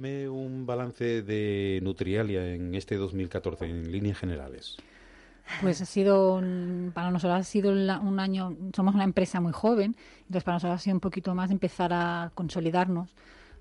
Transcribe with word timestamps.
Un 0.00 0.64
balance 0.66 1.22
de 1.22 1.80
Nutrialia 1.82 2.54
en 2.54 2.74
este 2.74 2.96
2014 2.96 3.66
en 3.66 3.92
líneas 3.92 4.18
generales. 4.18 4.76
Pues 5.60 5.80
ha 5.82 5.84
sido, 5.84 6.40
para 6.94 7.10
nosotros 7.10 7.40
ha 7.40 7.44
sido 7.44 7.70
un 7.72 8.18
año, 8.18 8.56
somos 8.74 8.94
una 8.94 9.04
empresa 9.04 9.40
muy 9.40 9.52
joven, 9.52 9.94
entonces 10.20 10.42
para 10.42 10.56
nosotros 10.56 10.80
ha 10.80 10.82
sido 10.82 10.96
un 10.96 11.00
poquito 11.00 11.34
más 11.34 11.50
empezar 11.50 11.92
a 11.92 12.32
consolidarnos 12.34 13.14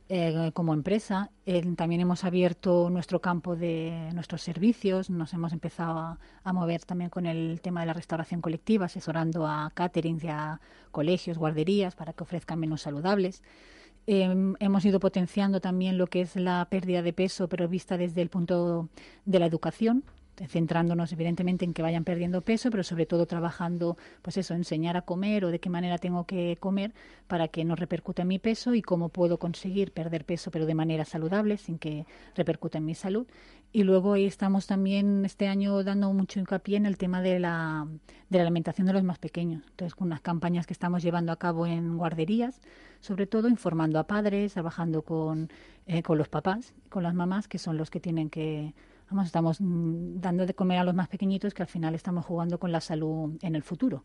eh, 0.10 0.52
como 0.54 0.74
empresa. 0.74 1.32
Eh, 1.46 1.64
también 1.76 2.02
hemos 2.02 2.24
abierto 2.24 2.90
nuestro 2.90 3.22
campo 3.22 3.56
de 3.56 4.10
nuestros 4.14 4.42
servicios, 4.42 5.10
nos 5.10 5.34
hemos 5.34 5.54
empezado 5.54 6.18
a, 6.44 6.54
mover 6.54 6.84
también 6.84 7.10
con 7.10 7.26
el 7.26 7.62
tema 7.62 7.82
de 7.82 7.88
la 7.88 7.94
restauración 7.94 8.42
colectiva, 8.42 8.86
asesorando 8.86 9.48
a 9.48 9.72
caterings 9.74 10.24
y 10.24 10.28
a 10.28 10.60
colegios, 10.92 11.38
guarderías 11.38 11.96
para 11.96 12.14
que 12.14 12.24
ofrezcan 12.24 12.60
menús 12.60 12.82
saludables. 12.82 13.42
Em, 14.06 14.56
hemos 14.60 14.84
ido 14.84 15.00
potenciando 15.00 15.62
también 15.62 15.98
lo 15.98 16.08
que 16.08 16.22
es 16.22 16.36
la 16.36 16.68
pérdida 16.70 17.02
de 17.02 17.14
peso, 17.14 17.48
pero 17.48 17.70
vista 17.70 17.98
desde 17.98 18.22
el 18.22 18.30
punto 18.30 18.90
de 19.26 19.40
la 19.40 19.46
educación, 19.46 20.04
centrándonos 20.48 21.12
evidentemente 21.14 21.66
en 21.66 21.74
que 21.74 21.82
vayan 21.82 22.04
perdiendo 22.04 22.42
peso, 22.42 22.72
pero 22.72 22.84
sobre 22.84 23.06
todo 23.06 23.26
trabajando, 23.26 23.98
pues 24.22 24.38
eso, 24.38 24.54
enseñar 24.54 24.98
a 24.98 25.04
comer 25.04 25.46
o 25.46 25.52
de 25.52 25.60
qué 25.60 25.70
manera 25.70 25.98
tengo 25.98 26.26
que 26.26 26.58
comer 26.60 26.94
para 27.28 27.48
que 27.48 27.66
no 27.66 27.76
repercute 27.76 28.24
en 28.24 28.28
mi 28.28 28.40
peso 28.40 28.74
y 28.74 28.82
cómo 28.82 29.10
puedo 29.10 29.38
conseguir 29.38 29.92
perder 29.92 30.26
peso, 30.26 30.52
pero 30.52 30.66
de 30.66 30.76
manera 30.76 31.06
saludable, 31.06 31.58
sin 31.58 31.78
que 31.78 32.06
repercute 32.36 32.78
en 32.78 32.86
mi 32.86 32.96
salud. 32.96 33.28
Y 33.72 33.84
luego 33.84 34.14
ahí 34.14 34.26
estamos 34.26 34.68
también 34.68 35.26
este 35.26 35.48
año 35.48 35.84
dando 35.84 36.14
mucho 36.14 36.40
hincapié 36.40 36.78
en 36.78 36.86
el 36.86 36.98
tema 36.98 37.22
de 37.22 37.40
la, 37.40 37.88
de 38.30 38.38
la 38.38 38.44
alimentación 38.44 38.86
de 38.86 38.94
los 38.94 39.04
más 39.04 39.18
pequeños. 39.18 39.64
Entonces, 39.70 39.96
con 39.96 40.08
unas 40.08 40.22
campañas 40.22 40.68
que 40.68 40.74
estamos 40.74 41.02
llevando 41.02 41.32
a 41.32 41.38
cabo 41.38 41.66
en 41.66 41.98
guarderías, 41.98 42.62
sobre 43.00 43.26
todo 43.26 43.50
informando 43.50 43.98
a 43.98 44.06
padres, 44.06 44.54
trabajando 44.54 45.02
con, 45.02 45.50
eh, 45.88 46.04
con 46.04 46.20
los 46.20 46.30
papás, 46.30 46.74
con 46.90 47.02
las 47.02 47.16
mamás, 47.16 47.48
que 47.48 47.58
son 47.58 47.78
los 47.78 47.90
que 47.90 48.00
tienen 48.00 48.30
que 48.30 48.76
estamos 49.22 49.62
mm, 49.62 50.20
dando 50.20 50.46
de 50.46 50.54
comer 50.54 50.80
a 50.80 50.84
los 50.84 50.96
más 50.96 51.08
pequeñitos 51.08 51.54
que 51.54 51.62
al 51.62 51.68
final 51.68 51.96
estamos 51.96 52.26
jugando 52.26 52.60
con 52.60 52.72
la 52.72 52.82
salud 52.82 53.38
en 53.42 53.56
el 53.56 53.64
futuro. 53.64 54.04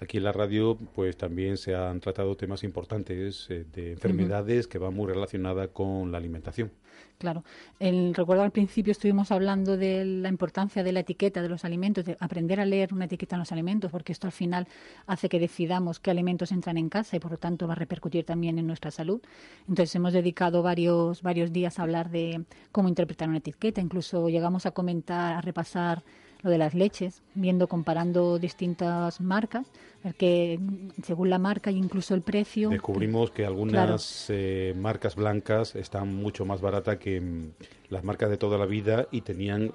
Aquí 0.00 0.18
en 0.18 0.24
la 0.24 0.32
radio, 0.32 0.78
pues 0.94 1.16
también 1.16 1.56
se 1.56 1.74
han 1.74 2.00
tratado 2.00 2.36
temas 2.36 2.62
importantes 2.62 3.46
eh, 3.50 3.64
de 3.72 3.92
enfermedades 3.92 4.68
que 4.68 4.78
van 4.78 4.94
muy 4.94 5.08
relacionadas 5.08 5.68
con 5.68 6.12
la 6.12 6.18
alimentación. 6.18 6.70
Claro. 7.18 7.42
El, 7.80 8.14
recuerdo 8.14 8.44
al 8.44 8.52
principio 8.52 8.92
estuvimos 8.92 9.32
hablando 9.32 9.76
de 9.76 10.04
la 10.04 10.28
importancia 10.28 10.84
de 10.84 10.92
la 10.92 11.00
etiqueta 11.00 11.42
de 11.42 11.48
los 11.48 11.64
alimentos, 11.64 12.04
de 12.04 12.16
aprender 12.20 12.60
a 12.60 12.64
leer 12.64 12.94
una 12.94 13.06
etiqueta 13.06 13.34
en 13.34 13.40
los 13.40 13.50
alimentos, 13.50 13.90
porque 13.90 14.12
esto 14.12 14.28
al 14.28 14.32
final 14.32 14.68
hace 15.06 15.28
que 15.28 15.40
decidamos 15.40 15.98
qué 15.98 16.12
alimentos 16.12 16.52
entran 16.52 16.78
en 16.78 16.88
casa 16.88 17.16
y 17.16 17.20
por 17.20 17.32
lo 17.32 17.36
tanto 17.38 17.66
va 17.66 17.72
a 17.72 17.76
repercutir 17.76 18.24
también 18.24 18.58
en 18.58 18.68
nuestra 18.68 18.92
salud. 18.92 19.20
Entonces 19.68 19.94
hemos 19.96 20.12
dedicado 20.12 20.62
varios, 20.62 21.22
varios 21.22 21.52
días 21.52 21.78
a 21.78 21.82
hablar 21.82 22.08
de 22.10 22.44
cómo 22.70 22.88
interpretar 22.88 23.28
una 23.28 23.38
etiqueta, 23.38 23.80
incluso 23.80 24.28
llegamos 24.28 24.64
a 24.66 24.70
comentar, 24.70 25.34
a 25.34 25.40
repasar 25.40 26.04
lo 26.42 26.50
de 26.50 26.58
las 26.58 26.74
leches, 26.74 27.22
viendo, 27.34 27.68
comparando 27.68 28.38
distintas 28.38 29.20
marcas, 29.20 29.66
que 30.14 30.58
según 31.02 31.30
la 31.30 31.38
marca 31.38 31.70
e 31.70 31.74
incluso 31.74 32.14
el 32.14 32.22
precio. 32.22 32.70
Descubrimos 32.70 33.30
que 33.30 33.44
algunas 33.44 34.26
eh, 34.28 34.74
marcas 34.76 35.16
blancas 35.16 35.74
están 35.74 36.14
mucho 36.14 36.44
más 36.44 36.60
baratas 36.60 36.98
que 36.98 37.20
mm, 37.20 37.50
las 37.90 38.04
marcas 38.04 38.30
de 38.30 38.36
toda 38.36 38.58
la 38.58 38.66
vida 38.66 39.08
y 39.10 39.22
tenían 39.22 39.72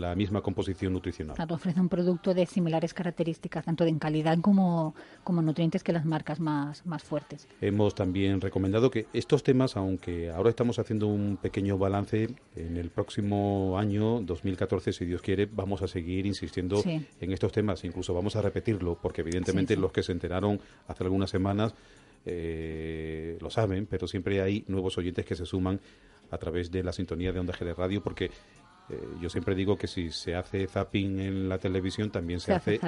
la 0.00 0.14
misma 0.14 0.42
composición 0.42 0.92
nutricional. 0.92 1.36
Claro, 1.36 1.56
ofrece 1.56 1.80
un 1.80 1.88
producto 1.88 2.34
de 2.34 2.46
similares 2.46 2.94
características, 2.94 3.64
tanto 3.64 3.84
en 3.84 3.98
calidad 3.98 4.38
como, 4.40 4.94
como 5.24 5.42
nutrientes 5.42 5.82
que 5.82 5.92
las 5.92 6.04
marcas 6.04 6.40
más, 6.40 6.86
más 6.86 7.02
fuertes. 7.02 7.48
Hemos 7.60 7.94
también 7.94 8.40
recomendado 8.40 8.90
que 8.90 9.06
estos 9.12 9.42
temas, 9.42 9.76
aunque 9.76 10.30
ahora 10.30 10.50
estamos 10.50 10.78
haciendo 10.78 11.08
un 11.08 11.36
pequeño 11.36 11.78
balance, 11.78 12.28
en 12.54 12.76
el 12.76 12.90
próximo 12.90 13.76
año, 13.78 14.20
2014, 14.20 14.92
si 14.92 15.04
Dios 15.04 15.22
quiere, 15.22 15.46
vamos 15.46 15.82
a 15.82 15.88
seguir 15.88 16.26
insistiendo 16.26 16.82
en 16.84 17.32
estos 17.32 17.52
temas. 17.52 17.84
Incluso 17.84 18.14
vamos 18.14 18.36
a 18.36 18.42
repetirlo, 18.42 18.98
porque 19.00 19.22
evidentemente 19.22 19.67
los 19.76 19.92
que 19.92 20.02
se 20.02 20.12
enteraron 20.12 20.60
hace 20.86 21.04
algunas 21.04 21.30
semanas 21.30 21.74
eh, 22.24 23.38
lo 23.40 23.50
saben, 23.50 23.86
pero 23.86 24.06
siempre 24.06 24.40
hay 24.42 24.64
nuevos 24.68 24.98
oyentes 24.98 25.24
que 25.24 25.34
se 25.34 25.46
suman 25.46 25.80
a 26.30 26.38
través 26.38 26.70
de 26.70 26.82
la 26.82 26.92
sintonía 26.92 27.32
de 27.32 27.40
Onda 27.40 27.54
G 27.54 27.64
de 27.64 27.74
Radio, 27.74 28.02
porque 28.02 28.26
eh, 28.90 29.00
yo 29.20 29.28
siempre 29.28 29.54
digo 29.54 29.76
que 29.76 29.86
si 29.86 30.10
se 30.10 30.34
hace 30.34 30.66
zapping 30.66 31.20
en 31.20 31.48
la 31.48 31.58
televisión, 31.58 32.10
también 32.10 32.40
se, 32.40 32.52
hace, 32.52 32.80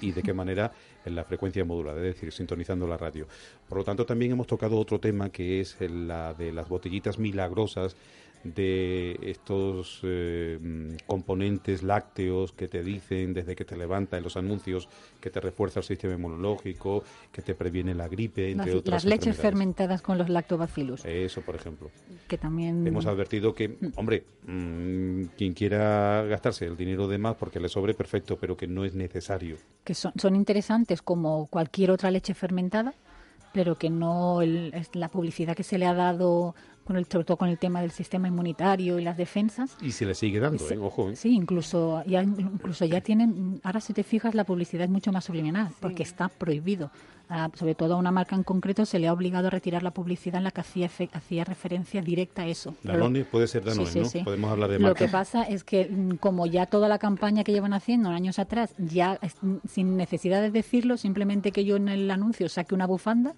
y 0.00 0.12
de 0.12 0.22
qué 0.22 0.32
manera 0.32 0.72
en 1.04 1.14
la 1.14 1.24
frecuencia 1.24 1.64
modulada, 1.64 1.98
es 1.98 2.14
decir, 2.14 2.32
sintonizando 2.32 2.86
la 2.86 2.96
radio. 2.96 3.26
Por 3.68 3.78
lo 3.78 3.84
tanto, 3.84 4.04
también 4.04 4.32
hemos 4.32 4.46
tocado 4.46 4.78
otro 4.78 5.00
tema 5.00 5.30
que 5.30 5.60
es 5.60 5.76
la 5.80 6.34
de 6.34 6.52
las 6.52 6.68
botellitas 6.68 7.18
milagrosas 7.18 7.96
de 8.44 9.18
estos 9.22 10.00
eh, 10.02 10.58
componentes 11.06 11.82
lácteos 11.82 12.52
que 12.52 12.68
te 12.68 12.82
dicen 12.82 13.32
desde 13.32 13.56
que 13.56 13.64
te 13.64 13.76
levanta 13.76 14.18
en 14.18 14.22
los 14.22 14.36
anuncios 14.36 14.88
que 15.20 15.30
te 15.30 15.40
refuerza 15.40 15.80
el 15.80 15.84
sistema 15.84 16.14
inmunológico, 16.14 17.02
que 17.32 17.42
te 17.42 17.54
previene 17.54 17.94
la 17.94 18.08
gripe, 18.08 18.50
entre 18.50 18.74
otras. 18.74 19.04
Las 19.04 19.04
leches 19.04 19.36
fermentadas 19.36 20.02
con 20.02 20.18
los 20.18 20.28
lactobacillus. 20.28 21.04
Eso, 21.04 21.40
por 21.40 21.54
ejemplo. 21.54 21.90
Que 22.28 22.36
también. 22.36 22.86
Hemos 22.86 23.06
advertido 23.06 23.54
que, 23.54 23.68
mm. 23.68 23.92
hombre, 23.96 24.24
mm, 24.46 25.24
quien 25.36 25.54
quiera 25.54 26.22
gastarse 26.24 26.66
el 26.66 26.76
dinero 26.76 27.08
de 27.08 27.18
más 27.18 27.36
porque 27.36 27.60
le 27.60 27.68
sobre, 27.68 27.94
perfecto, 27.94 28.36
pero 28.38 28.56
que 28.56 28.66
no 28.66 28.84
es 28.84 28.94
necesario. 28.94 29.56
Que 29.82 29.94
son, 29.94 30.12
son 30.16 30.36
interesantes 30.36 31.00
como 31.00 31.46
cualquier 31.46 31.90
otra 31.90 32.10
leche 32.10 32.34
fermentada, 32.34 32.94
pero 33.54 33.76
que 33.76 33.88
no 33.88 34.42
es 34.42 34.94
la 34.94 35.08
publicidad 35.08 35.56
que 35.56 35.62
se 35.62 35.78
le 35.78 35.86
ha 35.86 35.94
dado 35.94 36.54
con 36.84 36.96
el, 36.96 37.06
sobre 37.06 37.24
todo 37.24 37.36
con 37.36 37.48
el 37.48 37.58
tema 37.58 37.80
del 37.80 37.90
sistema 37.90 38.28
inmunitario 38.28 38.98
y 38.98 39.04
las 39.04 39.16
defensas. 39.16 39.76
Y 39.80 39.92
se 39.92 40.04
le 40.04 40.14
sigue 40.14 40.38
dando, 40.40 40.68
¿eh? 40.68 40.78
ojo. 40.78 41.10
¿eh? 41.10 41.16
Sí, 41.16 41.34
incluso 41.34 42.02
ya, 42.06 42.22
incluso 42.22 42.84
ya 42.84 43.00
tienen, 43.00 43.60
ahora 43.62 43.80
si 43.80 43.92
te 43.92 44.02
fijas 44.02 44.34
la 44.34 44.44
publicidad 44.44 44.84
es 44.84 44.90
mucho 44.90 45.12
más 45.12 45.24
subliminal, 45.24 45.68
porque 45.80 46.02
está 46.02 46.28
prohibido. 46.28 46.90
sobre 47.54 47.74
todo 47.74 47.94
a 47.94 47.96
una 47.96 48.12
marca 48.12 48.36
en 48.36 48.42
concreto 48.42 48.84
se 48.84 48.98
le 48.98 49.08
ha 49.08 49.12
obligado 49.12 49.48
a 49.48 49.50
retirar 49.50 49.82
la 49.82 49.92
publicidad 49.92 50.38
en 50.38 50.44
la 50.44 50.50
que 50.50 50.60
hacía, 50.60 50.90
hacía 51.12 51.44
referencia 51.44 52.02
directa 52.02 52.42
a 52.42 52.46
eso. 52.46 52.74
Danone 52.82 53.24
puede 53.24 53.46
ser 53.46 53.64
Danone, 53.64 53.90
¿no? 53.94 54.24
Podemos 54.24 54.50
hablar 54.50 54.70
de 54.70 54.78
marca. 54.78 54.88
Lo 54.88 55.06
que 55.06 55.10
pasa 55.10 55.42
es 55.44 55.64
que 55.64 55.86
mm, 55.86 56.16
como 56.16 56.46
ya 56.46 56.66
toda 56.66 56.88
la 56.88 56.98
campaña 56.98 57.44
que 57.44 57.52
llevan 57.52 57.72
haciendo 57.72 58.10
años 58.10 58.38
atrás, 58.38 58.74
ya 58.78 59.18
sin 59.68 59.96
necesidad 59.96 60.42
de 60.42 60.50
decirlo, 60.50 60.96
simplemente 60.96 61.50
que 61.50 61.64
yo 61.64 61.76
en 61.76 61.88
el 61.88 62.10
anuncio 62.10 62.48
saque 62.48 62.74
una 62.74 62.86
bufanda, 62.86 63.34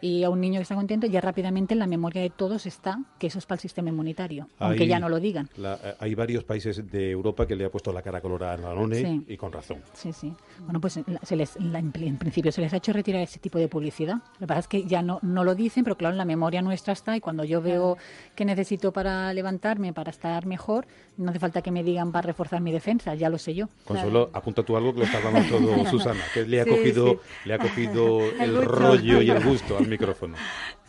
y 0.00 0.24
a 0.24 0.30
un 0.30 0.40
niño 0.40 0.58
que 0.58 0.62
está 0.62 0.74
contento, 0.74 1.06
ya 1.06 1.20
rápidamente 1.20 1.74
en 1.74 1.78
la 1.78 1.86
memoria 1.86 2.22
de 2.22 2.30
todos 2.30 2.66
está 2.66 2.98
que 3.18 3.26
eso 3.26 3.38
es 3.38 3.46
para 3.46 3.56
el 3.56 3.60
sistema 3.60 3.88
inmunitario, 3.90 4.48
aunque 4.58 4.86
ya 4.86 4.98
no 4.98 5.08
lo 5.08 5.20
digan. 5.20 5.48
Eh, 5.58 5.94
hay 5.98 6.14
varios 6.14 6.44
países 6.44 6.90
de 6.90 7.10
Europa 7.10 7.46
que 7.46 7.56
le 7.56 7.64
ha 7.64 7.70
puesto 7.70 7.92
la 7.92 8.02
cara 8.02 8.20
colorada 8.20 8.54
a 8.54 8.74
la 8.74 8.80
y 9.28 9.36
con 9.36 9.52
razón. 9.52 9.82
Sí, 9.92 10.12
sí. 10.12 10.32
Bueno, 10.64 10.80
pues 10.80 10.98
se 11.22 11.36
les, 11.36 11.56
en 11.56 12.16
principio 12.18 12.52
se 12.52 12.60
les 12.60 12.72
ha 12.72 12.76
hecho 12.76 12.92
retirar 12.92 13.22
ese 13.22 13.38
tipo 13.38 13.58
de 13.58 13.68
publicidad. 13.68 14.16
Lo 14.34 14.40
que 14.40 14.46
pasa 14.46 14.60
es 14.60 14.68
que 14.68 14.84
ya 14.84 15.02
no, 15.02 15.18
no 15.22 15.44
lo 15.44 15.54
dicen, 15.54 15.84
pero 15.84 15.96
claro, 15.96 16.14
en 16.14 16.18
la 16.18 16.24
memoria 16.24 16.62
nuestra 16.62 16.92
está 16.92 17.16
y 17.16 17.20
cuando 17.20 17.44
yo 17.44 17.60
veo 17.60 17.98
que 18.34 18.44
necesito 18.44 18.92
para 18.92 19.32
levantarme, 19.32 19.92
para 19.92 20.10
estar 20.10 20.46
mejor, 20.46 20.86
no 21.16 21.30
hace 21.30 21.38
falta 21.38 21.62
que 21.62 21.70
me 21.70 21.82
digan 21.82 22.12
para 22.12 22.26
reforzar 22.26 22.60
mi 22.60 22.72
defensa, 22.72 23.14
ya 23.14 23.28
lo 23.28 23.38
sé 23.38 23.54
yo. 23.54 23.68
Consuelo, 23.84 24.30
apunta 24.32 24.62
tú 24.62 24.76
algo 24.76 24.92
que 24.92 25.00
lo 25.00 25.04
está 25.04 25.18
hablando 25.18 25.48
todo 25.58 25.86
Susana, 25.86 26.22
que 26.32 26.44
le 26.44 26.60
ha 26.60 26.64
cogido, 26.64 27.20
Le 27.44 27.54
ha 27.54 27.58
cogido 27.58 28.20
el, 28.40 28.62
rollo 28.64 29.20
y 29.22 29.30
el 29.30 29.44
gusto 29.44 29.76
al 29.76 29.89
micrófono. 29.90 30.36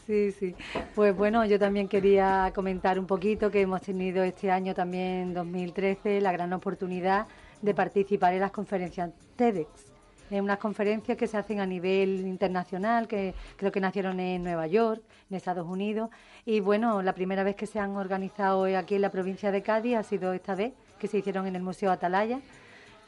Sí, 0.07 0.31
sí. 0.31 0.55
Pues 0.95 1.15
bueno, 1.15 1.45
yo 1.45 1.59
también 1.59 1.87
quería 1.87 2.51
comentar 2.55 2.97
un 2.99 3.05
poquito 3.05 3.51
que 3.51 3.61
hemos 3.61 3.81
tenido 3.81 4.23
este 4.23 4.49
año 4.51 4.73
también, 4.73 5.33
2013, 5.33 6.21
la 6.21 6.31
gran 6.31 6.51
oportunidad 6.53 7.27
de 7.61 7.73
participar 7.73 8.33
en 8.33 8.41
las 8.41 8.51
conferencias 8.51 9.11
TEDx. 9.35 9.91
En 10.31 10.43
unas 10.45 10.59
conferencias 10.59 11.17
que 11.17 11.27
se 11.27 11.37
hacen 11.37 11.59
a 11.59 11.65
nivel 11.65 12.25
internacional, 12.25 13.07
que 13.07 13.35
creo 13.57 13.71
que 13.71 13.81
nacieron 13.81 14.19
en 14.19 14.43
Nueva 14.43 14.65
York, 14.65 15.01
en 15.29 15.35
Estados 15.35 15.67
Unidos. 15.67 16.09
Y 16.45 16.61
bueno, 16.61 17.01
la 17.01 17.13
primera 17.13 17.43
vez 17.43 17.55
que 17.55 17.67
se 17.67 17.79
han 17.79 17.97
organizado 17.97 18.63
aquí 18.77 18.95
en 18.95 19.01
la 19.01 19.11
provincia 19.11 19.51
de 19.51 19.61
Cádiz 19.61 19.97
ha 19.97 20.03
sido 20.03 20.33
esta 20.33 20.55
vez, 20.55 20.73
que 20.99 21.07
se 21.07 21.17
hicieron 21.17 21.47
en 21.47 21.55
el 21.55 21.61
Museo 21.61 21.91
Atalaya 21.91 22.39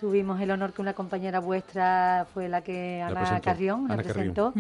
tuvimos 0.03 0.41
el 0.41 0.51
honor 0.51 0.73
que 0.73 0.81
una 0.81 0.91
compañera 0.91 1.39
vuestra 1.39 2.27
fue 2.33 2.50
la 2.50 2.61
que, 2.61 3.01
Ana 3.01 3.39
Carrión, 3.39 3.88
la 3.88 3.95
presentó. 3.95 4.53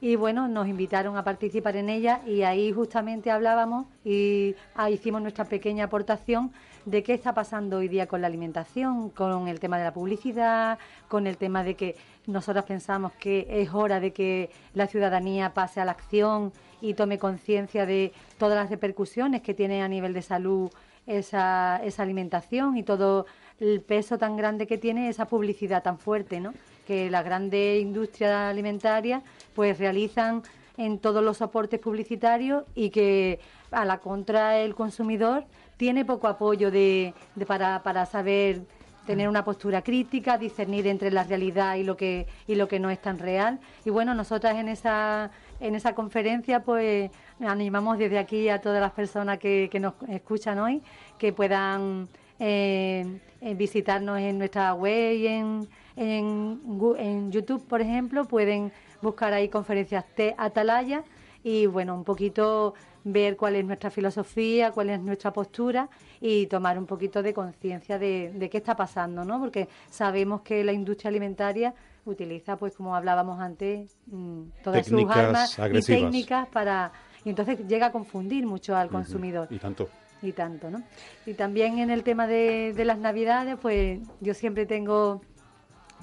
Y 0.00 0.14
bueno, 0.14 0.46
nos 0.46 0.68
invitaron 0.68 1.16
a 1.16 1.24
participar 1.24 1.74
en 1.74 1.88
ella 1.88 2.20
y 2.24 2.42
ahí 2.42 2.70
justamente 2.70 3.32
hablábamos 3.32 3.86
y 4.04 4.54
ahí 4.76 4.94
hicimos 4.94 5.22
nuestra 5.22 5.44
pequeña 5.44 5.86
aportación 5.86 6.52
de 6.84 7.02
qué 7.02 7.14
está 7.14 7.34
pasando 7.34 7.78
hoy 7.78 7.88
día 7.88 8.06
con 8.06 8.20
la 8.20 8.28
alimentación, 8.28 9.10
con 9.10 9.48
el 9.48 9.58
tema 9.58 9.76
de 9.76 9.82
la 9.82 9.92
publicidad, 9.92 10.78
con 11.08 11.26
el 11.26 11.36
tema 11.36 11.64
de 11.64 11.74
que 11.74 11.96
nosotros 12.28 12.64
pensamos 12.64 13.10
que 13.18 13.44
es 13.50 13.74
hora 13.74 13.98
de 13.98 14.12
que 14.12 14.50
la 14.72 14.86
ciudadanía 14.86 15.52
pase 15.52 15.80
a 15.80 15.84
la 15.84 15.90
acción 15.90 16.52
y 16.80 16.94
tome 16.94 17.18
conciencia 17.18 17.86
de 17.86 18.12
todas 18.38 18.56
las 18.56 18.70
repercusiones 18.70 19.42
que 19.42 19.52
tiene 19.52 19.82
a 19.82 19.88
nivel 19.88 20.12
de 20.12 20.22
salud 20.22 20.70
esa, 21.08 21.80
esa 21.82 22.02
alimentación 22.04 22.76
y 22.76 22.84
todo 22.84 23.26
el 23.60 23.80
peso 23.80 24.18
tan 24.18 24.36
grande 24.36 24.66
que 24.66 24.78
tiene 24.78 25.08
esa 25.08 25.26
publicidad 25.26 25.82
tan 25.82 25.98
fuerte, 25.98 26.40
¿no? 26.40 26.52
Que 26.86 27.10
las 27.10 27.24
grandes 27.24 27.80
industrias 27.80 28.32
alimentarias 28.32 29.22
pues 29.54 29.78
realizan 29.78 30.42
en 30.76 30.98
todos 30.98 31.24
los 31.24 31.38
soportes 31.38 31.80
publicitarios 31.80 32.64
y 32.74 32.90
que 32.90 33.40
a 33.70 33.84
la 33.84 33.98
contra 33.98 34.58
el 34.58 34.74
consumidor 34.74 35.44
tiene 35.76 36.04
poco 36.04 36.28
apoyo 36.28 36.70
de, 36.70 37.14
para, 37.46 37.82
para 37.82 38.06
saber 38.06 38.62
tener 39.06 39.28
una 39.28 39.44
postura 39.44 39.82
crítica, 39.82 40.36
discernir 40.36 40.86
entre 40.86 41.10
la 41.10 41.22
realidad 41.22 41.76
y 41.76 41.84
lo 41.84 41.96
que 41.96 42.26
y 42.48 42.56
lo 42.56 42.66
que 42.66 42.80
no 42.80 42.90
es 42.90 43.00
tan 43.00 43.18
real. 43.18 43.60
Y 43.84 43.90
bueno, 43.90 44.14
nosotras 44.14 44.56
en 44.56 44.68
esa 44.68 45.30
en 45.60 45.76
esa 45.76 45.94
conferencia 45.94 46.60
pues 46.60 47.10
animamos 47.40 47.98
desde 47.98 48.18
aquí 48.18 48.48
a 48.48 48.60
todas 48.60 48.80
las 48.80 48.92
personas 48.92 49.38
que, 49.38 49.68
que 49.70 49.78
nos 49.78 49.94
escuchan 50.08 50.58
hoy 50.58 50.82
que 51.18 51.32
puedan 51.32 52.08
eh, 52.38 53.20
visitarnos 53.56 54.18
en 54.18 54.38
nuestra 54.38 54.74
web 54.74 55.14
y 55.14 55.26
en, 55.26 55.68
en, 55.96 57.32
YouTube, 57.32 57.66
por 57.66 57.80
ejemplo, 57.80 58.24
pueden 58.24 58.72
buscar 59.02 59.32
ahí 59.32 59.48
conferencias 59.48 60.04
T 60.14 60.34
Atalaya 60.36 61.04
y 61.42 61.66
bueno, 61.66 61.94
un 61.94 62.04
poquito 62.04 62.74
ver 63.04 63.36
cuál 63.36 63.54
es 63.54 63.64
nuestra 63.64 63.90
filosofía, 63.90 64.72
cuál 64.72 64.90
es 64.90 65.00
nuestra 65.00 65.32
postura 65.32 65.88
y 66.20 66.46
tomar 66.46 66.76
un 66.78 66.86
poquito 66.86 67.22
de 67.22 67.32
conciencia 67.32 67.98
de, 67.98 68.32
de, 68.34 68.50
qué 68.50 68.58
está 68.58 68.74
pasando, 68.74 69.24
¿no? 69.24 69.38
Porque 69.38 69.68
sabemos 69.88 70.40
que 70.40 70.64
la 70.64 70.72
industria 70.72 71.10
alimentaria 71.10 71.72
utiliza, 72.04 72.56
pues 72.56 72.74
como 72.74 72.96
hablábamos 72.96 73.40
antes, 73.40 73.96
mm, 74.06 74.42
todas 74.62 74.86
sus 74.86 75.10
armas 75.10 75.58
y 75.72 75.80
técnicas 75.82 76.48
para... 76.48 76.92
Y 77.24 77.30
entonces 77.30 77.66
llega 77.66 77.86
a 77.86 77.92
confundir 77.92 78.46
mucho 78.46 78.76
al 78.76 78.88
consumidor. 78.88 79.48
Y 79.50 79.58
tanto 79.58 79.88
y 80.22 80.32
tanto, 80.32 80.70
¿no? 80.70 80.82
Y 81.26 81.34
también 81.34 81.78
en 81.78 81.90
el 81.90 82.02
tema 82.02 82.26
de, 82.26 82.72
de 82.74 82.84
las 82.84 82.98
navidades, 82.98 83.56
pues 83.60 84.00
yo 84.20 84.34
siempre 84.34 84.66
tengo 84.66 85.20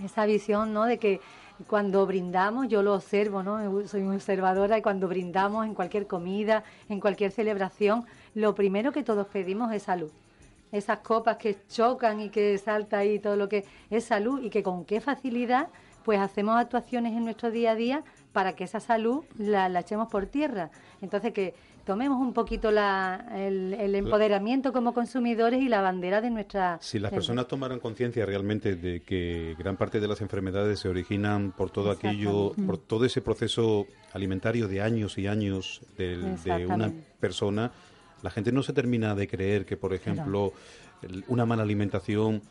esa 0.03 0.25
visión, 0.25 0.73
¿no? 0.73 0.85
De 0.85 0.97
que 0.97 1.19
cuando 1.67 2.05
brindamos, 2.05 2.67
yo 2.67 2.81
lo 2.81 2.95
observo, 2.95 3.43
¿no? 3.43 3.87
Soy 3.87 4.01
muy 4.01 4.15
observadora 4.15 4.77
y 4.77 4.81
cuando 4.81 5.07
brindamos 5.07 5.65
en 5.65 5.73
cualquier 5.73 6.07
comida, 6.07 6.63
en 6.89 6.99
cualquier 6.99 7.31
celebración, 7.31 8.05
lo 8.33 8.55
primero 8.55 8.91
que 8.91 9.03
todos 9.03 9.27
pedimos 9.27 9.71
es 9.71 9.83
salud. 9.83 10.11
Esas 10.71 10.99
copas 10.99 11.37
que 11.37 11.55
chocan 11.67 12.19
y 12.19 12.29
que 12.29 12.57
salta 12.57 12.97
ahí 12.97 13.19
todo 13.19 13.35
lo 13.35 13.47
que 13.47 13.65
es 13.91 14.03
salud 14.05 14.41
y 14.41 14.49
que 14.49 14.63
con 14.63 14.85
qué 14.85 15.01
facilidad 15.01 15.67
pues 16.03 16.19
hacemos 16.19 16.57
actuaciones 16.57 17.13
en 17.13 17.23
nuestro 17.23 17.49
día 17.49 17.71
a 17.71 17.75
día 17.75 18.03
para 18.33 18.53
que 18.53 18.65
esa 18.65 18.79
salud 18.79 19.23
la, 19.37 19.69
la 19.69 19.81
echemos 19.81 20.09
por 20.09 20.25
tierra. 20.25 20.69
Entonces 21.01 21.31
que 21.31 21.53
tomemos 21.85 22.19
un 22.19 22.33
poquito 22.33 22.69
el, 22.69 23.95
empoderamiento 23.95 24.71
como 24.71 24.93
consumidores 24.93 25.61
y 25.61 25.67
la 25.67 25.81
bandera 25.81 26.21
de 26.21 26.29
nuestra... 26.29 26.77
Si 26.81 26.99
las 26.99 27.11
personas 27.11 27.47
tomaran 27.47 27.79
conciencia 27.79 28.25
realmente 28.25 28.75
de 28.75 29.01
que 29.01 29.55
gran 29.57 29.77
parte 29.77 29.99
de 29.99 30.07
las 30.07 30.21
enfermedades 30.21 30.79
se 30.79 30.89
originan 30.89 31.51
por 31.51 31.69
todo 31.69 31.91
aquello, 31.91 32.53
por 32.65 32.77
todo 32.77 33.05
ese 33.05 33.21
proceso 33.21 33.85
alimentario 34.13 34.67
de 34.67 34.81
años 34.81 35.17
y 35.17 35.27
años 35.27 35.81
de, 35.97 36.65
una 36.67 36.91
persona, 37.19 37.71
la 38.21 38.29
gente 38.29 38.51
no 38.51 38.63
se 38.63 38.73
termina 38.73 39.15
de 39.15 39.27
creer 39.27 39.65
que, 39.65 39.75
por 39.75 39.93
ejemplo, 39.93 40.53
una 41.27 41.45
mala 41.45 41.63
alimentación 41.63 42.41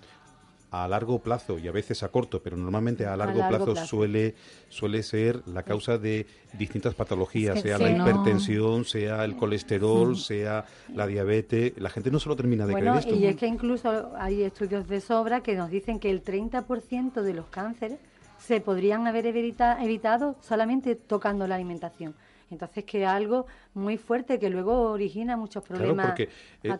a 0.72 0.88
largo 0.88 1.18
plazo 1.18 1.58
y 1.58 1.68
a 1.68 1.72
veces 1.72 2.02
a 2.02 2.08
corto, 2.08 2.42
pero 2.42 2.56
normalmente 2.56 3.04
a 3.04 3.14
largo, 3.14 3.46
plazo, 3.46 3.76
suele 3.76 4.34
suele 4.70 5.02
ser 5.02 5.46
la 5.46 5.62
causa 5.64 5.98
de 5.98 6.26
distintas 6.54 6.94
patologías, 6.94 7.60
sea 7.60 7.76
la 7.76 7.90
hipertensión, 7.90 8.86
sea 8.86 9.22
el 9.24 9.36
colesterol, 9.36 10.16
sea 10.16 10.64
la 10.94 11.06
diabetes. 11.06 11.74
La 11.76 11.90
gente 11.90 12.10
no 12.10 12.18
se 12.18 12.30
lo 12.30 12.36
termina 12.36 12.66
de 12.66 12.72
creer 12.72 12.96
esto. 12.96 13.14
Y 13.14 13.26
es 13.26 13.36
que 13.36 13.46
incluso 13.46 14.12
hay 14.16 14.44
estudios 14.44 14.88
de 14.88 15.02
sobra 15.02 15.42
que 15.42 15.54
nos 15.54 15.70
dicen 15.70 16.00
que 16.00 16.10
el 16.10 16.24
30% 16.24 17.20
de 17.20 17.34
los 17.34 17.46
cánceres 17.46 17.98
se 18.38 18.62
podrían 18.62 19.06
haber 19.06 19.26
evitado 19.26 20.36
solamente 20.40 20.94
tocando 20.94 21.46
la 21.46 21.56
alimentación. 21.56 22.14
Entonces 22.52 22.84
que 22.84 23.06
algo 23.06 23.46
muy 23.74 23.96
fuerte 23.96 24.38
que 24.38 24.50
luego 24.50 24.90
origina 24.90 25.36
muchos 25.36 25.64
problemas 25.64 26.18
a 26.18 26.22
eh, 26.22 26.28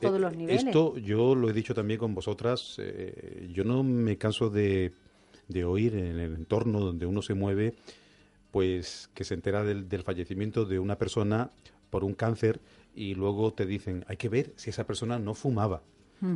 todos 0.00 0.20
los 0.20 0.32
eh, 0.34 0.36
niveles. 0.36 0.64
Esto 0.64 0.98
yo 0.98 1.34
lo 1.34 1.48
he 1.48 1.52
dicho 1.52 1.74
también 1.74 1.98
con 1.98 2.14
vosotras, 2.14 2.76
eh, 2.78 3.48
yo 3.52 3.64
no 3.64 3.82
me 3.82 4.18
canso 4.18 4.50
de, 4.50 4.92
oír 5.64 5.96
en 5.96 6.18
el 6.18 6.34
entorno 6.34 6.80
donde 6.80 7.06
uno 7.06 7.22
se 7.22 7.34
mueve, 7.34 7.74
pues 8.50 9.10
que 9.14 9.24
se 9.24 9.34
entera 9.34 9.64
del, 9.64 9.86
fallecimiento 10.02 10.66
de 10.66 10.78
una 10.78 10.98
persona 10.98 11.50
por 11.90 12.04
un 12.04 12.14
cáncer 12.14 12.60
y 12.94 13.14
luego 13.14 13.52
te 13.54 13.64
dicen, 13.64 14.04
hay 14.08 14.18
que 14.18 14.28
ver 14.28 14.52
si 14.56 14.70
esa 14.70 14.86
persona 14.86 15.18
no 15.18 15.34
fumaba, 15.34 15.82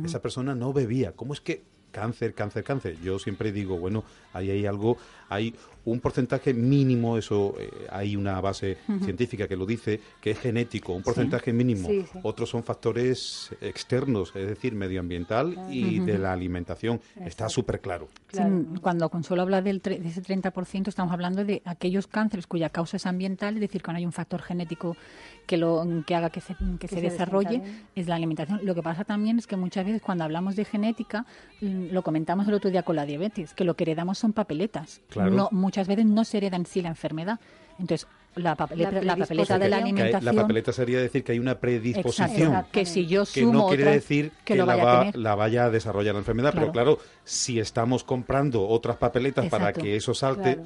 esa 0.03 0.21
persona 0.21 0.53
no 0.53 0.73
bebía, 0.73 1.13
¿cómo 1.13 1.31
es 1.31 1.39
que 1.39 1.63
cáncer, 1.91 2.33
cáncer, 2.33 2.63
cáncer. 2.63 2.97
Yo 3.01 3.19
siempre 3.19 3.51
digo, 3.51 3.77
bueno, 3.77 4.03
ahí 4.33 4.51
hay 4.51 4.65
algo, 4.65 4.97
hay 5.29 5.55
un 5.85 6.01
porcentaje 6.01 6.53
mínimo, 6.53 7.17
eso 7.17 7.55
eh, 7.57 7.69
hay 7.89 8.15
una 8.15 8.41
base 8.41 8.77
científica 9.03 9.47
que 9.47 9.55
lo 9.55 9.65
dice, 9.65 10.01
que 10.19 10.31
es 10.31 10.39
genético, 10.39 10.93
un 10.93 11.01
porcentaje 11.01 11.53
mínimo. 11.53 11.89
Otros 12.23 12.49
son 12.49 12.63
factores 12.63 13.55
externos, 13.61 14.35
es 14.35 14.47
decir, 14.47 14.75
medioambiental 14.75 15.67
y 15.69 15.99
de 15.99 16.17
la 16.17 16.33
alimentación. 16.33 16.99
Está 17.25 17.47
súper 17.47 17.79
claro. 17.79 18.09
Cuando 18.81 19.09
Consuelo 19.09 19.43
habla 19.43 19.61
del 19.61 19.81
de 19.81 19.95
ese 19.95 20.21
30%, 20.21 20.89
estamos 20.89 21.13
hablando 21.13 21.45
de 21.45 21.61
aquellos 21.63 22.07
cánceres 22.07 22.47
cuya 22.47 22.69
causa 22.69 22.97
es 22.97 23.05
ambiental, 23.05 23.55
es 23.55 23.61
decir, 23.61 23.81
cuando 23.81 23.99
hay 23.99 24.05
un 24.05 24.11
factor 24.11 24.41
genético 24.41 24.97
que, 25.47 25.57
lo, 25.57 25.83
que 26.05 26.13
haga 26.13 26.29
que 26.29 26.41
se, 26.41 26.55
que, 26.79 26.87
se, 26.87 27.01
desarrolle, 27.01 27.61
es 27.95 28.07
la 28.07 28.15
alimentación. 28.15 28.59
Lo 28.63 28.75
que 28.75 28.83
pasa 28.83 29.05
también 29.05 29.39
es 29.39 29.47
que 29.47 29.55
muchas 29.55 29.85
veces 29.85 30.01
cuando 30.01 30.25
hablamos 30.25 30.55
de 30.55 30.65
genética, 30.65 31.25
mm, 31.61 31.87
lo 31.91 32.03
comentamos 32.03 32.47
el 32.47 32.53
otro 32.53 32.69
día 32.69 32.83
con 32.83 32.95
la 32.97 33.05
diabetes, 33.05 33.53
que 33.53 33.63
lo 33.63 33.75
que 33.75 33.85
heredamos 33.85 34.19
son 34.19 34.33
papeletas. 34.33 35.01
No, 35.15 35.49
muchas 35.51 35.87
veces 35.87 36.05
no 36.05 36.23
se 36.25 36.37
hereda 36.37 36.57
en 36.57 36.65
sí 36.65 36.81
la 36.81 36.89
enfermedad. 36.89 37.39
Entonces, 37.79 38.07
la 38.35 38.55
papeleta, 38.55 39.01
la, 39.01 39.15
papeleta 39.15 39.57
de 39.57 39.69
la 39.69 39.77
alimentación. 39.77 40.35
la 40.35 40.41
papeleta 40.41 40.71
sería 40.71 40.99
decir 40.99 41.23
que 41.23 41.31
hay 41.31 41.39
una 41.39 41.59
predisposición. 41.59 42.65
que 42.71 42.85
si 42.85 43.07
yo 43.07 43.25
sumo 43.25 43.51
que 43.51 43.57
no 43.57 43.67
quiere 43.67 43.91
decir 43.91 44.31
que, 44.43 44.55
la, 44.55 45.35
vaya 45.35 45.65
a 45.65 45.69
desarrollar 45.69 46.13
la 46.13 46.19
enfermedad. 46.19 46.51
Pero 46.53 46.71
claro, 46.71 46.99
si 47.23 47.59
estamos 47.59 48.03
comprando 48.03 48.67
otras 48.67 48.97
papeletas 48.97 49.47
para 49.47 49.73
que 49.73 49.95
eso 49.95 50.13
salte, 50.13 50.59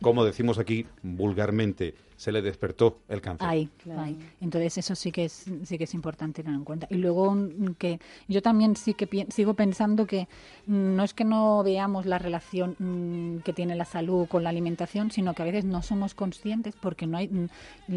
como 0.00 0.24
decimos 0.24 0.58
aquí 0.58 0.86
vulgarmente, 1.02 1.94
se 2.16 2.32
le 2.32 2.42
despertó 2.42 2.98
el 3.08 3.20
cáncer. 3.20 3.48
Ahí, 3.48 3.70
Entonces 4.40 4.76
eso 4.78 4.94
sí 4.94 5.10
que 5.10 5.24
es 5.24 5.46
sí 5.64 5.78
que 5.78 5.84
es 5.84 5.94
importante 5.94 6.42
tener 6.42 6.58
en 6.58 6.64
cuenta. 6.64 6.86
Y 6.90 6.96
luego 6.96 7.34
que 7.78 7.98
yo 8.28 8.42
también 8.42 8.76
sí 8.76 8.94
que 8.94 9.26
sigo 9.30 9.54
pensando 9.54 10.06
que 10.06 10.28
no 10.66 11.02
es 11.02 11.14
que 11.14 11.24
no 11.24 11.62
veamos 11.62 12.04
la 12.06 12.18
relación 12.18 12.76
mm, 12.78 13.38
que 13.38 13.52
tiene 13.52 13.74
la 13.74 13.84
salud 13.84 14.26
con 14.28 14.44
la 14.44 14.50
alimentación, 14.50 15.10
sino 15.10 15.32
que 15.34 15.42
a 15.42 15.46
veces 15.46 15.64
no 15.64 15.82
somos 15.82 16.14
conscientes 16.14 16.74
porque 16.78 17.06
no 17.06 17.16
hay 17.16 17.28
mm, 17.28 17.48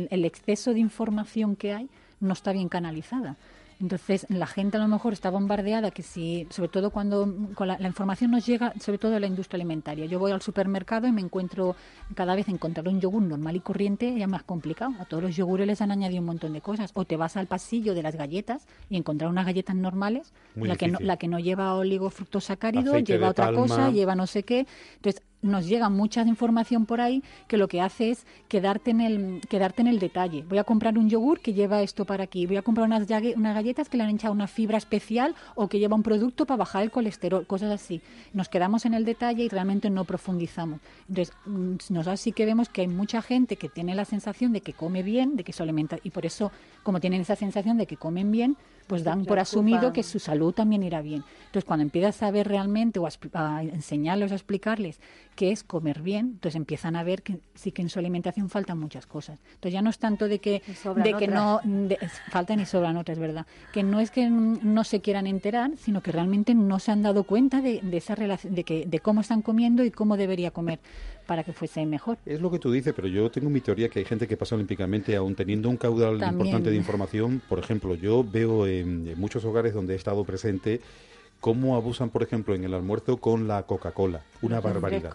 el 0.09 0.25
exceso 0.25 0.73
de 0.73 0.79
información 0.79 1.55
que 1.55 1.73
hay 1.73 1.89
no 2.19 2.33
está 2.33 2.53
bien 2.53 2.69
canalizada. 2.69 3.35
Entonces, 3.79 4.25
la 4.29 4.47
gente 4.47 4.77
a 4.77 4.79
lo 4.79 4.87
mejor 4.87 5.13
está 5.13 5.29
bombardeada, 5.29 5.91
que 5.91 6.03
si, 6.03 6.47
sobre 6.49 6.69
todo 6.69 6.91
cuando 6.91 7.27
la, 7.59 7.87
información 7.87 8.31
nos 8.31 8.45
llega, 8.45 8.73
sobre 8.79 8.97
todo 8.97 9.11
de 9.11 9.19
la 9.19 9.27
industria 9.27 9.57
alimentaria. 9.57 10.05
Yo 10.05 10.19
voy 10.19 10.31
al 10.31 10.41
supermercado 10.41 11.07
y 11.07 11.11
me 11.11 11.21
encuentro, 11.21 11.75
cada 12.15 12.35
vez 12.35 12.47
encontrar 12.47 12.87
un 12.87 12.99
yogur 12.99 13.21
normal 13.21 13.55
y 13.55 13.59
corriente 13.59 14.17
ya 14.17 14.27
más 14.27 14.43
complicado. 14.43 14.93
A 14.99 15.05
todos 15.05 15.23
los 15.23 15.35
yogures 15.35 15.67
les 15.67 15.81
han 15.81 15.91
añadido 15.91 16.21
un 16.21 16.27
montón 16.27 16.53
de 16.53 16.61
cosas. 16.61 16.91
O 16.93 17.05
te 17.05 17.17
vas 17.17 17.37
al 17.37 17.47
pasillo 17.47 17.93
de 17.93 18.03
las 18.03 18.15
galletas 18.15 18.67
y 18.89 18.97
encontrar 18.97 19.29
unas 19.29 19.45
galletas 19.45 19.75
normales, 19.75 20.33
la 20.55 20.75
que, 20.75 20.87
no, 20.87 20.99
la 21.01 21.17
que 21.17 21.27
no 21.27 21.39
lleva 21.39 21.75
oligofructosacárido, 21.75 22.97
lleva 22.99 23.29
otra 23.29 23.51
cosa, 23.53 23.91
lleva 23.91 24.15
no 24.15 24.27
sé 24.27 24.43
qué. 24.43 24.67
Entonces, 24.95 25.21
nos 25.43 25.67
llega 25.67 25.89
mucha 25.89 26.21
información 26.23 26.85
por 26.85 27.01
ahí 27.01 27.23
que 27.47 27.57
lo 27.57 27.67
que 27.67 27.81
hace 27.81 28.11
es 28.11 28.25
quedarte 28.47 28.91
en 28.91 29.01
el, 29.01 29.41
quedarte 29.47 29.81
en 29.81 29.87
el 29.87 29.99
detalle. 29.99 30.43
Voy 30.47 30.57
a 30.57 30.63
comprar 30.63 30.97
un 30.97 31.09
yogur 31.09 31.39
que 31.39 31.53
lleva 31.53 31.81
esto 31.81 32.05
para 32.05 32.23
aquí, 32.23 32.45
voy 32.47 32.57
a 32.57 32.61
comprar 32.61 32.87
unas, 32.87 33.07
unas 33.35 33.55
galletas 33.55 33.89
que 33.89 33.97
le 33.97 34.03
han 34.03 34.09
echado 34.09 34.33
una 34.33 34.47
fibra 34.47 34.77
especial 34.77 35.35
o 35.55 35.67
que 35.67 35.79
lleva 35.79 35.95
un 35.95 36.03
producto 36.03 36.45
para 36.45 36.57
bajar 36.57 36.83
el 36.83 36.91
colesterol, 36.91 37.45
cosas 37.45 37.71
así. 37.71 38.01
Nos 38.33 38.49
quedamos 38.49 38.85
en 38.85 38.93
el 38.93 39.05
detalle 39.05 39.43
y 39.43 39.49
realmente 39.49 39.89
no 39.89 40.05
profundizamos. 40.05 40.79
Entonces, 41.09 41.35
mm, 41.45 41.75
nos 41.89 42.07
así 42.07 42.31
que 42.31 42.45
vemos 42.45 42.69
que 42.69 42.81
hay 42.81 42.87
mucha 42.87 43.21
gente 43.21 43.57
que 43.57 43.69
tiene 43.69 43.95
la 43.95 44.05
sensación 44.05 44.53
de 44.53 44.61
que 44.61 44.73
come 44.73 45.03
bien, 45.03 45.35
de 45.35 45.43
que 45.43 45.53
se 45.53 45.63
alimenta, 45.63 45.97
y 46.03 46.09
por 46.09 46.25
eso, 46.25 46.51
como 46.83 46.99
tienen 46.99 47.21
esa 47.21 47.35
sensación 47.35 47.77
de 47.77 47.85
que 47.85 47.97
comen 47.97 48.31
bien, 48.31 48.57
pues 48.87 49.03
dan 49.03 49.25
por 49.25 49.39
asumido 49.39 49.93
que 49.93 50.03
su 50.03 50.19
salud 50.19 50.53
también 50.53 50.83
irá 50.83 51.01
bien. 51.01 51.23
Entonces, 51.45 51.65
cuando 51.65 51.83
empiezas 51.83 52.21
a 52.23 52.31
ver 52.31 52.47
realmente 52.47 52.99
o 52.99 53.07
a, 53.07 53.63
enseñarles 53.63 54.31
o 54.31 54.33
a 54.33 54.37
explicarles 54.37 54.99
qué 55.35 55.51
es 55.51 55.63
comer 55.63 56.01
bien, 56.01 56.31
entonces 56.33 56.55
empiezan 56.55 56.95
a 56.95 57.03
ver 57.03 57.21
que 57.21 57.39
sí 57.53 57.71
que 57.71 57.81
en 57.81 57.89
su 57.89 57.99
alimentación 57.99 58.49
faltan 58.49 58.79
muchas 58.79 59.05
cosas. 59.05 59.39
Entonces, 59.45 59.73
ya 59.73 59.81
no 59.81 59.89
es 59.89 59.99
tanto 59.99 60.27
de 60.27 60.39
que, 60.39 60.61
de 60.95 61.13
que 61.13 61.27
no 61.27 61.61
faltan 62.31 62.59
y 62.59 62.65
sobran 62.65 62.97
otras, 62.97 63.19
¿verdad? 63.19 63.45
Que 63.71 63.83
no 63.83 63.99
es 63.99 64.11
que 64.11 64.29
no 64.29 64.83
se 64.83 65.01
quieran 65.01 65.27
enterar, 65.27 65.71
sino 65.77 66.01
que 66.01 66.11
realmente 66.11 66.55
no 66.55 66.79
se 66.79 66.91
han 66.91 67.03
dado 67.03 67.23
cuenta 67.23 67.61
de, 67.61 67.81
esa 67.91 68.15
relación, 68.15 68.55
de, 68.55 68.63
que, 68.63 68.85
de 68.85 68.99
cómo 68.99 69.21
están 69.21 69.41
comiendo 69.41 69.83
y 69.83 69.91
cómo 69.91 70.17
debería 70.17 70.51
comer 70.51 70.79
para 71.25 71.43
que 71.43 71.53
fuese 71.53 71.85
mejor. 71.85 72.17
Es 72.25 72.41
lo 72.41 72.51
que 72.51 72.59
tú 72.59 72.71
dices, 72.71 72.93
pero 72.93 73.07
yo 73.07 73.29
tengo 73.31 73.49
mi 73.49 73.61
teoría 73.61 73.89
que 73.89 73.99
hay 73.99 74.05
gente 74.05 74.27
que 74.27 74.37
pasa 74.37 74.55
olímpicamente 74.55 75.15
aún 75.15 75.35
teniendo 75.35 75.69
un 75.69 75.77
caudal 75.77 76.21
importante 76.21 76.69
de 76.69 76.75
información. 76.75 77.41
Por 77.47 77.59
ejemplo, 77.59 77.95
yo 77.95 78.23
veo 78.23 78.67
en, 78.67 79.19
muchos 79.19 79.45
hogares 79.45 79.73
donde 79.73 79.93
he 79.93 79.97
estado 79.97 80.23
presente 80.23 80.81
cómo 81.39 81.75
abusan, 81.75 82.09
por 82.09 82.23
ejemplo, 82.23 82.55
en 82.55 82.63
el 82.63 82.73
almuerzo 82.73 83.17
con 83.17 83.47
la 83.47 83.63
Coca-Cola. 83.63 84.21
Una 84.41 84.61
barbaridad. 84.61 85.13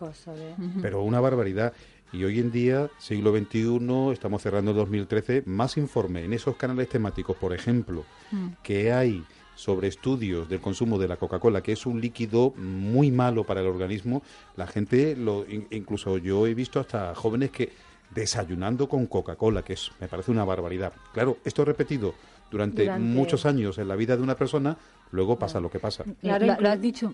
Pero 0.82 1.02
una 1.02 1.20
barbaridad. 1.20 1.72
Y 2.12 2.24
hoy 2.24 2.38
en 2.38 2.50
día, 2.50 2.88
siglo 2.98 3.36
XXI, 3.36 4.12
estamos 4.12 4.42
cerrando 4.42 4.70
el 4.70 4.76
2013, 4.78 5.42
más 5.44 5.76
informe 5.76 6.24
en 6.24 6.32
esos 6.32 6.56
canales 6.56 6.88
temáticos, 6.88 7.36
por 7.36 7.52
ejemplo, 7.52 8.04
mm. 8.30 8.48
que 8.62 8.92
hay 8.92 9.24
sobre 9.58 9.88
estudios 9.88 10.48
del 10.48 10.60
consumo 10.60 10.98
de 10.98 11.08
la 11.08 11.16
Coca-Cola, 11.16 11.64
que 11.64 11.72
es 11.72 11.84
un 11.84 12.00
líquido 12.00 12.54
muy 12.56 13.10
malo 13.10 13.42
para 13.42 13.60
el 13.60 13.66
organismo, 13.66 14.22
la 14.56 14.68
gente, 14.68 15.16
lo, 15.16 15.44
incluso 15.48 16.16
yo 16.18 16.46
he 16.46 16.54
visto 16.54 16.78
hasta 16.78 17.12
jóvenes 17.16 17.50
que 17.50 17.72
desayunando 18.14 18.88
con 18.88 19.06
Coca-Cola, 19.06 19.62
que 19.62 19.72
es, 19.72 19.90
me 20.00 20.06
parece 20.06 20.30
una 20.30 20.44
barbaridad. 20.44 20.92
Claro, 21.12 21.38
esto 21.44 21.64
repetido 21.64 22.14
durante, 22.52 22.88
muchos 23.00 23.46
años 23.46 23.78
en 23.78 23.88
la 23.88 23.96
vida 23.96 24.16
de 24.16 24.22
una 24.22 24.36
persona, 24.36 24.76
luego 25.10 25.36
pasa 25.36 25.58
lo 25.58 25.68
que 25.68 25.80
pasa. 25.80 26.04
Claro, 26.20 26.46
lo, 26.60 26.68
has 26.68 26.80
dicho. 26.80 27.12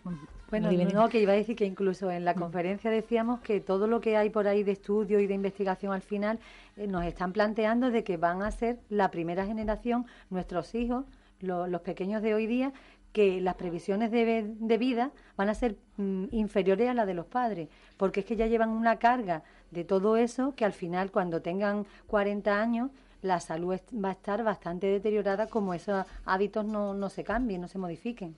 Bueno, 0.50 0.70
no, 0.70 1.08
que 1.08 1.22
iba 1.22 1.32
a 1.32 1.36
decir 1.36 1.56
que 1.56 1.64
incluso 1.64 2.10
en 2.10 2.26
la 2.26 2.34
mm. 2.34 2.38
conferencia 2.38 2.90
decíamos 2.90 3.40
que 3.40 3.60
todo 3.60 3.86
lo 3.86 4.02
que 4.02 4.18
hay 4.18 4.28
por 4.28 4.46
ahí 4.48 4.64
de 4.64 4.72
estudio 4.72 5.18
y 5.18 5.26
de 5.26 5.32
investigación 5.32 5.94
al 5.94 6.02
final 6.02 6.38
eh, 6.76 6.86
nos 6.86 7.04
están 7.04 7.32
planteando 7.32 7.90
de 7.90 8.04
que 8.04 8.18
van 8.18 8.42
a 8.42 8.50
ser 8.50 8.80
la 8.90 9.10
primera 9.10 9.46
generación, 9.46 10.04
nuestros 10.28 10.74
hijos, 10.74 11.06
los 11.40 11.80
pequeños 11.82 12.22
de 12.22 12.34
hoy 12.34 12.46
día, 12.46 12.72
que 13.12 13.40
las 13.40 13.54
previsiones 13.54 14.10
de, 14.10 14.78
vida 14.78 15.12
van 15.36 15.48
a 15.48 15.54
ser 15.54 15.76
mm, 15.98 16.24
inferiores 16.32 16.88
a 16.88 16.94
las 16.94 17.06
de 17.06 17.14
los 17.14 17.26
padres, 17.26 17.68
porque 17.96 18.20
es 18.20 18.26
que 18.26 18.34
ya 18.34 18.48
llevan 18.48 18.70
una 18.70 18.98
carga 18.98 19.44
de 19.70 19.84
todo 19.84 20.16
eso 20.16 20.54
que 20.56 20.64
al 20.64 20.72
final 20.72 21.12
cuando 21.12 21.40
tengan 21.40 21.86
40 22.08 22.60
años 22.60 22.90
la 23.22 23.40
salud 23.40 23.78
va 24.04 24.08
a 24.10 24.12
estar 24.12 24.42
bastante 24.42 24.88
deteriorada 24.88 25.46
como 25.46 25.74
esos 25.74 26.04
hábitos 26.24 26.64
no, 26.64 26.92
no 26.92 27.08
se 27.08 27.24
cambien, 27.24 27.60
no 27.60 27.68
se 27.68 27.78
modifiquen. 27.78 28.36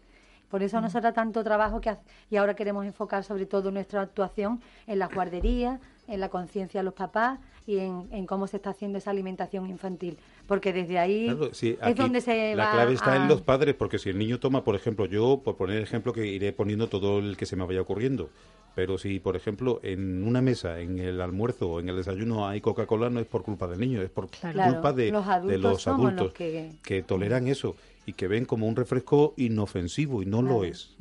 Por 0.57 0.63
eso 0.63 0.81
nos 0.81 0.97
hará 0.97 1.13
tanto 1.13 1.45
trabajo 1.45 1.83
que 1.83 1.95
y 2.31 2.37
ahora 2.37 2.57
queremos 2.57 2.87
enfocar 2.87 3.25
sobre 3.25 3.45
todo 3.45 3.71
nuestra 3.71 4.01
actuación 4.01 4.63
en 4.87 4.99
las 4.99 5.13
guarderías, 5.13 5.79
en 6.09 6.19
la 6.19 6.31
conciencia 6.31 6.81
de 6.81 6.85
los 6.85 6.95
papás 6.95 7.39
y 7.67 7.77
en, 7.77 8.27
cómo 8.27 8.47
se 8.47 8.57
está 8.57 8.71
haciendo 8.71 8.97
esa 8.97 9.11
alimentación 9.11 9.69
infantil. 9.69 10.17
Porque 10.47 10.73
desde 10.73 10.99
ahí 10.99 11.29
es 11.29 11.97
donde 11.97 12.23
se 12.23 12.55
La 12.55 12.71
clave 12.71 12.95
está 12.95 13.17
en 13.17 13.29
los 13.29 13.43
padres, 13.43 13.75
porque 13.75 13.99
si 13.99 14.09
el 14.09 14.17
niño 14.17 14.41
toma, 14.41 14.65
por 14.65 14.75
ejemplo, 14.75 15.05
yo, 15.05 15.43
por 15.45 15.57
poner 15.57 15.83
ejemplo, 15.83 16.15
que 16.15 16.27
iré 16.27 16.55
poniendo 16.55 16.89
todo 16.89 17.19
el 17.19 17.37
que 17.37 17.45
se 17.45 17.55
me 17.55 17.67
vaya 17.67 17.83
ocurriendo, 17.83 18.31
pero 18.75 18.97
si, 18.97 19.21
por 19.21 19.37
ejemplo, 19.37 19.81
en 19.83 20.27
una 20.27 20.41
mesa, 20.41 20.81
en 20.81 20.99
el 20.99 21.21
almuerzo 21.21 21.69
o 21.69 21.81
en 21.81 21.91
el 21.91 21.97
desayuno 21.97 22.49
hay 22.49 22.63
Coca-Cola, 22.63 23.11
no 23.11 23.21
es 23.21 23.27
por 23.27 23.43
culpa 23.43 23.67
del 23.67 23.79
niño, 23.79 24.01
es 24.01 24.09
por 24.09 24.31
culpa 24.31 24.95
de 24.95 25.11
los 25.11 25.87
adultos, 25.87 26.33
que 26.33 27.05
toleran 27.07 27.47
eso 27.47 27.77
y 28.07 28.13
que 28.13 28.29
ven 28.29 28.45
como 28.45 28.69
un 28.69 28.77
refresco 28.77 29.35
inofensivo 29.37 30.23
y 30.23 30.27
no 30.27 30.41
lo 30.41 30.63
es. 30.63 30.95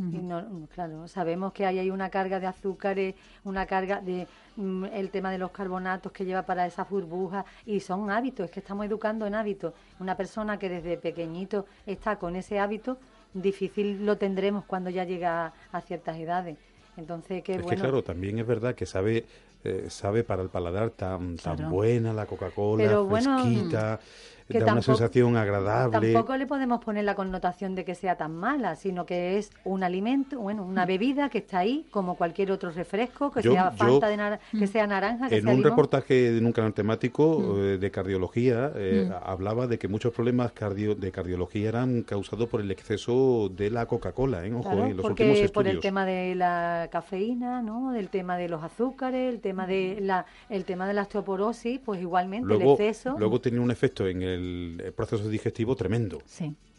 claro, 0.74 1.07
sabemos 1.07 1.53
que 1.53 1.67
hay, 1.67 1.77
hay 1.77 1.91
una 1.91 2.09
carga 2.09 2.39
de 2.39 2.47
azúcares, 2.47 3.13
una 3.43 3.67
carga 3.67 4.01
de 4.01 4.27
mm, 4.55 4.85
el 4.85 5.12
tema 5.12 5.31
de 5.31 5.38
los 5.38 5.51
carbonatos 5.51 6.12
que 6.12 6.25
lleva 6.25 6.41
para 6.41 6.65
esas 6.65 6.89
burbujas 6.89 7.45
y 7.63 7.79
son 7.79 8.09
hábitos, 8.09 8.45
es 8.45 8.51
que 8.51 8.59
estamos 8.59 8.88
educando 8.88 9.27
en 9.27 9.35
hábitos. 9.35 9.74
Una 10.00 10.17
persona 10.17 10.57
que 10.57 10.67
desde 10.67 10.97
pequeñito 10.97 11.67
está 11.85 12.17
con 12.17 12.35
ese 12.35 12.57
hábito, 12.57 12.97
difícil 13.35 14.03
lo 14.03 14.17
tendremos 14.17 14.65
cuando 14.65 14.89
ya 14.89 15.03
llega 15.03 15.53
a, 15.71 15.81
ciertas 15.81 16.17
edades. 16.17 16.57
Entonces, 16.97 17.43
qué 17.43 17.53
es 17.53 17.62
bueno. 17.62 17.69
que 17.69 17.81
claro, 17.81 18.03
también 18.03 18.39
es 18.39 18.47
verdad 18.47 18.74
que 18.74 18.88
sabe 18.88 19.25
eh, 19.63 19.88
sabe 19.89 20.24
para 20.24 20.41
el 20.41 20.50
paladar 20.50 20.89
tan 20.91 21.38
tan 21.38 21.69
buena 21.69 22.13
la 22.13 22.25
Coca-Cola, 22.25 23.05
fresquita 23.09 24.00
que 24.49 24.59
da 24.59 24.73
una 24.73 24.81
sensación 24.81 25.37
agradable. 25.37 26.13
Tampoco 26.13 26.37
le 26.37 26.45
podemos 26.45 26.83
poner 26.83 27.03
la 27.03 27.15
connotación 27.15 27.75
de 27.75 27.83
que 27.83 27.95
sea 27.95 28.15
tan 28.15 28.35
mala, 28.35 28.75
sino 28.75 29.05
que 29.05 29.37
es 29.37 29.51
un 29.63 29.83
alimento, 29.83 30.39
bueno, 30.39 30.63
una 30.63 30.85
bebida 30.85 31.29
que 31.29 31.39
está 31.39 31.59
ahí 31.59 31.85
como 31.91 32.15
cualquier 32.15 32.51
otro 32.51 32.71
refresco, 32.71 33.31
que 33.31 33.41
sea 33.41 33.71
falta 33.71 34.07
de 34.07 34.39
que 34.57 34.67
sea 34.67 34.87
naranja, 34.87 35.29
que 35.29 35.37
en 35.37 35.47
un 35.47 35.63
reportaje 35.63 36.37
en 36.37 36.45
un 36.45 36.51
canal 36.51 36.73
temático 36.73 37.39
mm. 37.39 37.59
eh, 37.59 37.77
de 37.77 37.91
cardiología 37.91 38.71
eh, 38.75 39.09
mm. 39.09 39.13
hablaba 39.23 39.67
de 39.67 39.77
que 39.77 39.87
muchos 39.87 40.13
problemas 40.13 40.51
cardio, 40.51 40.95
de 40.95 41.11
cardiología 41.11 41.69
eran 41.69 42.03
causados 42.03 42.47
por 42.47 42.61
el 42.61 42.71
exceso 42.71 43.49
de 43.49 43.69
la 43.69 43.85
Coca-Cola, 43.85 44.45
¿eh? 44.45 44.53
Ojo, 44.53 44.71
en 44.71 44.97
los 44.97 45.05
últimos 45.05 45.33
estudios. 45.33 45.51
por 45.51 45.67
el 45.67 45.79
tema 45.79 46.05
de 46.05 46.35
la 46.35 46.89
cafeína, 46.91 47.61
¿no? 47.61 47.91
Del 47.91 48.09
tema 48.09 48.37
de 48.37 48.49
los 48.49 48.63
azúcares, 48.63 49.33
el 49.33 49.41
tema 49.41 49.67
de 49.67 49.97
la 50.01 50.25
el 50.49 50.65
tema 50.65 50.87
de 50.87 50.93
la 50.93 51.03
osteoporosis, 51.03 51.79
pues 51.83 52.01
igualmente 52.01 52.53
el 52.53 52.61
exceso. 52.61 53.15
Luego 53.17 53.41
tenía 53.41 53.61
un 53.61 53.71
efecto 53.71 54.07
en 54.07 54.21
el 54.21 54.34
el 54.35 54.93
proceso 54.95 55.27
digestivo 55.27 55.75
tremendo. 55.75 56.21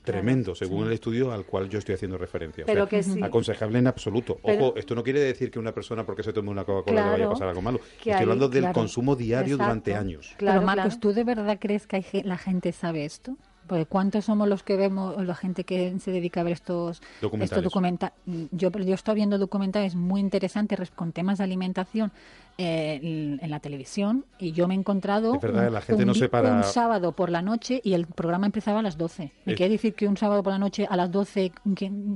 Tremendo, 0.06 0.54
según 0.54 0.86
el 0.86 0.92
estudio 0.92 1.32
al 1.32 1.44
cual 1.44 1.68
yo 1.68 1.80
estoy 1.80 1.96
haciendo 1.96 2.16
referencia. 2.16 2.64
Pero 2.64 2.88
que 2.88 3.04
Aconsejable 3.22 3.80
en 3.80 3.88
absoluto. 3.88 4.38
Ojo, 4.42 4.74
esto 4.76 4.94
no 4.94 5.02
quiere 5.02 5.20
decir 5.20 5.50
que 5.50 5.58
una 5.58 5.72
persona 5.72 6.06
porque 6.06 6.22
se 6.22 6.32
tome 6.32 6.50
una 6.50 6.64
Coca-Cola 6.64 7.04
le 7.04 7.10
vaya 7.10 7.26
a 7.26 7.30
pasar 7.30 7.48
algo 7.48 7.62
malo. 7.62 7.80
Estoy 7.98 8.12
hablando 8.12 8.48
del 8.48 8.70
consumo 8.72 9.16
diario 9.16 9.56
durante 9.56 9.94
años. 9.94 10.34
Claro, 10.36 10.60
Pero 10.60 10.66
Marcos, 10.66 11.00
¿tú 11.00 11.12
de 11.12 11.24
verdad 11.24 11.58
crees 11.60 11.86
que 11.86 12.22
la 12.24 12.38
gente 12.38 12.70
sabe 12.70 13.04
esto? 13.04 13.36
Porque 13.66 13.84
¿cuántos 13.84 14.26
somos 14.26 14.48
los 14.48 14.62
que 14.62 14.76
vemos, 14.76 15.20
la 15.24 15.34
gente 15.34 15.64
que 15.64 15.98
se 15.98 16.12
dedica 16.12 16.42
a 16.42 16.44
ver 16.44 16.52
estos 16.52 17.02
documentales? 17.20 18.12
yo, 18.52 18.70
yo 18.70 18.94
estoy 18.94 19.14
viendo 19.16 19.38
documentales 19.38 19.96
muy 19.96 20.20
interesantes 20.20 20.92
con 20.92 21.10
temas 21.10 21.38
de 21.38 21.44
alimentación 21.44 22.12
eh, 22.58 23.38
en 23.40 23.50
la 23.50 23.60
televisión 23.60 24.24
y 24.38 24.52
yo 24.52 24.66
me 24.66 24.74
he 24.74 24.78
encontrado 24.78 25.32
un, 25.34 26.64
sábado 26.64 27.12
por 27.12 27.28
la 27.28 27.42
noche 27.42 27.82
y 27.84 27.92
el 27.92 28.06
programa 28.06 28.46
empezaba 28.46 28.80
a 28.80 28.82
las 28.82 28.96
12. 28.96 29.30
¿Me 29.44 29.54
quiere 29.54 29.72
decir 29.72 29.94
que 29.94 30.08
un 30.08 30.16
sábado 30.16 30.42
por 30.42 30.54
la 30.54 30.58
noche 30.58 30.86
a 30.88 30.96
las 30.96 31.10
12, 31.10 31.52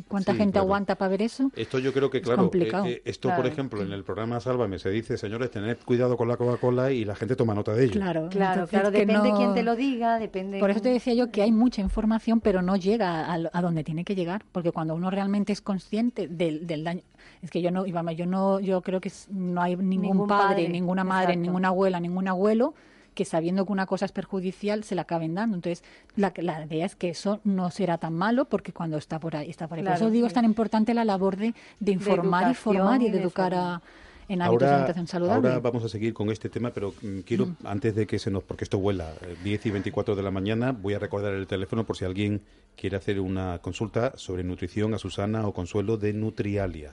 ¿cuánta 0.09 0.35
gente 0.35 0.59
aguanta 0.59 0.95
para 0.95 1.11
ver 1.11 1.23
eso? 1.23 1.51
Esto 1.55 1.79
yo 1.79 1.93
creo 1.93 2.09
que, 2.09 2.23
claro, 2.23 2.51
eh, 2.55 2.71
eh, 2.87 3.03
esto 3.05 3.31
por 3.37 3.47
ejemplo 3.47 3.83
en 3.83 3.93
el 3.93 4.03
programa 4.03 4.41
Sálvame 4.41 4.79
se 4.79 4.89
dice, 4.89 5.19
señores, 5.19 5.51
tened 5.51 5.77
cuidado 5.85 6.17
con 6.17 6.27
la 6.27 6.39
Coca-Cola 6.39 6.91
y 6.91 7.05
la 7.05 7.15
gente 7.17 7.37
toma 7.37 7.55
nota 7.55 7.75
de 7.75 7.85
ello. 7.85 7.93
Claro, 7.93 8.29
claro, 8.31 8.67
claro 8.67 8.91
depende 8.91 9.21
de 9.21 9.35
quién 9.35 9.53
te 9.53 9.63
lo 9.63 9.77
diga, 9.77 10.19
depende... 10.19 10.59
Por 10.59 10.71
eso 10.71 10.81
te 10.81 10.89
decía 10.89 11.13
yo 11.13 11.31
que 11.31 11.43
hay 11.43 11.53
mucha 11.53 11.83
información, 11.83 12.41
pero 12.41 12.63
no 12.63 12.77
llega 12.77 13.31
a, 13.31 13.63
donde 13.63 13.85
tiene 13.85 14.05
que 14.05 14.15
llegar, 14.15 14.43
porque 14.53 14.73
cuando 14.73 14.95
uno 14.95 15.11
realmente 15.11 15.53
es 15.53 15.61
consciente 15.61 16.29
del, 16.29 16.67
del 16.67 16.85
daño 16.85 17.03
es 17.43 17.51
que 17.51 17.63
yo 17.63 17.71
no, 17.71 17.87
yo 17.87 18.27
no, 18.27 18.61
yo 18.61 18.83
creo 18.83 19.01
que 19.01 19.11
no 19.31 19.63
hay 19.63 19.77
ningún, 19.77 20.27
padre, 20.27 20.69
ninguna 20.69 21.05
madre, 21.05 21.37
ninguna 21.37 21.69
abuela, 21.69 22.01
ningún 22.01 22.29
abuelo 22.29 22.75
que 23.15 23.25
sabiendo 23.25 23.67
que 23.67 23.73
una 23.73 23.87
cosa 23.87 24.05
es 24.05 24.13
perjudicial 24.13 24.85
se 24.85 24.95
la 24.95 25.03
acaben 25.03 25.35
dando. 25.35 25.57
Entonces, 25.57 25.85
la, 26.17 26.33
la 26.37 26.65
idea 26.65 26.87
es 26.87 26.97
que 26.97 27.11
eso 27.11 27.41
no 27.45 27.71
será 27.71 27.99
tan 27.99 28.15
malo 28.15 28.45
porque 28.45 28.73
cuando 28.73 28.97
está 28.97 29.19
por 29.19 29.37
ahí, 29.37 29.51
está 29.51 29.69
por 29.69 29.79
ahí. 29.79 29.85
por 29.85 29.95
eso 29.95 30.11
digo, 30.11 30.27
es 30.27 30.33
tan 30.33 30.45
importante 30.45 30.95
la 30.95 31.05
labor 31.05 31.37
de, 31.37 31.55
de 31.81 31.93
informar 31.93 32.51
y 32.51 32.55
formar 32.55 33.03
y 33.03 33.11
de, 33.11 33.21
educar 33.21 33.55
a 33.55 33.83
en 34.31 34.43
hábitos 34.43 34.61
de 34.61 34.69
alimentación 34.69 35.07
saludable. 35.09 35.49
Ahora 35.49 35.61
vamos 35.61 35.85
a 35.85 35.89
seguir 35.89 36.15
con 36.15 36.31
este 36.31 36.49
tema, 36.49 36.71
pero 36.71 36.95
mm, 37.03 37.21
quiero, 37.21 37.47
mm. 37.47 37.57
antes 37.65 37.97
de 37.97 38.07
que 38.07 38.19
se 38.21 38.31
nos, 38.31 38.45
porque 38.45 38.63
esto 38.63 38.79
vuela, 38.79 39.13
10 39.43 39.67
eh, 39.67 39.69
y 39.69 39.73
24 39.73 40.15
de 40.15 40.23
la 40.23 40.31
mañana, 40.31 40.71
voy 40.71 40.95
a 40.95 41.01
recordar 41.01 41.35
el 41.35 41.49
teléfono 41.49 41.85
por 41.85 41.97
si 41.97 42.05
alguien 42.05 42.41
quiere 42.77 42.97
hacer 42.97 43.19
una 43.19 43.59
consulta 43.59 44.13
sobre 44.17 44.45
nutrición 44.45 44.95
a 44.95 44.99
Susana 44.99 45.49
o 45.49 45.53
Consuelo 45.53 45.97
de 45.97 46.13
Nutrialia. 46.13 46.93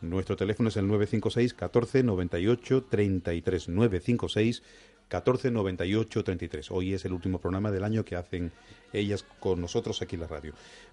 Nuestro 0.00 0.36
teléfono 0.36 0.68
es 0.68 0.76
el 0.76 0.86
956 0.86 1.54
14 1.54 2.02
98 2.04 2.84
33. 2.84 3.68
956 3.68 4.62
14 5.08 5.50
98 5.50 6.24
33. 6.24 6.70
Hoy 6.70 6.94
es 6.94 7.04
el 7.04 7.12
último 7.12 7.40
programa 7.40 7.72
del 7.72 7.82
año 7.82 8.04
que 8.04 8.14
hacen 8.14 8.52
ellas 8.92 9.24
con 9.40 9.60
nosotros 9.60 10.00
aquí 10.00 10.14
en 10.14 10.22
la 10.22 10.28
radio. 10.28 10.52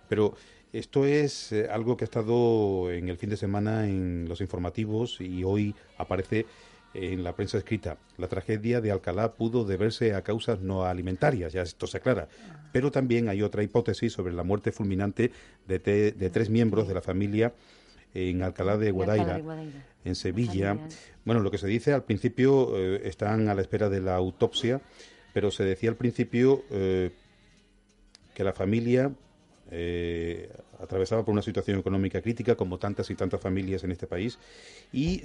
Pero 0.09 0.35
esto 0.73 1.05
es 1.05 1.51
eh, 1.51 1.67
algo 1.69 1.97
que 1.97 2.05
ha 2.05 2.07
estado 2.07 2.91
en 2.91 3.09
el 3.09 3.17
fin 3.17 3.29
de 3.29 3.37
semana 3.37 3.87
en 3.87 4.27
los 4.27 4.41
informativos 4.41 5.21
y 5.21 5.43
hoy 5.43 5.75
aparece 5.97 6.47
en 6.95 7.23
la 7.23 7.35
prensa 7.35 7.57
escrita. 7.57 7.97
La 8.17 8.27
tragedia 8.27 8.81
de 8.81 8.89
Alcalá 8.89 9.33
pudo 9.33 9.65
deberse 9.65 10.15
a 10.15 10.23
causas 10.23 10.61
no 10.61 10.85
alimentarias, 10.85 11.53
ya 11.53 11.61
esto 11.61 11.85
se 11.85 11.97
aclara. 11.97 12.27
Pero 12.71 12.89
también 12.89 13.29
hay 13.29 13.43
otra 13.43 13.61
hipótesis 13.61 14.13
sobre 14.13 14.33
la 14.33 14.43
muerte 14.43 14.71
fulminante 14.71 15.31
de, 15.67 15.79
de 15.79 16.29
tres 16.29 16.49
miembros 16.49 16.87
de 16.87 16.93
la 16.93 17.01
familia 17.01 17.53
en 18.15 18.41
Alcalá 18.41 18.77
de 18.77 18.91
Guadaira, 18.91 19.41
en 20.03 20.15
Sevilla. 20.15 20.77
Bueno, 21.25 21.41
lo 21.41 21.51
que 21.51 21.57
se 21.57 21.67
dice 21.67 21.93
al 21.93 22.03
principio 22.03 22.75
eh, 22.77 23.01
están 23.03 23.49
a 23.49 23.53
la 23.53 23.61
espera 23.61 23.89
de 23.89 23.99
la 23.99 24.15
autopsia, 24.15 24.81
pero 25.33 25.51
se 25.51 25.65
decía 25.65 25.89
al 25.89 25.97
principio 25.97 26.63
eh, 26.71 27.11
que 28.33 28.43
la 28.43 28.53
familia 28.53 29.11
eh, 29.69 30.49
atravesaba 30.79 31.25
por 31.25 31.33
una 31.33 31.41
situación 31.41 31.77
económica 31.77 32.21
crítica, 32.21 32.55
como 32.55 32.79
tantas 32.79 33.09
y 33.09 33.15
tantas 33.15 33.41
familias 33.41 33.83
en 33.83 33.91
este 33.91 34.07
país, 34.07 34.39
y 34.93 35.21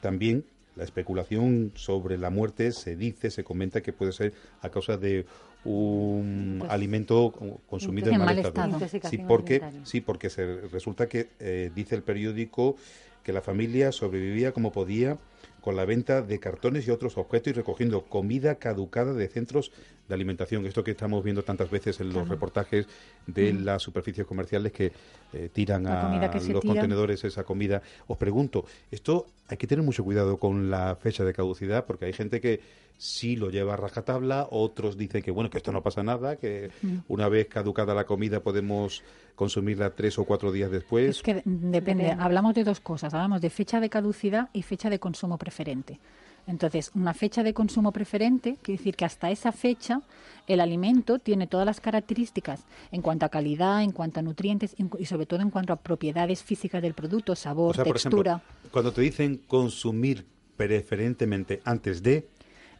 también 0.00 0.44
la 0.76 0.84
especulación 0.84 1.72
sobre 1.74 2.16
la 2.16 2.30
muerte 2.30 2.72
se 2.72 2.96
dice, 2.96 3.30
se 3.30 3.44
comenta 3.44 3.82
que 3.82 3.92
puede 3.92 4.12
ser 4.12 4.32
a 4.62 4.70
causa 4.70 4.96
de 4.96 5.26
un 5.64 6.56
pues, 6.60 6.70
alimento 6.70 7.32
consumido 7.68 8.10
en 8.10 8.18
mal, 8.18 8.38
estado. 8.38 8.78
Sí, 9.08 9.18
porque, 9.18 9.62
sí, 9.84 10.00
porque 10.00 10.30
se, 10.30 10.60
resulta 10.68 11.08
que 11.08 11.28
eh, 11.38 11.70
dice 11.74 11.94
el 11.94 12.02
periódico 12.02 12.76
que 13.22 13.32
la 13.32 13.42
familia 13.42 13.92
sobrevivía 13.92 14.52
como 14.52 14.72
podía 14.72 15.18
con 15.60 15.76
la 15.76 15.84
venta 15.84 16.22
de 16.22 16.40
cartones 16.40 16.88
y 16.88 16.90
otros 16.90 17.18
objetos 17.18 17.50
y 17.50 17.52
recogiendo 17.52 18.02
comida 18.04 18.54
caducada 18.54 19.12
de 19.12 19.28
centros 19.28 19.72
de 20.08 20.14
alimentación. 20.14 20.64
Esto 20.66 20.82
que 20.82 20.92
estamos 20.92 21.22
viendo 21.22 21.42
tantas 21.42 21.70
veces 21.70 22.00
en 22.00 22.12
los 22.12 22.28
reportajes 22.28 22.86
de 23.26 23.52
mm. 23.52 23.64
las 23.64 23.82
superficies 23.82 24.26
comerciales 24.26 24.72
que 24.72 24.92
eh, 25.32 25.50
tiran 25.52 25.86
a 25.86 26.30
los 26.48 26.64
contenedores 26.64 27.24
esa 27.24 27.44
comida. 27.44 27.82
Os 28.06 28.16
pregunto, 28.16 28.64
esto 28.90 29.26
hay 29.48 29.56
que 29.56 29.66
tener 29.66 29.84
mucho 29.84 30.02
cuidado 30.02 30.38
con 30.38 30.70
la 30.70 30.96
fecha 30.96 31.24
de 31.24 31.32
caducidad 31.32 31.84
porque 31.84 32.06
hay 32.06 32.12
gente 32.12 32.40
que 32.40 32.60
sí 33.00 33.34
lo 33.34 33.48
lleva 33.48 33.72
a 33.72 33.76
rajatabla, 33.76 34.46
otros 34.50 34.98
dicen 34.98 35.22
que 35.22 35.30
bueno, 35.30 35.48
que 35.48 35.56
esto 35.56 35.72
no 35.72 35.82
pasa 35.82 36.02
nada, 36.02 36.36
que 36.36 36.70
mm. 36.82 36.98
una 37.08 37.30
vez 37.30 37.48
caducada 37.48 37.94
la 37.94 38.04
comida 38.04 38.40
podemos 38.40 39.02
consumirla 39.34 39.94
tres 39.94 40.18
o 40.18 40.26
cuatro 40.26 40.52
días 40.52 40.70
después. 40.70 41.08
Es 41.08 41.22
que 41.22 41.40
depende, 41.46 42.10
hablamos 42.10 42.54
de 42.54 42.62
dos 42.62 42.80
cosas, 42.80 43.14
hablamos 43.14 43.40
de 43.40 43.48
fecha 43.48 43.80
de 43.80 43.88
caducidad 43.88 44.50
y 44.52 44.62
fecha 44.62 44.90
de 44.90 44.98
consumo 44.98 45.38
preferente. 45.38 45.98
Entonces, 46.46 46.90
una 46.94 47.14
fecha 47.14 47.42
de 47.42 47.54
consumo 47.54 47.90
preferente 47.90 48.58
quiere 48.60 48.76
decir 48.76 48.96
que 48.96 49.06
hasta 49.06 49.30
esa 49.30 49.50
fecha 49.50 50.02
el 50.46 50.60
alimento 50.60 51.18
tiene 51.18 51.46
todas 51.46 51.64
las 51.64 51.80
características 51.80 52.64
en 52.92 53.00
cuanto 53.00 53.24
a 53.24 53.30
calidad, 53.30 53.82
en 53.82 53.92
cuanto 53.92 54.20
a 54.20 54.22
nutrientes 54.22 54.76
y 54.98 55.06
sobre 55.06 55.24
todo 55.24 55.40
en 55.40 55.50
cuanto 55.50 55.72
a 55.72 55.76
propiedades 55.76 56.42
físicas 56.42 56.82
del 56.82 56.92
producto, 56.92 57.34
sabor, 57.34 57.82
textura. 57.82 58.42
cuando 58.70 58.92
te 58.92 59.00
dicen 59.00 59.40
consumir 59.46 60.26
preferentemente 60.56 61.62
antes 61.64 62.02
de, 62.02 62.28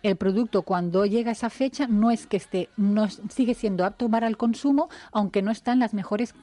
el 0.02 0.16
producto 0.16 0.62
cuando 0.62 1.04
llega 1.06 1.30
a 1.30 1.32
esa 1.32 1.50
fecha 1.50 1.86
no 1.86 2.10
es 2.10 2.26
que 2.26 2.36
esté, 2.36 2.68
no 2.76 3.08
sigue 3.08 3.54
siendo 3.54 3.84
apto 3.84 4.08
para 4.08 4.26
el 4.26 4.36
consumo, 4.36 4.88
aunque 5.12 5.42
no 5.42 5.50
están 5.50 5.78
las 5.78 5.94
mejores 5.94 6.34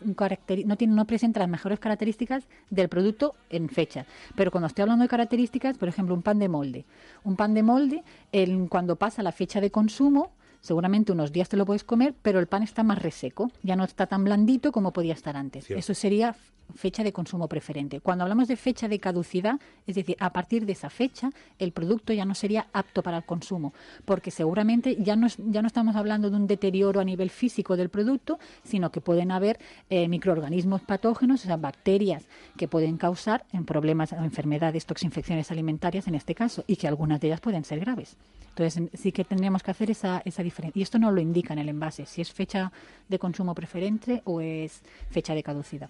no 0.66 0.78
tiene, 0.78 0.94
no 0.94 1.06
presenta 1.06 1.40
las 1.40 1.50
mejores 1.50 1.80
características 1.80 2.48
del 2.70 2.90
producto 2.90 3.36
en 3.50 3.70
fecha. 3.70 4.06
Pero 4.36 4.52
cuando 4.52 4.68
estoy 4.68 4.84
hablando 4.84 5.04
de 5.04 5.10
características, 5.10 5.78
por 5.78 5.88
ejemplo, 5.88 6.14
un 6.14 6.22
pan 6.22 6.40
de 6.40 6.50
molde, 6.50 6.86
un 7.24 7.36
pan 7.36 7.54
de 7.54 7.64
molde, 7.64 8.04
el, 8.32 8.68
cuando 8.70 8.96
pasa 8.96 9.24
la 9.24 9.32
fecha 9.32 9.62
de 9.62 9.72
consumo, 9.72 10.32
seguramente 10.62 11.12
unos 11.12 11.32
días 11.32 11.50
te 11.50 11.58
lo 11.58 11.66
puedes 11.66 11.84
comer, 11.84 12.14
pero 12.22 12.40
el 12.40 12.48
pan 12.48 12.64
está 12.64 12.84
más 12.84 13.02
reseco, 13.02 13.52
ya 13.64 13.76
no 13.76 13.84
está 13.84 14.08
tan 14.08 14.24
blandito 14.24 14.72
como 14.72 14.92
podía 14.92 15.14
estar 15.14 15.36
antes. 15.36 15.70
Eso 15.70 15.94
sería 15.94 16.36
fecha 16.76 17.04
de 17.04 17.14
consumo 17.14 17.48
preferente. 17.48 18.00
Cuando 18.00 18.24
hablamos 18.24 18.48
de 18.48 18.56
fecha 18.56 18.88
de 18.88 19.00
caducidad, 19.00 19.60
es 19.86 19.96
decir, 19.96 20.16
a 20.20 20.32
partir 20.32 20.66
de 20.66 20.74
esa 20.74 20.90
fecha, 20.90 21.32
el 21.60 21.72
producto 21.72 22.14
ya 22.14 22.26
no 22.26 22.36
sería 22.36 22.68
apto 22.74 23.02
para 23.02 23.18
el 23.18 23.24
consumo, 23.24 23.74
porque 24.06 24.32
seguramente 24.32 24.96
ya 25.02 25.16
no, 25.16 25.28
ya 25.50 25.62
no 25.62 25.68
estamos 25.68 25.96
hablando 25.96 26.30
de 26.30 26.36
un 26.36 26.48
deterioro 26.48 27.00
a 27.00 27.04
nivel 27.04 27.30
físico 27.30 27.78
del 27.78 27.90
producto, 27.90 28.40
sino 28.64 28.92
que 28.92 29.02
pueden 29.02 29.32
haber 29.32 29.60
eh, 29.90 30.08
microorganismos 30.08 30.82
patógenos, 30.82 31.44
o 31.44 31.48
sea, 31.48 31.58
bacterias 31.58 32.26
que 32.58 32.68
pueden 32.68 32.98
causar 32.98 33.46
en 33.54 33.66
problemas 33.66 34.14
o 34.14 34.18
enfermedades, 34.18 34.86
toxinfecciones 34.86 35.52
alimentarias 35.52 36.08
en 36.08 36.16
este 36.16 36.36
caso, 36.36 36.64
y 36.68 36.76
que 36.76 36.88
algunas 36.88 37.20
de 37.20 37.28
ellas 37.28 37.42
pueden 37.42 37.64
ser 37.64 37.80
graves. 37.80 38.18
Entonces, 38.50 38.90
sí 39.00 39.12
que 39.12 39.24
tendríamos 39.24 39.62
que 39.62 39.72
hacer 39.72 39.92
esa, 39.92 40.22
esa 40.26 40.42
diferencia. 40.42 40.80
Y 40.80 40.84
esto 40.84 40.98
no 40.98 41.12
lo 41.12 41.22
indica 41.22 41.54
en 41.54 41.60
el 41.60 41.70
envase, 41.70 42.08
si 42.08 42.22
es 42.22 42.32
fecha 42.32 42.72
de 43.08 43.20
consumo 43.20 43.54
preferente 43.54 44.22
o 44.26 44.42
es 44.42 44.82
fecha 45.12 45.36
de 45.36 45.44
caducidad. 45.44 45.90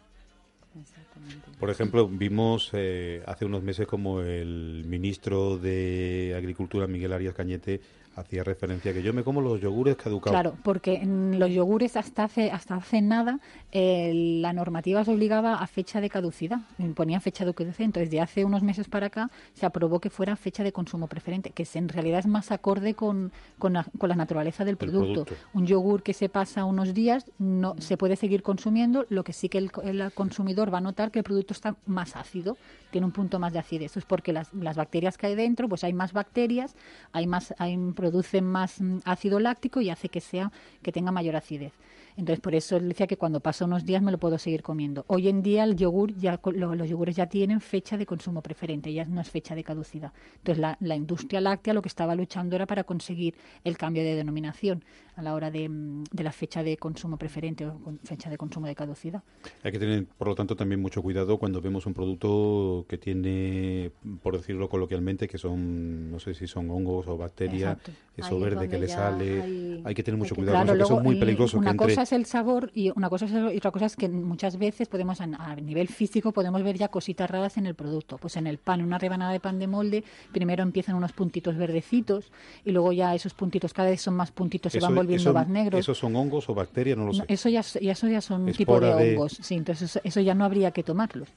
Por 1.59 1.69
ejemplo, 1.69 2.07
vimos 2.07 2.69
eh, 2.73 3.23
hace 3.25 3.45
unos 3.45 3.63
meses 3.63 3.87
como 3.87 4.21
el 4.21 4.83
ministro 4.85 5.57
de 5.57 6.35
Agricultura, 6.37 6.87
Miguel 6.87 7.13
Arias 7.13 7.33
Cañete, 7.33 7.81
hacía 8.17 8.43
referencia 8.43 8.93
que 8.93 9.03
yo 9.03 9.13
me 9.13 9.23
como 9.23 9.41
los 9.41 9.61
yogures 9.61 9.95
caducados. 9.95 10.33
Claro, 10.33 10.57
porque 10.63 10.95
en 10.95 11.39
los 11.39 11.51
yogures 11.51 11.95
hasta 11.95 12.23
hace 12.23 12.51
hasta 12.51 12.75
hace 12.75 13.01
nada 13.01 13.39
eh, 13.71 14.11
la 14.41 14.53
normativa 14.53 15.05
se 15.05 15.11
obligaba 15.11 15.55
a 15.55 15.67
fecha 15.67 16.01
de 16.01 16.09
caducidad, 16.09 16.59
ponía 16.95 17.19
fecha 17.19 17.45
de 17.45 17.53
caducidad, 17.53 17.85
entonces 17.85 18.09
de 18.09 18.19
hace 18.19 18.43
unos 18.43 18.63
meses 18.63 18.87
para 18.87 19.07
acá 19.07 19.29
se 19.53 19.65
aprobó 19.65 19.99
que 19.99 20.09
fuera 20.09 20.35
fecha 20.35 20.63
de 20.63 20.71
consumo 20.71 21.07
preferente, 21.07 21.51
que 21.51 21.67
en 21.75 21.89
realidad 21.89 22.19
es 22.19 22.27
más 22.27 22.51
acorde 22.51 22.95
con, 22.95 23.31
con, 23.59 23.73
la, 23.73 23.85
naturaleza 24.15 24.65
del 24.65 24.77
producto. 24.77 25.25
Un 25.53 25.67
yogur 25.67 26.01
que 26.01 26.13
se 26.13 26.27
pasa 26.27 26.65
unos 26.65 26.93
días 26.93 27.31
no 27.37 27.75
se 27.77 27.97
puede 27.97 28.15
seguir 28.15 28.41
consumiendo, 28.41 29.05
lo 29.09 29.23
que 29.23 29.33
sí 29.33 29.47
que 29.47 29.59
el, 29.59 29.71
el, 29.83 30.11
consumidor 30.13 30.73
va 30.73 30.79
a 30.79 30.81
notar 30.81 31.11
que 31.11 31.19
el 31.19 31.23
producto 31.23 31.53
está 31.53 31.75
más 31.85 32.15
ácido, 32.15 32.57
tiene 32.89 33.05
un 33.05 33.11
punto 33.11 33.37
más 33.37 33.53
de 33.53 33.59
acidez. 33.59 33.91
Eso 33.91 33.99
es 33.99 34.05
porque 34.05 34.33
las, 34.33 34.51
las 34.53 34.75
bacterias 34.75 35.17
que 35.17 35.27
hay 35.27 35.35
dentro, 35.35 35.69
pues 35.69 35.83
hay 35.83 35.93
más 35.93 36.13
bacterias, 36.13 36.75
hay 37.11 37.27
más 37.27 37.53
hay 37.59 37.77
produce 38.07 38.41
más 38.41 38.79
mm, 38.79 38.99
ácido 39.03 39.39
láctico 39.39 39.81
y 39.81 39.89
hace 39.89 40.07
que 40.07 40.21
sea 40.21 40.51
que 40.81 40.93
tenga 40.93 41.11
mayor 41.11 41.35
acidez. 41.35 41.73
Entonces, 42.17 42.41
por 42.41 42.55
eso 42.55 42.77
él 42.77 42.89
decía 42.89 43.05
que 43.05 43.15
cuando 43.15 43.39
pasa 43.39 43.65
unos 43.65 43.85
días 43.85 44.01
me 44.01 44.11
lo 44.11 44.17
puedo 44.17 44.39
seguir 44.39 44.63
comiendo. 44.63 45.05
Hoy 45.07 45.29
en 45.29 45.43
día 45.43 45.63
el 45.63 45.75
yogur, 45.75 46.15
ya 46.15 46.39
los 46.43 46.89
yogures 46.89 47.15
ya 47.15 47.27
tienen 47.27 47.61
fecha 47.61 47.95
de 47.95 48.07
consumo 48.07 48.41
preferente, 48.41 48.91
ya 48.91 49.05
no 49.05 49.21
es 49.21 49.29
fecha 49.29 49.53
de 49.53 49.63
caducidad. 49.63 50.11
Entonces, 50.37 50.59
la, 50.59 50.77
la 50.81 50.95
industria 50.95 51.39
láctea 51.41 51.75
lo 51.75 51.83
que 51.83 51.89
estaba 51.89 52.15
luchando 52.15 52.55
era 52.55 52.65
para 52.65 52.83
conseguir 52.83 53.35
el 53.63 53.77
cambio 53.77 54.03
de 54.03 54.15
denominación 54.15 54.83
a 55.15 55.21
la 55.21 55.33
hora 55.33 55.51
de, 55.51 55.67
mm, 55.67 56.03
de, 56.11 56.23
la 56.23 56.31
fecha 56.31 56.63
de 56.63 56.77
consumo 56.77 57.17
preferente 57.17 57.65
o 57.65 57.79
fecha 58.03 58.29
de 58.29 58.37
consumo 58.37 58.67
de 58.67 58.75
caducidad. 58.75 59.23
Hay 59.63 59.71
que 59.71 59.79
tener, 59.79 60.05
por 60.05 60.27
lo 60.27 60.35
tanto, 60.35 60.55
también 60.55 60.79
mucho 60.79 61.01
cuidado 61.01 61.37
cuando 61.37 61.59
vemos 61.59 61.85
un 61.85 61.93
producto 61.93 62.85
que 62.87 62.97
tiene, 62.97 63.91
por 64.21 64.37
decirlo 64.37 64.69
coloquialmente, 64.69 65.27
que 65.27 65.37
son, 65.37 66.11
no 66.11 66.19
sé 66.19 66.33
si 66.35 66.47
son 66.47 66.69
hongos 66.69 67.07
o 67.07 67.17
bacterias, 67.17 67.77
eso 68.15 68.39
verde 68.39 68.69
que 68.69 68.77
le 68.77 68.87
sale. 68.87 69.81
Hay, 69.83 69.95
que 69.95 70.03
tener 70.03 70.19
mucho 70.19 70.35
cuidado, 70.35 70.63
claro, 70.63 70.83
eso 70.83 70.97
es 70.97 71.03
muy 71.03 71.19
peligroso. 71.19 71.57
Una 71.57 71.75
cosa 71.75 72.05
es 72.07 72.13
el 72.13 72.25
sabor 72.25 72.71
y 72.73 72.91
una 72.95 73.09
cosa 73.09 73.25
es 73.25 73.31
y 73.31 73.57
otra 73.57 73.71
cosa 73.71 73.85
es 73.85 73.95
que 73.95 74.07
muchas 74.07 74.57
veces 74.57 74.87
podemos, 74.87 75.19
a 75.21 75.55
nivel 75.55 75.87
físico, 75.89 76.31
podemos 76.31 76.63
ver 76.63 76.77
ya 76.77 76.87
cositas 76.87 77.29
raras 77.29 77.57
en 77.57 77.65
el 77.65 77.75
producto. 77.75 78.17
Pues 78.17 78.37
en 78.37 78.47
el 78.47 78.57
pan, 78.57 78.81
una 78.81 78.97
rebanada 78.97 79.31
de 79.31 79.39
pan 79.39 79.59
de 79.59 79.67
molde, 79.67 80.03
primero 80.31 80.63
empiezan 80.63 80.95
unos 80.95 81.11
puntitos 81.11 81.57
verdecitos 81.57 82.31
y 82.63 82.71
luego 82.71 82.93
ya 82.93 83.13
esos 83.13 83.33
puntitos 83.33 83.73
cada 83.73 83.89
vez 83.89 84.01
son 84.01 84.15
más 84.15 84.31
puntitos, 84.31 84.71
se 84.71 84.79
van 84.79 84.95
volviendo 84.95 85.33
¿Esos 85.77 85.97
son 85.97 86.15
hongos 86.15 86.49
o 86.49 86.55
bacterias? 86.55 86.97
No 86.97 87.07
lo 87.07 87.13
sé. 87.13 87.25
eso, 87.27 87.49
ya, 87.49 87.59
eso 87.59 88.07
ya 88.07 88.21
son 88.21 88.51
tipo 88.53 88.79
de, 88.79 88.93
hongos, 88.93 89.37
sí, 89.41 89.55
entonces 89.55 89.99
eso, 90.03 90.21
ya 90.21 90.33
no 90.33 90.45
habría 90.45 90.71
que 90.71 90.83
tomarlos. 90.83 91.29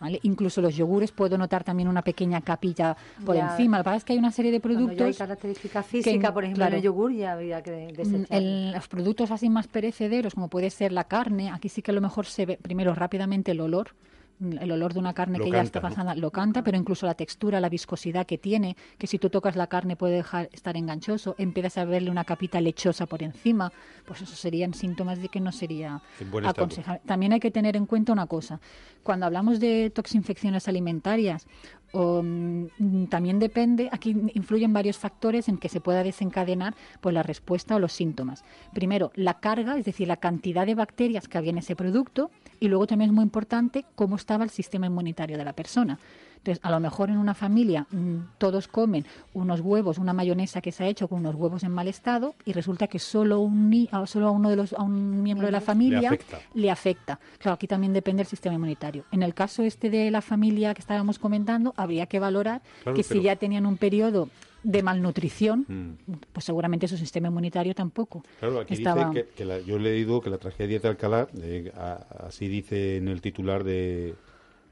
¿Vale? 0.00 0.20
Incluso 0.22 0.60
los 0.62 0.76
yogures 0.76 1.10
puedo 1.10 1.36
notar 1.36 1.64
también 1.64 1.88
una 1.88 2.02
pequeña 2.02 2.40
capilla 2.40 2.96
por 3.24 3.34
encima. 3.34 3.78
Lo 3.78 3.82
que 3.82 3.84
pasa 3.84 3.96
es 3.96 4.04
que 4.04 4.12
hay 4.12 4.18
una 4.18 4.30
serie 4.30 4.52
de 4.52 4.60
productos. 4.60 5.06
hay 5.06 5.14
características 5.14 5.86
físicas, 5.86 6.32
por 6.32 6.44
ejemplo, 6.44 6.66
en 6.66 6.74
el 6.74 6.82
yogur 6.82 7.12
ya 7.12 7.32
habría 7.32 7.62
que 7.62 7.92
mm, 8.30 8.74
Los 8.74 8.86
productos 8.86 9.32
así 9.32 9.50
más 9.50 9.66
perecederos, 9.66 10.34
como 10.34 10.48
puede 10.48 10.70
ser 10.70 10.92
la 10.92 11.04
carne, 11.04 11.50
aquí 11.50 11.68
sí 11.68 11.82
que 11.82 11.90
a 11.90 11.94
lo 11.94 12.00
mejor 12.00 12.26
se 12.26 12.46
ve 12.46 12.58
primero 12.60 12.94
rápidamente 12.94 13.50
el 13.50 13.60
olor 13.60 13.90
el 14.40 14.70
olor 14.70 14.94
de 14.94 15.00
una 15.00 15.14
carne 15.14 15.38
que 15.38 15.50
ya 15.50 15.62
está 15.62 15.80
pasando, 15.80 16.14
lo 16.14 16.30
canta, 16.30 16.62
pero 16.62 16.76
incluso 16.76 17.06
la 17.06 17.14
textura, 17.14 17.60
la 17.60 17.68
viscosidad 17.68 18.26
que 18.26 18.38
tiene, 18.38 18.76
que 18.96 19.06
si 19.06 19.18
tú 19.18 19.30
tocas 19.30 19.56
la 19.56 19.66
carne 19.66 19.96
puede 19.96 20.16
dejar 20.16 20.48
estar 20.52 20.76
enganchoso, 20.76 21.34
empiezas 21.38 21.78
a 21.78 21.84
verle 21.84 22.10
una 22.10 22.24
capita 22.24 22.60
lechosa 22.60 23.06
por 23.06 23.22
encima, 23.22 23.72
pues 24.06 24.22
eso 24.22 24.36
serían 24.36 24.74
síntomas 24.74 25.20
de 25.20 25.28
que 25.28 25.40
no 25.40 25.52
sería 25.52 26.00
aconsejable. 26.44 27.02
También 27.06 27.32
hay 27.32 27.40
que 27.40 27.50
tener 27.50 27.76
en 27.76 27.86
cuenta 27.86 28.12
una 28.12 28.26
cosa, 28.26 28.60
cuando 29.02 29.26
hablamos 29.26 29.58
de 29.58 29.90
toxinfecciones 29.90 30.68
alimentarias, 30.68 31.46
mm, 31.92 33.06
también 33.06 33.38
depende, 33.38 33.88
aquí 33.90 34.14
influyen 34.34 34.72
varios 34.72 34.98
factores 34.98 35.48
en 35.48 35.58
que 35.58 35.68
se 35.68 35.80
pueda 35.80 36.02
desencadenar 36.02 36.74
pues, 37.00 37.14
la 37.14 37.22
respuesta 37.22 37.76
o 37.76 37.78
los 37.78 37.92
síntomas. 37.92 38.44
Primero, 38.74 39.10
la 39.14 39.40
carga, 39.40 39.78
es 39.78 39.84
decir, 39.84 40.08
la 40.08 40.18
cantidad 40.18 40.66
de 40.66 40.74
bacterias 40.74 41.26
que 41.26 41.38
había 41.38 41.50
en 41.50 41.58
ese 41.58 41.74
producto, 41.74 42.30
y 42.60 42.68
luego 42.68 42.86
también 42.86 43.10
es 43.10 43.14
muy 43.14 43.22
importante 43.22 43.84
cómo 43.94 44.16
estaba 44.16 44.44
el 44.44 44.50
sistema 44.50 44.86
inmunitario 44.86 45.38
de 45.38 45.44
la 45.44 45.52
persona. 45.52 45.98
Entonces, 46.38 46.64
a 46.64 46.70
lo 46.70 46.80
mejor 46.80 47.10
en 47.10 47.18
una 47.18 47.34
familia 47.34 47.86
mm, 47.90 48.16
todos 48.38 48.68
comen 48.68 49.04
unos 49.34 49.60
huevos, 49.60 49.98
una 49.98 50.12
mayonesa 50.12 50.60
que 50.60 50.72
se 50.72 50.84
ha 50.84 50.86
hecho 50.86 51.08
con 51.08 51.18
unos 51.18 51.34
huevos 51.34 51.64
en 51.64 51.72
mal 51.72 51.88
estado 51.88 52.34
y 52.44 52.52
resulta 52.52 52.86
que 52.86 52.98
solo, 52.98 53.40
un, 53.40 53.88
solo 54.06 54.28
a 54.28 54.30
uno 54.30 54.48
de 54.48 54.56
los 54.56 54.72
a 54.72 54.82
un 54.82 55.22
miembro 55.22 55.46
de 55.46 55.52
la 55.52 55.60
familia 55.60 56.16
le 56.54 56.70
afecta. 56.70 57.18
Claro, 57.38 57.54
aquí 57.54 57.66
también 57.66 57.92
depende 57.92 58.20
del 58.20 58.28
sistema 58.28 58.54
inmunitario. 58.54 59.04
En 59.10 59.22
el 59.22 59.34
caso 59.34 59.62
este 59.62 59.90
de 59.90 60.10
la 60.10 60.22
familia 60.22 60.74
que 60.74 60.80
estábamos 60.80 61.18
comentando, 61.18 61.74
habría 61.76 62.06
que 62.06 62.20
valorar 62.20 62.62
que 62.94 63.02
si 63.02 63.20
ya 63.20 63.36
tenían 63.36 63.66
un 63.66 63.76
periodo 63.76 64.28
de 64.62 64.82
malnutrición, 64.82 65.64
mm. 65.68 66.12
pues 66.32 66.44
seguramente 66.44 66.88
su 66.88 66.96
sistema 66.96 67.28
inmunitario 67.28 67.74
tampoco. 67.74 68.24
Claro, 68.40 68.60
aquí 68.60 68.76
dice 68.76 69.26
que, 69.36 69.64
yo 69.64 69.76
he 69.76 69.80
leído 69.80 70.20
que 70.20 70.30
la 70.30 70.38
tragedia 70.38 70.78
de 70.78 70.88
Alcalá, 70.88 71.28
eh, 71.40 71.72
así 72.20 72.48
dice 72.48 72.96
en 72.96 73.08
el 73.08 73.20
titular 73.20 73.64
de, 73.64 74.14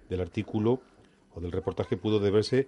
del 0.09 0.20
artículo 0.20 0.81
o 1.35 1.40
del 1.40 1.53
reportaje, 1.53 1.96
pudo 1.96 2.18
deberse 2.18 2.66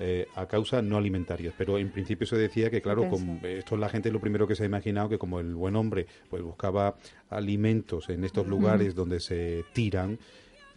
eh, 0.00 0.26
a 0.34 0.46
causa 0.46 0.82
no 0.82 0.96
alimentarias. 0.96 1.54
Pero 1.56 1.78
en 1.78 1.90
principio 1.90 2.26
se 2.26 2.36
decía 2.36 2.68
que, 2.68 2.82
claro, 2.82 3.08
esto 3.44 3.74
es 3.74 3.80
la 3.80 3.88
gente 3.88 4.10
lo 4.10 4.20
primero 4.20 4.46
que 4.48 4.56
se 4.56 4.64
ha 4.64 4.66
imaginado, 4.66 5.08
que 5.08 5.18
como 5.18 5.38
el 5.38 5.54
buen 5.54 5.76
hombre 5.76 6.06
pues 6.28 6.42
buscaba 6.42 6.96
alimentos 7.30 8.08
en 8.08 8.24
estos 8.24 8.46
lugares 8.46 8.94
donde 8.94 9.20
se 9.20 9.64
tiran, 9.72 10.18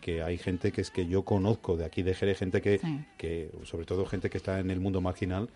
que 0.02 0.22
hay 0.22 0.38
gente 0.38 0.72
que 0.72 0.82
es 0.82 0.92
que 0.92 1.08
yo 1.08 1.24
conozco 1.24 1.78
de 1.78 1.86
aquí 1.86 2.04
de 2.04 2.14
Jerez, 2.14 2.38
gente 2.38 2.62
que, 2.62 2.80
que 3.18 3.50
sobre 3.64 3.86
todo 3.86 4.06
gente 4.06 4.30
que 4.30 4.38
está 4.38 4.60
en 4.60 4.72
el 4.72 4.80
mundo 4.80 5.02
marginal, 5.02 5.50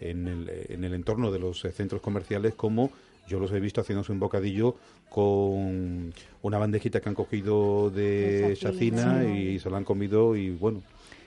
en, 0.00 0.28
el, 0.28 0.50
en 0.68 0.84
el 0.84 0.94
entorno 0.94 1.30
de 1.30 1.38
los 1.38 1.60
centros 1.60 2.00
comerciales, 2.00 2.54
como 2.54 2.90
yo 3.26 3.40
los 3.40 3.50
he 3.52 3.60
visto 3.60 3.80
haciéndose 3.80 4.12
un 4.12 4.20
bocadillo 4.20 4.76
con 5.08 6.12
una 6.42 6.58
bandejita 6.58 7.00
que 7.00 7.08
han 7.08 7.14
cogido 7.14 7.90
de 7.90 8.56
chacina 8.58 9.24
y 9.24 9.58
se 9.58 9.70
la 9.70 9.78
han 9.78 9.84
comido 9.84 10.36
y 10.36 10.50
bueno. 10.50 10.82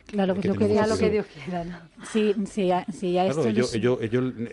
Claro, 0.06 0.34
pues 0.34 0.48
lo 0.48 0.54
que, 0.56 0.68
lo 0.88 0.98
que 0.98 1.10
Dios 1.12 1.28
quiera, 1.28 1.64
¿no? 1.64 1.78
Sí, 2.12 2.34
sí, 2.48 2.72
sí 2.92 3.12
claro, 3.14 3.46
ellos, 3.46 3.76
ellos, 3.76 4.00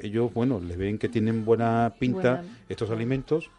ellos, 0.03 0.35
bueno, 0.35 0.61
le 0.61 0.77
ven 0.77 0.99
que 0.99 1.09
tienen 1.09 1.47
buena 1.47 1.95
pinta 1.99 2.45
estos 2.69 2.91
alimentos. 2.91 3.51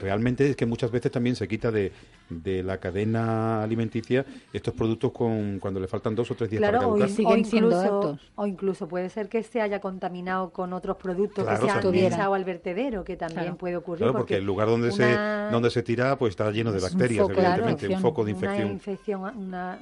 Realmente 0.00 0.50
es 0.50 0.56
que 0.56 0.66
muchas 0.66 0.90
veces 0.90 1.12
también 1.12 1.36
se 1.36 1.46
quita 1.46 1.70
de, 1.70 1.92
de 2.28 2.62
la 2.62 2.78
cadena 2.78 3.62
alimenticia 3.62 4.24
estos 4.52 4.74
productos 4.74 5.12
con 5.12 5.58
cuando 5.58 5.80
le 5.80 5.86
faltan 5.86 6.14
dos 6.14 6.30
o 6.30 6.34
tres 6.34 6.50
días 6.50 6.62
para 6.62 6.78
caducar. 6.78 7.08
O, 7.08 7.36
incluso, 7.36 8.18
o 8.34 8.46
incluso 8.46 8.88
puede 8.88 9.08
ser 9.10 9.28
que 9.28 9.42
se 9.42 9.60
haya 9.60 9.80
contaminado 9.80 10.50
con 10.50 10.72
otros 10.72 10.96
productos 10.96 11.46
que 11.46 11.56
se 11.56 11.70
han 11.70 11.94
echado 11.94 12.34
al 12.34 12.44
vertedero, 12.44 13.04
que 13.04 13.16
también 13.16 13.56
puede 13.56 13.76
ocurrir. 13.76 13.98
Claro, 13.98 14.14
porque, 14.14 14.36
el 14.36 14.44
lugar 14.44 14.68
donde 14.68 14.92
se 14.92 15.14
donde 15.50 15.70
se 15.70 15.82
tira 15.82 16.16
pues 16.16 16.30
está 16.30 16.50
lleno 16.50 16.72
de 16.72 16.80
bacterias, 16.80 17.28
evidentemente, 17.28 17.88
un 17.88 18.00
foco 18.00 18.24
de 18.24 18.30
infección. 18.32 18.64
Una 18.64 18.72
infección, 18.72 19.38
una, 19.38 19.78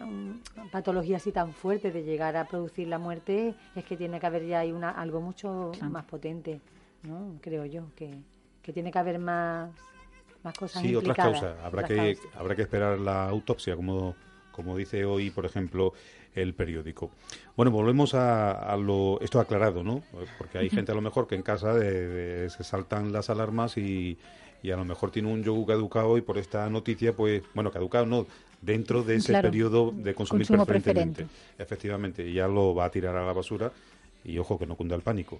patología 0.70 1.16
así 1.16 1.32
tan 1.32 1.52
fuerte 1.52 1.90
de 1.90 2.02
llegar 2.02 2.36
a 2.36 2.46
producir 2.46 2.88
la 2.88 2.98
muerte 2.98 3.54
es 3.74 3.84
que 3.84 3.96
tiene 3.96 4.18
que 4.20 4.26
haber 4.26 4.46
ya 4.46 4.60
hay 4.60 4.72
una, 4.72 4.90
algo 4.90 5.20
mucho 5.20 5.72
más 5.90 6.04
potente, 6.04 6.60
¿no? 7.02 7.34
Creo 7.40 7.64
yo, 7.66 7.84
que, 7.94 8.10
que 8.62 8.72
tiene 8.72 8.90
que 8.90 8.98
haber 8.98 9.18
más 9.18 9.70
Sí, 10.68 10.94
otras 10.94 11.16
causas. 11.16 11.56
Habrá 11.62 11.84
que, 11.84 12.16
habrá 12.34 12.56
que 12.56 12.62
esperar 12.62 12.98
la 12.98 13.28
autopsia, 13.28 13.76
como, 13.76 14.14
como 14.50 14.76
dice 14.76 15.04
hoy, 15.04 15.30
por 15.30 15.46
ejemplo, 15.46 15.92
el 16.34 16.54
periódico. 16.54 17.10
Bueno, 17.56 17.70
volvemos 17.70 18.14
a, 18.14 18.76
lo 18.76 19.20
esto 19.20 19.38
aclarado, 19.40 19.82
¿no? 19.82 20.02
Porque 20.38 20.58
hay 20.58 20.70
gente 20.70 20.92
a 20.92 20.94
lo 20.94 21.00
mejor 21.00 21.26
que 21.26 21.34
en 21.34 21.42
casa 21.42 21.78
se 21.78 22.64
saltan 22.64 23.12
las 23.12 23.30
alarmas 23.30 23.76
y, 23.76 24.18
y, 24.62 24.70
a 24.70 24.76
lo 24.76 24.84
mejor 24.84 25.10
tiene 25.10 25.32
un 25.32 25.42
yogur 25.42 25.66
caducado 25.66 26.16
y 26.18 26.22
por 26.22 26.38
esta 26.38 26.68
noticia, 26.70 27.14
pues, 27.14 27.42
bueno, 27.54 27.70
caducado 27.70 28.06
no, 28.06 28.26
dentro 28.60 29.02
de 29.02 29.16
ese 29.16 29.40
periodo 29.40 29.92
de 29.92 30.14
consumir 30.14 30.46
preferentemente. 30.46 31.26
Efectivamente, 31.58 32.32
ya 32.32 32.48
lo 32.48 32.74
va 32.74 32.86
a 32.86 32.90
tirar 32.90 33.16
a 33.16 33.26
la 33.26 33.32
basura 33.32 33.70
y 34.24 34.38
ojo 34.38 34.58
que 34.58 34.66
no 34.66 34.76
cunda 34.76 34.96
el 34.96 35.02
pánico, 35.02 35.38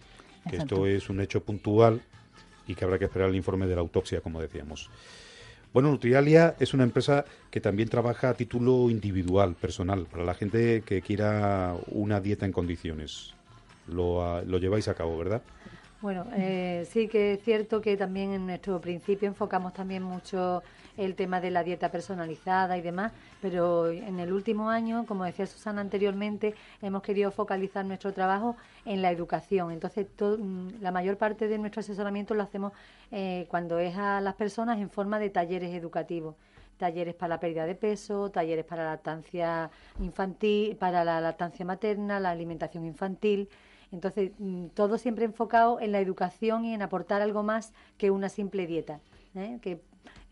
que 0.49 0.57
esto 0.57 0.87
es 0.87 1.09
un 1.09 1.21
hecho 1.21 1.43
puntual 1.43 2.03
y 2.67 2.75
que 2.75 2.85
habrá 2.85 2.99
que 2.99 3.07
esperar 3.07 3.29
el 3.29 3.37
informe 3.37 3.67
de 3.67 3.75
la 3.75 3.81
autopsia, 3.81 4.21
como 4.21 4.41
decíamos. 4.41 4.91
Bueno, 5.73 5.91
Nutrialia 5.91 6.55
es 6.61 6.75
una 6.75 6.85
empresa 6.85 7.25
que 7.51 7.61
también 7.61 7.89
trabaja 7.89 8.29
a 8.29 8.35
título 8.35 8.91
individual, 8.91 9.55
personal, 9.55 10.07
para 10.11 10.23
la 10.23 10.35
gente 10.35 10.83
que 10.85 11.01
quiera 11.01 11.75
una 11.89 12.21
dieta 12.21 12.45
en 12.45 12.53
condiciones. 12.53 13.35
Lo, 13.89 14.23
ah, 14.23 14.43
lo 14.47 14.59
lleváis 14.59 14.89
a 14.89 14.95
cabo, 14.95 15.17
¿verdad? 15.17 15.43
Bueno, 16.03 16.27
eh, 16.35 16.87
sí 16.91 17.09
que 17.09 17.35
es 17.35 17.43
cierto 17.43 17.81
que 17.81 17.97
también 17.97 18.33
en 18.33 18.47
nuestro 18.47 18.81
principio 18.81 19.29
enfocamos 19.29 19.73
también 19.73 20.03
mucho 20.03 20.63
el 20.97 21.15
tema 21.15 21.41
de 21.41 21.51
la 21.51 21.65
dieta 21.65 21.91
personalizada 21.91 22.77
y 22.77 22.83
demás, 22.83 23.13
pero 23.41 23.89
en 23.89 24.19
el 24.21 24.33
último 24.33 24.69
año, 24.71 25.07
como 25.07 25.25
decía 25.25 25.47
Susana 25.47 25.81
anteriormente, 25.81 26.55
hemos 26.81 27.03
querido 27.03 27.31
focalizar 27.31 27.85
nuestro 27.85 28.13
trabajo 28.13 28.57
en 28.85 29.03
la 29.03 29.11
educación. 29.11 29.73
Entonces, 29.73 30.07
mm, 30.19 30.81
la 30.81 30.91
mayor 30.91 31.17
parte 31.17 31.49
de 31.49 31.59
nuestro 31.59 31.81
asesoramiento 31.81 32.35
lo 32.35 32.43
hacemos 32.43 32.73
eh, 33.11 33.47
cuando 33.49 33.79
es 33.79 33.97
a 33.97 34.21
las 34.21 34.35
personas 34.35 34.79
en 34.79 34.91
forma 34.91 35.19
de 35.19 35.31
talleres 35.31 35.75
educativos 35.75 36.35
talleres 36.79 37.15
para 37.15 37.29
la 37.29 37.39
pérdida 37.39 37.65
de 37.65 37.77
peso, 37.77 38.31
talleres 38.33 38.65
para 38.65 38.83
la 38.83 38.91
lactancia 38.91 39.71
infantil, 40.01 40.75
para 40.77 41.05
la 41.05 41.21
lactancia 41.21 41.65
materna, 41.65 42.19
la 42.19 42.31
alimentación 42.31 42.85
infantil. 42.85 43.49
Entonces, 43.93 44.33
mm, 44.39 44.69
todo 44.69 44.99
siempre 44.99 45.25
enfocado 45.25 45.79
en 45.81 45.93
la 45.93 46.01
educación 46.01 46.65
y 46.65 46.75
en 46.75 46.83
aportar 46.83 47.23
algo 47.23 47.43
más 47.45 47.73
que 47.99 48.11
una 48.11 48.29
simple 48.29 48.67
dieta, 48.67 49.01
¿eh? 49.37 49.59
que 49.63 49.81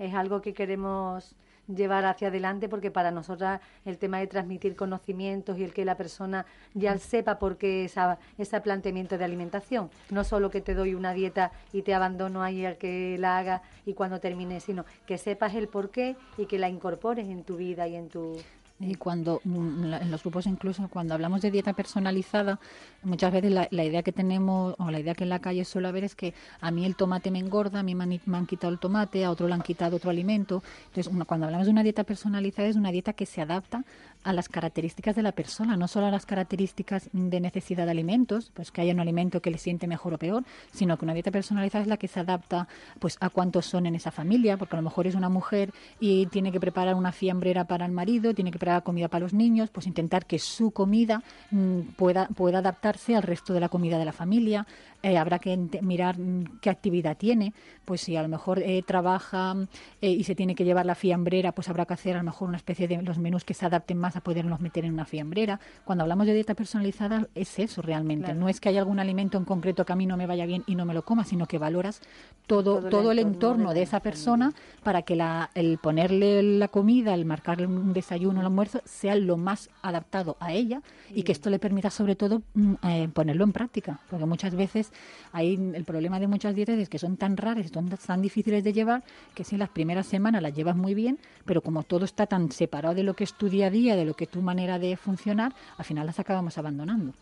es 0.00 0.14
algo 0.14 0.42
que 0.42 0.54
queremos 0.54 1.36
llevar 1.68 2.04
hacia 2.04 2.28
adelante 2.28 2.68
porque 2.68 2.90
para 2.90 3.12
nosotras 3.12 3.60
el 3.84 3.98
tema 3.98 4.18
de 4.18 4.26
transmitir 4.26 4.74
conocimientos 4.74 5.56
y 5.58 5.62
el 5.62 5.72
que 5.72 5.84
la 5.84 5.96
persona 5.96 6.46
ya 6.74 6.98
sepa 6.98 7.38
por 7.38 7.58
qué 7.58 7.84
esa, 7.84 8.18
ese 8.38 8.60
planteamiento 8.60 9.18
de 9.18 9.24
alimentación. 9.24 9.90
No 10.10 10.24
solo 10.24 10.50
que 10.50 10.62
te 10.62 10.74
doy 10.74 10.94
una 10.94 11.12
dieta 11.12 11.52
y 11.72 11.82
te 11.82 11.94
abandono 11.94 12.42
ahí 12.42 12.64
al 12.64 12.76
que 12.76 13.16
la 13.18 13.38
haga 13.38 13.62
y 13.86 13.94
cuando 13.94 14.18
termine, 14.18 14.58
sino 14.58 14.84
que 15.06 15.18
sepas 15.18 15.54
el 15.54 15.68
por 15.68 15.90
qué 15.90 16.16
y 16.36 16.46
que 16.46 16.58
la 16.58 16.68
incorpores 16.68 17.28
en 17.28 17.44
tu 17.44 17.56
vida 17.56 17.86
y 17.86 17.94
en 17.94 18.08
tu 18.08 18.36
y 18.80 18.94
cuando 18.94 19.40
mm, 19.44 19.92
en 19.92 20.10
los 20.10 20.22
grupos 20.22 20.46
incluso 20.46 20.88
cuando 20.88 21.14
hablamos 21.14 21.42
de 21.42 21.50
dieta 21.50 21.74
personalizada, 21.74 22.58
muchas 23.02 23.32
veces 23.32 23.52
la, 23.52 23.84
idea 23.84 24.02
que 24.02 24.12
tenemos 24.12 24.74
o 24.78 24.90
la 24.90 24.98
idea 24.98 25.14
que 25.14 25.24
en 25.24 25.30
la 25.30 25.38
calle 25.38 25.64
suele 25.64 25.88
haber 25.88 26.04
es 26.04 26.14
que 26.14 26.32
a 26.60 26.70
mí 26.70 26.86
el 26.86 26.96
tomate 26.96 27.30
me 27.30 27.38
engorda, 27.38 27.80
a 27.80 27.82
mí 27.82 27.94
me 27.94 28.18
han, 28.36 28.46
quitado 28.46 28.72
el 28.72 28.78
tomate, 28.78 29.24
a 29.24 29.30
otro 29.30 29.48
le 29.48 29.54
han 29.54 29.62
quitado 29.62 29.96
otro 29.96 30.10
alimento. 30.10 30.62
Entonces, 30.86 31.12
cuando 31.26 31.46
hablamos 31.46 31.66
de 31.66 31.72
una 31.72 31.82
dieta 31.82 32.04
personalizada 32.04 32.68
es 32.68 32.76
una 32.76 32.90
dieta 32.90 33.12
que 33.12 33.26
se 33.26 33.42
adapta 33.42 33.84
a 34.22 34.32
las 34.32 34.48
características 34.48 35.16
de 35.16 35.22
la 35.22 35.32
persona, 35.32 35.76
no 35.76 35.88
solo 35.88 36.06
a 36.06 36.10
las 36.10 36.26
características 36.26 37.08
de 37.12 37.40
necesidad 37.40 37.86
de 37.86 37.92
alimentos, 37.92 38.50
pues 38.54 38.70
que 38.70 38.82
haya 38.82 38.92
un 38.92 39.00
alimento 39.00 39.40
que 39.40 39.50
le 39.50 39.58
siente 39.58 39.86
mejor 39.86 40.14
o 40.14 40.18
peor, 40.18 40.44
sino 40.72 40.98
que 40.98 41.04
una 41.04 41.14
dieta 41.14 41.30
personalizada 41.30 41.82
es 41.82 41.88
la 41.88 41.96
que 41.96 42.08
se 42.08 42.20
adapta 42.20 42.68
pues 42.98 43.16
a 43.20 43.30
cuántos 43.30 43.66
son 43.66 43.86
en 43.86 43.94
esa 43.94 44.10
familia, 44.10 44.56
porque 44.56 44.76
a 44.76 44.78
lo 44.78 44.82
mejor 44.82 45.06
es 45.06 45.14
una 45.14 45.28
mujer 45.28 45.72
y 45.98 46.26
tiene 46.26 46.52
que 46.52 46.60
preparar 46.60 46.94
una 46.94 47.12
fiambrera 47.12 47.64
para 47.64 47.86
el 47.86 47.92
marido, 47.92 48.34
tiene 48.34 48.50
que 48.50 48.58
preparar 48.58 48.82
comida 48.82 49.08
para 49.08 49.24
los 49.24 49.32
niños, 49.32 49.70
pues 49.70 49.86
intentar 49.86 50.26
que 50.26 50.38
su 50.38 50.70
comida 50.70 51.22
mm, 51.50 51.80
pueda, 51.96 52.28
pueda 52.28 52.58
adaptarse 52.58 53.16
al 53.16 53.22
resto 53.22 53.54
de 53.54 53.60
la 53.60 53.68
comida 53.68 53.98
de 53.98 54.04
la 54.04 54.12
familia. 54.12 54.66
Eh, 55.02 55.16
habrá 55.16 55.38
que 55.38 55.56
mirar 55.80 56.18
mm, 56.18 56.58
qué 56.60 56.68
actividad 56.68 57.16
tiene, 57.16 57.54
pues 57.86 58.02
si 58.02 58.16
a 58.16 58.22
lo 58.22 58.28
mejor 58.28 58.58
eh, 58.58 58.82
trabaja 58.86 59.56
eh, 60.02 60.10
y 60.10 60.24
se 60.24 60.34
tiene 60.34 60.54
que 60.54 60.64
llevar 60.64 60.84
la 60.84 60.94
fiambrera, 60.94 61.52
pues 61.52 61.70
habrá 61.70 61.86
que 61.86 61.94
hacer 61.94 62.16
a 62.16 62.18
lo 62.18 62.24
mejor 62.24 62.48
una 62.48 62.58
especie 62.58 62.86
de 62.86 63.00
los 63.00 63.18
menús 63.18 63.44
que 63.44 63.54
se 63.54 63.64
adapten 63.64 63.96
más 63.96 64.16
a 64.16 64.20
poderlos 64.20 64.60
meter 64.60 64.84
en 64.84 64.92
una 64.92 65.06
fiambrera. 65.06 65.58
Cuando 65.84 66.02
hablamos 66.02 66.26
de 66.26 66.34
dieta 66.34 66.54
personalizada 66.54 67.28
es 67.34 67.58
eso 67.58 67.80
realmente, 67.80 68.34
no 68.34 68.50
es 68.50 68.60
que 68.60 68.68
haya 68.68 68.80
algún 68.80 69.00
alimento 69.00 69.38
en 69.38 69.46
concreto 69.46 69.86
que 69.86 69.92
a 69.92 69.96
mí 69.96 70.04
no 70.04 70.18
me 70.18 70.26
vaya 70.26 70.44
bien 70.44 70.64
y 70.66 70.74
no 70.74 70.84
me 70.84 70.92
lo 70.92 71.02
coma, 71.02 71.24
sino 71.24 71.46
que 71.46 71.56
valoras 71.56 72.02
todo, 72.46 72.82
todo, 72.90 73.12
el, 73.12 73.20
entorno, 73.20 73.72
de, 73.72 73.82
esa 73.82 74.00
persona 74.00 74.52
para 74.82 75.02
que 75.02 75.16
la, 75.16 75.50
el 75.54 75.78
ponerle 75.78 76.42
la 76.42 76.68
comida, 76.68 77.14
el 77.14 77.24
marcarle 77.24 77.66
un 77.66 77.94
desayuno, 77.94 78.40
un 78.40 78.46
almuerzo, 78.46 78.82
sea 78.84 79.14
lo 79.14 79.38
más 79.38 79.70
adaptado 79.80 80.36
a 80.40 80.52
ella 80.52 80.82
y 81.14 81.22
que 81.22 81.32
esto 81.32 81.48
le 81.48 81.58
permita 81.58 81.88
sobre 81.88 82.16
todo 82.16 82.42
mm, 82.52 82.74
ponerlo 83.14 83.44
en 83.44 83.52
práctica, 83.52 84.00
porque 84.10 84.26
muchas 84.26 84.54
veces 84.54 84.89
ahí 85.32 85.54
el 85.74 85.84
problema 85.84 86.20
de 86.20 86.26
muchas 86.26 86.54
dietas 86.54 86.78
es 86.78 86.88
que 86.88 86.98
son 86.98 87.16
tan 87.16 87.36
raras 87.36 87.70
son 87.72 87.88
tan 87.88 88.22
difíciles 88.22 88.64
de 88.64 88.72
llevar 88.72 89.02
que 89.34 89.44
si 89.44 89.56
las 89.56 89.68
primeras 89.68 90.06
semanas 90.06 90.42
las 90.42 90.54
llevas 90.54 90.76
muy 90.76 90.94
bien, 90.94 91.18
pero 91.44 91.60
como 91.60 91.82
todo 91.82 92.04
está 92.04 92.26
tan 92.26 92.50
separado 92.52 92.94
de 92.94 93.02
lo 93.02 93.14
que 93.14 93.24
es 93.24 93.34
tu 93.34 93.48
día 93.48 93.66
a 93.66 93.70
día, 93.70 93.96
de 93.96 94.04
lo 94.04 94.14
que 94.14 94.24
es 94.24 94.30
tu 94.30 94.42
manera 94.42 94.78
de 94.78 94.96
funcionar, 94.96 95.52
al 95.76 95.84
final 95.84 96.06
las 96.06 96.18
acabamos 96.18 96.58
abandonando. 96.58 97.12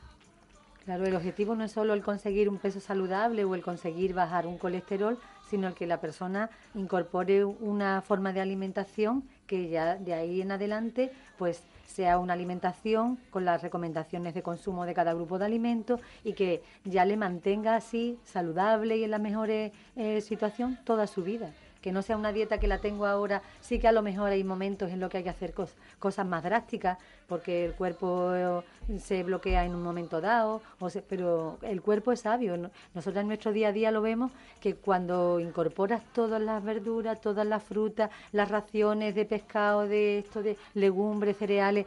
Claro, 0.85 1.04
el 1.04 1.14
objetivo 1.14 1.54
no 1.54 1.64
es 1.64 1.72
solo 1.72 1.92
el 1.92 2.02
conseguir 2.02 2.48
un 2.48 2.57
peso 2.57 2.81
saludable 2.81 3.44
o 3.44 3.54
el 3.54 3.62
conseguir 3.62 4.14
bajar 4.14 4.46
un 4.46 4.57
colesterol, 4.57 5.18
sino 5.50 5.68
el 5.68 5.74
que 5.74 5.87
la 5.87 6.00
persona 6.00 6.48
incorpore 6.74 7.44
una 7.44 8.00
forma 8.00 8.33
de 8.33 8.40
alimentación 8.40 9.22
que 9.48 9.68
ya 9.68 9.96
de 9.96 10.14
ahí 10.14 10.40
en 10.40 10.52
adelante 10.52 11.11
pues 11.37 11.62
sea 11.87 12.18
una 12.18 12.34
alimentación 12.34 13.18
con 13.30 13.44
las 13.44 13.62
recomendaciones 13.62 14.34
de 14.34 14.42
consumo 14.42 14.87
de 14.87 14.94
cada 14.94 15.14
grupo 15.14 15.38
de 15.38 15.46
alimentos 15.46 16.00
y 16.22 16.34
que 16.34 16.62
ya 16.84 17.04
le 17.04 17.16
mantenga 17.16 17.74
así 17.74 18.18
saludable 18.24 18.98
y 18.98 19.04
en 19.04 19.11
la 19.11 19.18
mejor 19.18 19.50
eh, 19.50 19.72
situación 20.20 20.78
toda 20.84 21.08
su 21.08 21.24
vida 21.24 21.50
que 21.88 21.92
no 21.92 22.03
sea 22.03 22.18
una 22.18 22.33
dieta 22.33 22.59
que 22.59 22.66
la 22.66 22.83
tengo 22.83 23.07
ahora, 23.07 23.40
sí 23.62 23.79
que 23.79 23.88
a 23.88 23.92
lo 23.92 24.03
mejor 24.03 24.31
hay 24.31 24.44
momentos 24.44 24.90
en 24.90 25.01
los 25.01 25.09
que 25.09 25.16
hay 25.16 25.22
que 25.24 25.31
hacer 25.31 25.55
cosas 25.98 26.27
más 26.27 26.44
drásticas, 26.44 26.98
porque 27.27 27.64
el 27.64 27.72
cuerpo 27.72 28.35
eh, 28.35 28.98
se 28.98 29.22
bloquea 29.22 29.64
en 29.64 29.74
un 29.74 29.83
momento 29.83 30.20
dado, 30.20 30.61
pero 31.09 31.57
el 31.62 31.81
cuerpo 31.81 32.12
es 32.12 32.20
sabio. 32.20 32.59
Nosotros 32.92 33.22
en 33.22 33.29
nuestro 33.29 33.55
día 33.55 33.68
a 33.68 33.72
día 33.72 33.90
lo 33.90 34.03
vemos 34.03 34.33
que 34.61 34.74
cuando 34.74 35.40
incorporas 35.40 36.03
todas 36.12 36.42
las 36.42 36.62
verduras, 36.62 37.22
todas 37.22 37.46
las 37.46 37.62
frutas, 37.62 38.11
las 38.33 38.51
raciones 38.51 39.14
de 39.14 39.24
pescado, 39.24 39.88
de 39.88 40.18
esto, 40.18 40.42
de 40.42 40.59
legumbres, 40.74 41.38
cereales, 41.38 41.87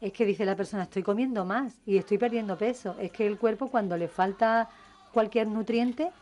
es 0.00 0.12
que 0.12 0.24
dice 0.24 0.44
la 0.44 0.54
persona, 0.54 0.84
estoy 0.84 1.02
comiendo 1.02 1.44
más 1.44 1.74
y 1.84 1.98
estoy 1.98 2.18
perdiendo 2.18 2.56
peso. 2.56 2.94
Es 3.00 3.10
que 3.10 3.26
el 3.26 3.36
cuerpo 3.36 3.66
cuando 3.68 3.96
le 3.96 4.06
falta 4.06 4.68
cualquier 5.12 5.48
nutriente, 5.48 6.12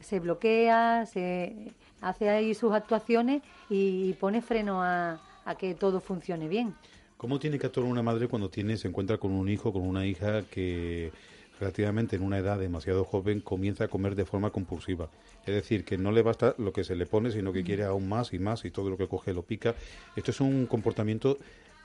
se 0.00 0.20
bloquea, 0.20 1.06
se 1.06 1.72
hace 2.04 2.28
ahí 2.28 2.54
sus 2.54 2.72
actuaciones 2.72 3.42
y 3.68 4.12
pone 4.14 4.42
freno 4.42 4.82
a, 4.82 5.20
que 5.58 5.74
todo 5.74 6.00
funcione 6.00 6.48
bien. 6.48 6.74
¿Cómo 7.16 7.38
tiene 7.38 7.58
que 7.58 7.66
actuar 7.66 7.86
una 7.86 8.02
madre 8.02 8.28
cuando 8.28 8.50
tiene, 8.50 8.76
se 8.76 8.88
encuentra 8.88 9.18
con 9.18 9.32
un 9.32 9.48
hijo, 9.48 9.72
con 9.72 9.82
una 9.82 10.06
hija 10.06 10.42
que 10.42 11.12
relativamente 11.60 12.16
en 12.16 12.22
una 12.22 12.38
edad 12.38 12.58
demasiado 12.58 13.04
joven 13.04 13.40
comienza 13.40 13.84
a 13.84 13.88
comer 13.88 14.14
de 14.14 14.24
forma 14.24 14.50
compulsiva? 14.50 15.08
Es 15.46 15.54
decir, 15.54 15.84
que 15.84 15.96
no 15.96 16.12
le 16.12 16.22
basta 16.22 16.54
lo 16.58 16.72
que 16.72 16.84
se 16.84 16.96
le 16.96 17.06
pone, 17.06 17.30
sino 17.30 17.52
que 17.52 17.64
quiere 17.64 17.84
aún 17.84 18.08
más 18.08 18.32
y 18.32 18.38
más 18.38 18.64
y 18.64 18.70
todo 18.70 18.90
lo 18.90 18.96
que 18.96 19.08
coge 19.08 19.32
lo 19.32 19.42
pica. 19.42 19.74
Esto 20.16 20.30
es 20.30 20.40
un 20.40 20.66
comportamiento, 20.66 21.38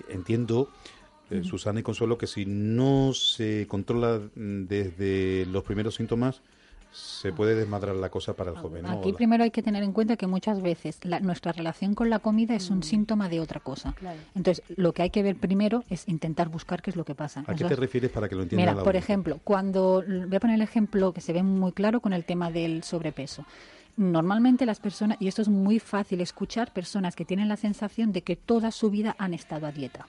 entiendo, 0.09 0.69
eh, 1.29 1.43
Susana 1.43 1.79
y 1.79 1.83
Consuelo, 1.83 2.17
que 2.17 2.27
si 2.27 2.45
no 2.45 3.13
se 3.13 3.67
controla 3.67 4.19
desde 4.35 5.45
los 5.45 5.63
primeros 5.63 5.95
síntomas, 5.95 6.41
se 6.91 7.31
puede 7.31 7.55
desmadrar 7.55 7.95
la 7.95 8.09
cosa 8.09 8.33
para 8.33 8.51
el 8.51 8.57
joven. 8.57 8.85
Aquí 8.85 9.13
primero 9.13 9.43
hay 9.43 9.51
que 9.51 9.61
tener 9.61 9.83
en 9.83 9.93
cuenta 9.93 10.17
que 10.17 10.27
muchas 10.27 10.61
veces 10.61 10.99
nuestra 11.21 11.51
relación 11.51 11.93
con 11.95 12.09
la 12.09 12.19
comida 12.19 12.55
es 12.55 12.69
un 12.69 12.79
mm. 12.79 12.83
síntoma 12.83 13.29
de 13.29 13.39
otra 13.39 13.59
cosa. 13.59 13.93
Entonces, 14.35 14.63
lo 14.75 14.93
que 14.93 15.03
hay 15.03 15.09
que 15.09 15.23
ver 15.23 15.35
primero 15.35 15.83
es 15.89 16.07
intentar 16.07 16.49
buscar 16.49 16.81
qué 16.81 16.89
es 16.89 16.95
lo 16.95 17.05
que 17.05 17.15
pasa. 17.15 17.43
¿A 17.47 17.55
qué 17.55 17.65
te 17.65 17.75
refieres 17.75 18.11
para 18.11 18.27
que 18.27 18.35
lo 18.35 18.43
entienda 18.43 18.71
Mira, 18.71 18.83
por 18.83 18.95
ejemplo, 18.95 19.39
cuando 19.43 20.03
voy 20.05 20.35
a 20.35 20.39
poner 20.39 20.55
el 20.55 20.61
ejemplo 20.61 21.13
que 21.13 21.21
se 21.21 21.33
ve 21.33 21.43
muy 21.43 21.71
claro 21.71 22.01
con 22.01 22.13
el 22.13 22.25
tema 22.25 22.51
del 22.51 22.83
sobrepeso. 22.83 23.45
Normalmente 23.97 24.65
las 24.65 24.79
personas, 24.79 25.17
y 25.19 25.27
esto 25.27 25.41
es 25.41 25.49
muy 25.49 25.79
fácil 25.79 26.21
escuchar, 26.21 26.71
personas 26.71 27.15
que 27.15 27.25
tienen 27.25 27.49
la 27.49 27.57
sensación 27.57 28.13
de 28.13 28.21
que 28.21 28.35
toda 28.35 28.71
su 28.71 28.89
vida 28.89 29.15
han 29.19 29.33
estado 29.33 29.67
a 29.67 29.71
dieta. 29.71 30.07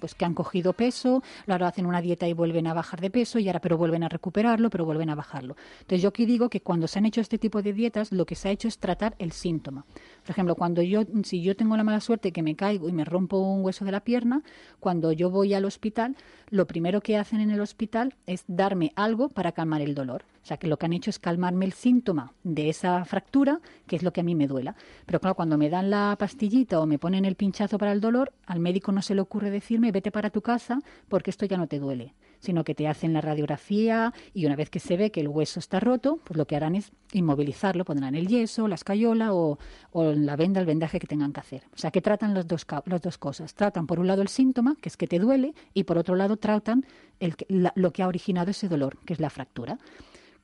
Pues 0.00 0.14
que 0.14 0.24
han 0.24 0.34
cogido 0.34 0.72
peso, 0.72 1.22
luego 1.46 1.64
hacen 1.64 1.86
una 1.86 2.00
dieta 2.00 2.26
y 2.26 2.32
vuelven 2.32 2.66
a 2.66 2.74
bajar 2.74 3.00
de 3.00 3.10
peso, 3.10 3.38
y 3.38 3.46
ahora 3.46 3.60
pero 3.60 3.78
vuelven 3.78 4.02
a 4.02 4.08
recuperarlo, 4.08 4.70
pero 4.70 4.84
vuelven 4.84 5.10
a 5.10 5.14
bajarlo. 5.14 5.56
Entonces 5.80 6.02
yo 6.02 6.08
aquí 6.08 6.26
digo 6.26 6.48
que 6.48 6.60
cuando 6.60 6.88
se 6.88 6.98
han 6.98 7.06
hecho 7.06 7.20
este 7.20 7.38
tipo 7.38 7.62
de 7.62 7.72
dietas, 7.72 8.12
lo 8.12 8.26
que 8.26 8.34
se 8.34 8.48
ha 8.48 8.50
hecho 8.50 8.68
es 8.68 8.78
tratar 8.78 9.14
el 9.18 9.32
síntoma. 9.32 9.84
Por 10.28 10.34
ejemplo, 10.34 10.56
cuando 10.56 10.82
yo, 10.82 11.04
si 11.24 11.40
yo 11.40 11.56
tengo 11.56 11.74
la 11.78 11.84
mala 11.84 12.00
suerte 12.00 12.32
que 12.32 12.42
me 12.42 12.54
caigo 12.54 12.86
y 12.86 12.92
me 12.92 13.06
rompo 13.06 13.38
un 13.38 13.64
hueso 13.64 13.86
de 13.86 13.92
la 13.92 14.04
pierna, 14.04 14.42
cuando 14.78 15.10
yo 15.10 15.30
voy 15.30 15.54
al 15.54 15.64
hospital, 15.64 16.16
lo 16.50 16.66
primero 16.66 17.00
que 17.00 17.16
hacen 17.16 17.40
en 17.40 17.50
el 17.50 17.62
hospital 17.62 18.14
es 18.26 18.44
darme 18.46 18.92
algo 18.94 19.30
para 19.30 19.52
calmar 19.52 19.80
el 19.80 19.94
dolor. 19.94 20.26
O 20.42 20.46
sea, 20.46 20.58
que 20.58 20.66
lo 20.66 20.76
que 20.76 20.84
han 20.84 20.92
hecho 20.92 21.08
es 21.08 21.18
calmarme 21.18 21.64
el 21.64 21.72
síntoma 21.72 22.34
de 22.44 22.68
esa 22.68 23.06
fractura, 23.06 23.62
que 23.86 23.96
es 23.96 24.02
lo 24.02 24.12
que 24.12 24.20
a 24.20 24.22
mí 24.22 24.34
me 24.34 24.48
duela. 24.48 24.76
Pero 25.06 25.18
claro, 25.18 25.34
cuando 25.34 25.56
me 25.56 25.70
dan 25.70 25.88
la 25.88 26.14
pastillita 26.18 26.78
o 26.78 26.84
me 26.84 26.98
ponen 26.98 27.24
el 27.24 27.34
pinchazo 27.34 27.78
para 27.78 27.92
el 27.92 28.02
dolor, 28.02 28.34
al 28.44 28.60
médico 28.60 28.92
no 28.92 29.00
se 29.00 29.14
le 29.14 29.22
ocurre 29.22 29.50
decirme 29.50 29.92
vete 29.92 30.10
para 30.10 30.28
tu 30.28 30.42
casa 30.42 30.78
porque 31.08 31.30
esto 31.30 31.46
ya 31.46 31.56
no 31.56 31.68
te 31.68 31.78
duele 31.78 32.12
sino 32.40 32.64
que 32.64 32.74
te 32.74 32.88
hacen 32.88 33.12
la 33.12 33.20
radiografía 33.20 34.12
y 34.34 34.46
una 34.46 34.56
vez 34.56 34.70
que 34.70 34.80
se 34.80 34.96
ve 34.96 35.10
que 35.10 35.20
el 35.20 35.28
hueso 35.28 35.60
está 35.60 35.80
roto, 35.80 36.18
pues 36.24 36.36
lo 36.36 36.46
que 36.46 36.56
harán 36.56 36.74
es 36.74 36.92
inmovilizarlo, 37.12 37.84
pondrán 37.84 38.14
el 38.14 38.28
yeso, 38.28 38.68
la 38.68 38.74
escayola 38.74 39.32
o, 39.32 39.58
la 39.94 40.36
venda, 40.36 40.60
el 40.60 40.66
vendaje 40.66 41.00
que 41.00 41.06
tengan 41.06 41.32
que 41.32 41.40
hacer. 41.40 41.62
O 41.74 41.78
sea, 41.78 41.90
que 41.90 42.00
tratan 42.00 42.34
las 42.34 42.46
dos, 42.46 42.66
las 42.86 43.02
dos 43.02 43.18
cosas. 43.18 43.54
Tratan 43.54 43.86
por 43.86 43.98
un 43.98 44.06
lado 44.06 44.22
el 44.22 44.28
síntoma, 44.28 44.76
que 44.80 44.88
es 44.88 44.96
que 44.96 45.06
te 45.06 45.18
duele, 45.18 45.54
y 45.74 45.84
por 45.84 45.98
otro 45.98 46.14
lado 46.16 46.36
tratan 46.36 46.86
el, 47.20 47.34
lo 47.48 47.92
que 47.92 48.02
ha 48.02 48.08
originado 48.08 48.50
ese 48.50 48.68
dolor, 48.68 48.98
que 49.04 49.12
es 49.12 49.20
la 49.20 49.30
fractura 49.30 49.78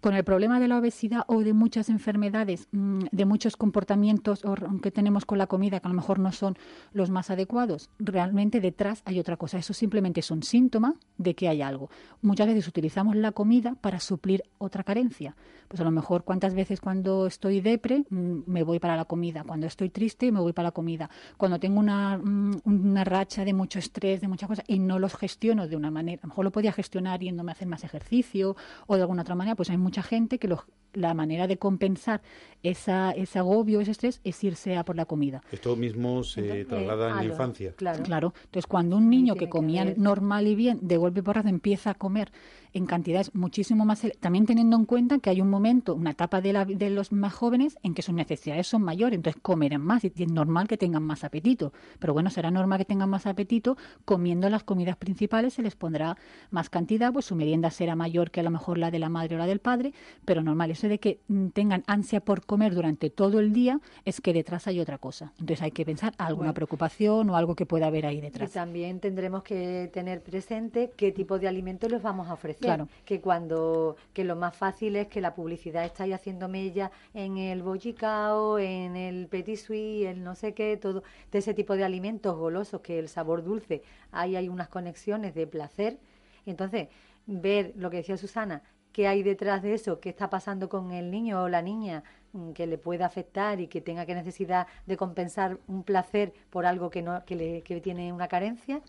con 0.05 0.15
el 0.15 0.23
problema 0.23 0.61
de 0.61 0.69
la 0.69 0.77
obesidad 0.77 1.25
o 1.29 1.43
de 1.43 1.55
muchas 1.55 1.89
enfermedades, 1.89 2.69
mm, 2.73 3.05
de 3.11 3.25
muchos 3.25 3.57
comportamientos 3.57 4.43
que 4.83 4.91
tenemos 4.91 5.25
con 5.25 5.39
la 5.39 5.47
comida 5.47 5.81
que 5.81 5.89
a 5.89 5.89
lo 5.89 5.95
mejor 5.95 6.19
no 6.19 6.31
son 6.31 6.59
los 6.93 7.09
más 7.09 7.31
adecuados, 7.31 7.89
realmente 7.99 8.61
detrás 8.61 9.01
hay 9.07 9.19
otra 9.19 9.39
cosa. 9.39 9.57
Eso 9.57 9.73
simplemente 9.73 10.21
es 10.21 10.31
un 10.31 10.43
síntoma 10.43 10.97
de 11.17 11.35
que 11.35 11.49
hay 11.49 11.63
algo. 11.63 11.89
Muchas 12.21 12.49
veces 12.49 12.69
utilizamos 12.69 13.17
la 13.17 13.33
comida 13.33 13.77
para 13.81 13.99
suplir 13.99 14.43
otra 14.59 14.85
carencia. 14.85 15.37
Pues 15.69 15.81
a 15.81 15.85
lo 15.85 15.91
mejor 15.91 16.25
cuántas 16.25 16.55
veces 16.55 16.83
cuando 16.83 17.27
estoy 17.27 17.63
depre 17.63 18.05
mm, 18.11 18.41
me 18.47 18.63
voy 18.63 18.81
para 18.81 18.97
la 18.97 19.07
comida, 19.07 19.43
cuando 19.43 19.67
estoy 19.67 19.89
triste 19.89 20.31
me 20.31 20.41
voy 20.41 20.53
para 20.53 20.69
la 20.69 20.73
comida, 20.73 21.09
cuando 21.39 21.59
tengo 21.59 21.81
una, 21.81 22.19
mm, 22.19 22.61
una 22.65 23.05
racha 23.05 23.47
de 23.47 23.55
mucho 23.55 23.79
estrés, 23.79 24.21
de 24.21 24.29
muchas 24.29 24.51
cosas 24.51 24.65
y 24.69 24.79
no 24.79 24.99
los 24.99 25.17
gestiono 25.17 25.67
de 25.67 25.77
una 25.77 25.91
manera, 25.91 26.21
a 26.23 26.27
lo 26.27 26.29
mejor 26.29 26.45
lo 26.45 26.53
podía 26.53 26.73
gestionar 26.73 27.21
yéndome 27.21 27.53
a 27.53 27.55
hacer 27.55 27.69
más 27.69 27.85
ejercicio 27.85 28.55
o 28.87 28.97
de 28.97 29.01
alguna 29.01 29.23
otra 29.23 29.35
manera, 29.35 29.57
pues 29.57 29.71
hay 29.71 29.79
mucha 29.95 30.03
gente 30.03 30.39
que 30.39 30.49
la 30.95 31.15
manera 31.15 31.47
de 31.47 31.57
compensar 31.57 32.23
esa, 32.63 33.11
ese 33.13 33.39
agobio, 33.39 33.81
ese 33.81 33.91
estrés, 33.91 34.21
es 34.25 34.43
irse 34.43 34.77
a 34.77 34.85
por 34.85 34.97
la 34.97 35.05
comida. 35.05 35.43
Esto 35.53 35.77
mismo 35.77 36.25
se 36.25 36.65
traslada 36.65 37.11
en 37.11 37.17
la 37.17 37.25
infancia. 37.25 37.75
Claro. 37.77 38.03
claro. 38.03 38.35
Entonces, 38.45 38.67
cuando 38.67 38.97
un 38.97 39.11
niño 39.11 39.35
que 39.35 39.49
comía 39.49 39.85
normal 39.97 40.47
y 40.47 40.55
bien, 40.55 40.79
de 40.81 40.97
golpe 40.97 41.23
porrazo 41.23 41.49
empieza 41.49 41.91
a 41.91 41.95
comer 41.95 42.33
en 42.75 42.87
cantidades 42.87 43.33
muchísimo 43.35 43.85
más, 43.85 44.03
también 44.19 44.47
teniendo 44.47 44.77
en 44.77 44.85
cuenta 44.85 45.19
que 45.21 45.31
hay 45.31 45.41
un 45.41 45.49
momento, 45.49 45.95
una 45.95 46.11
etapa 46.11 46.41
de, 46.41 46.53
la, 46.53 46.65
de 46.65 46.91
los 46.91 47.13
más 47.13 47.33
jóvenes 47.33 47.79
en 47.85 47.95
que 47.95 48.03
sus 48.03 48.15
necesidades 48.15 48.67
son 48.67 48.83
mayores, 48.83 49.17
entonces 49.17 49.41
comerán 49.41 49.81
más 49.81 50.03
y 50.05 50.13
es 50.15 50.33
normal 50.33 50.67
que 50.67 50.77
tengan 50.77 51.05
más 51.05 51.23
apetito. 51.23 51.73
Pero 52.01 52.13
bueno, 52.15 52.31
será 52.31 52.51
normal 52.51 52.79
que 52.79 52.85
tengan 52.85 53.09
más 53.09 53.27
apetito, 53.27 53.77
comiendo 54.05 54.51
las 54.51 54.65
comidas 54.65 54.97
principales 54.97 55.55
se 55.55 55.63
les 55.63 55.77
pondrá 55.77 56.17
más 56.51 56.69
cantidad, 56.69 57.13
pues 57.13 57.27
su 57.27 57.37
merienda 57.37 57.71
será 57.71 57.95
mayor 57.95 58.33
que 58.33 58.41
a 58.41 58.43
lo 58.43 58.51
mejor 58.51 58.77
la 58.79 58.91
de 58.91 58.99
la 58.99 59.09
madre 59.09 59.37
o 59.37 59.39
la 59.39 59.47
del 59.47 59.61
padre, 59.61 59.93
pero 60.25 60.43
normal, 60.43 60.73
eso 60.73 60.84
de 60.89 60.99
que 60.99 61.21
mm, 61.29 61.49
tengan 61.49 61.85
ansia 61.87 62.21
por 62.21 62.45
comer 62.45 62.75
durante 62.75 63.11
todo 63.11 63.41
el 63.41 63.53
día 63.53 63.81
es 64.05 64.21
que 64.21 64.33
detrás 64.33 64.67
hay 64.67 64.81
otra 64.81 64.99
cosa. 64.99 65.33
Entonces 65.39 65.63
hay 65.63 65.71
que 65.71 65.85
pensar 65.85 66.15
alguna 66.19 66.53
preocupación 66.53 67.31
o 67.31 67.37
algo 67.37 67.55
que 67.55 67.67
pueda 67.67 67.87
haber 67.87 68.07
ahí 68.07 68.21
detrás. 68.21 68.51
Y 68.51 68.53
también 68.53 69.01
tendremos 69.01 69.43
que 69.43 69.91
tener 69.93 70.23
presente 70.23 70.93
qué 70.97 71.13
tipo 71.13 71.39
de 71.39 71.49
alimentos 71.49 71.91
les 71.91 72.03
vamos 72.03 72.29
a 72.29 72.35
ofrecer. 72.35 72.63
Claro. 72.63 72.89
Que 73.05 73.21
cuando, 73.21 73.97
que 74.13 74.25
lo 74.25 74.37
más 74.37 74.57
fácil 74.57 74.97
es 74.97 75.09
que 75.09 75.21
la 75.21 75.35
publicidad 75.35 75.85
está 75.85 76.05
ahí 76.05 76.13
haciendo 76.13 76.49
mella 76.49 76.91
en 77.13 77.39
el 77.39 77.63
bollicao, 77.63 78.59
en 78.59 78.97
el 78.97 79.27
petit 79.29 79.57
suisse, 79.57 80.07
el 80.07 80.23
no 80.23 80.35
sé 80.35 80.55
qué, 80.55 80.77
todo 80.77 81.03
de 81.33 81.39
ese 81.39 81.55
tipo 81.55 81.77
de 81.77 81.85
alimentos 81.85 82.37
golosos, 82.37 82.81
que 82.81 82.99
el 82.99 83.09
sabor 83.09 83.43
dulce, 83.43 83.83
ahí 84.13 84.37
hay 84.37 84.49
unas 84.49 84.69
conexiones 84.69 85.35
de 85.35 85.47
placer. 85.47 85.99
Entonces, 86.47 86.89
ver 87.27 87.73
lo 87.77 87.91
que 87.91 87.99
decía 87.99 88.17
Susana, 88.17 88.63
qué 88.95 89.09
hay 89.09 89.23
detrás 89.23 89.63
de 89.63 89.75
eso, 89.75 90.01
qué 90.01 90.09
está 90.09 90.31
pasando 90.31 90.69
con 90.71 90.93
el 90.93 91.11
niño 91.11 91.43
o 91.43 91.49
la 91.49 91.61
niña 91.61 92.05
mm, 92.33 92.53
que 92.53 92.67
le 92.67 92.79
pueda 92.79 93.05
afectar 93.05 93.61
y 93.61 93.67
que 93.67 93.81
tenga 93.83 94.07
que 94.07 94.15
necesidad 94.15 94.69
de 94.87 94.97
compensar 94.97 95.59
un 95.67 95.83
placer 95.83 96.33
por 96.49 96.65
algo 96.65 96.89
que 96.89 97.03
no 97.03 97.25
que, 97.27 97.35
le, 97.35 97.63
que 97.63 97.81
tiene 97.81 98.13
una 98.13 98.29
carencia 98.29 98.81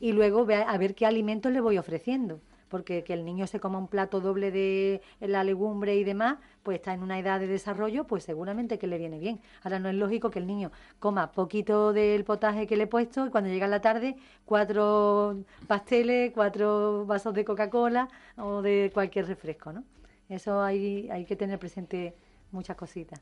y 0.00 0.12
luego 0.12 0.46
a 0.52 0.78
ver 0.78 0.94
qué 0.96 1.06
alimentos 1.06 1.52
le 1.52 1.60
voy 1.60 1.78
ofreciendo 1.78 2.40
porque 2.72 3.04
que 3.04 3.12
el 3.12 3.26
niño 3.26 3.46
se 3.46 3.60
coma 3.60 3.78
un 3.78 3.86
plato 3.86 4.22
doble 4.22 4.50
de 4.50 5.02
la 5.20 5.44
legumbre 5.44 5.94
y 5.96 6.04
demás, 6.04 6.38
pues 6.62 6.76
está 6.76 6.94
en 6.94 7.02
una 7.02 7.18
edad 7.18 7.38
de 7.38 7.46
desarrollo, 7.46 8.04
pues 8.04 8.24
seguramente 8.24 8.78
que 8.78 8.86
le 8.86 8.96
viene 8.96 9.18
bien. 9.18 9.40
Ahora 9.62 9.78
no 9.78 9.90
es 9.90 9.94
lógico 9.94 10.30
que 10.30 10.38
el 10.38 10.46
niño 10.46 10.72
coma 10.98 11.32
poquito 11.32 11.92
del 11.92 12.24
potaje 12.24 12.66
que 12.66 12.78
le 12.78 12.84
he 12.84 12.86
puesto 12.86 13.26
y 13.26 13.30
cuando 13.30 13.50
llega 13.50 13.68
la 13.68 13.82
tarde 13.82 14.16
cuatro 14.46 15.44
pasteles, 15.66 16.32
cuatro 16.32 17.04
vasos 17.04 17.34
de 17.34 17.44
Coca-Cola 17.44 18.08
o 18.38 18.62
de 18.62 18.90
cualquier 18.94 19.26
refresco, 19.26 19.70
¿no? 19.74 19.84
Eso 20.30 20.62
hay, 20.62 21.10
hay 21.10 21.26
que 21.26 21.36
tener 21.36 21.58
presente 21.58 22.14
muchas 22.52 22.76
cositas. 22.76 23.20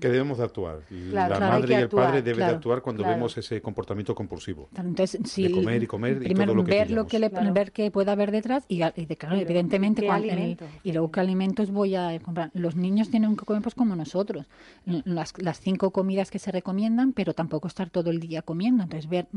Que 0.00 0.08
debemos 0.08 0.38
de 0.38 0.44
actuar. 0.44 0.80
la 0.90 1.28
madre 1.40 1.74
y 1.74 1.76
el 1.76 1.88
padre 1.88 2.22
deben 2.22 2.46
de 2.46 2.52
actuar 2.52 2.82
cuando 2.82 3.04
vemos 3.04 3.36
ese 3.36 3.60
comportamiento 3.60 4.14
compulsivo. 4.14 4.68
Entonces, 4.76 5.20
de 5.36 5.50
comer 5.50 5.82
y 5.82 5.86
comer 5.86 6.30
y 6.30 6.34
todo 6.34 6.54
lo 6.54 6.64
que 6.64 6.70
ver 6.70 6.90
lo 6.90 7.06
que 7.06 7.18
le, 7.18 7.28
ver 7.28 7.72
qué 7.72 7.90
puede 7.90 8.10
haber 8.10 8.30
detrás 8.30 8.64
y, 8.68 8.78
de, 8.78 9.16
claro, 9.16 9.36
evidentemente 9.36 10.06
y 10.82 10.92
luego 10.92 11.10
qué 11.10 11.20
alimentos 11.20 11.70
voy 11.70 11.94
a 11.94 12.18
comprar. 12.20 12.50
Los 12.54 12.76
niños 12.76 13.10
tienen 13.10 13.36
que 13.36 13.44
comer 13.44 13.62
pues 13.62 13.74
como 13.74 13.96
nosotros. 13.96 14.46
Las, 14.84 15.34
las 15.38 15.60
cinco 15.60 15.90
comidas 15.90 16.30
que 16.30 16.38
se 16.38 16.50
recomiendan, 16.50 17.12
pero 17.12 17.34
tampoco 17.34 17.68
estar 17.68 17.90
todo 17.90 18.10
el 18.10 18.20
día 18.20 18.42
comiendo. 18.42 18.82
Entonces, 18.82 19.08
ver 19.08 19.28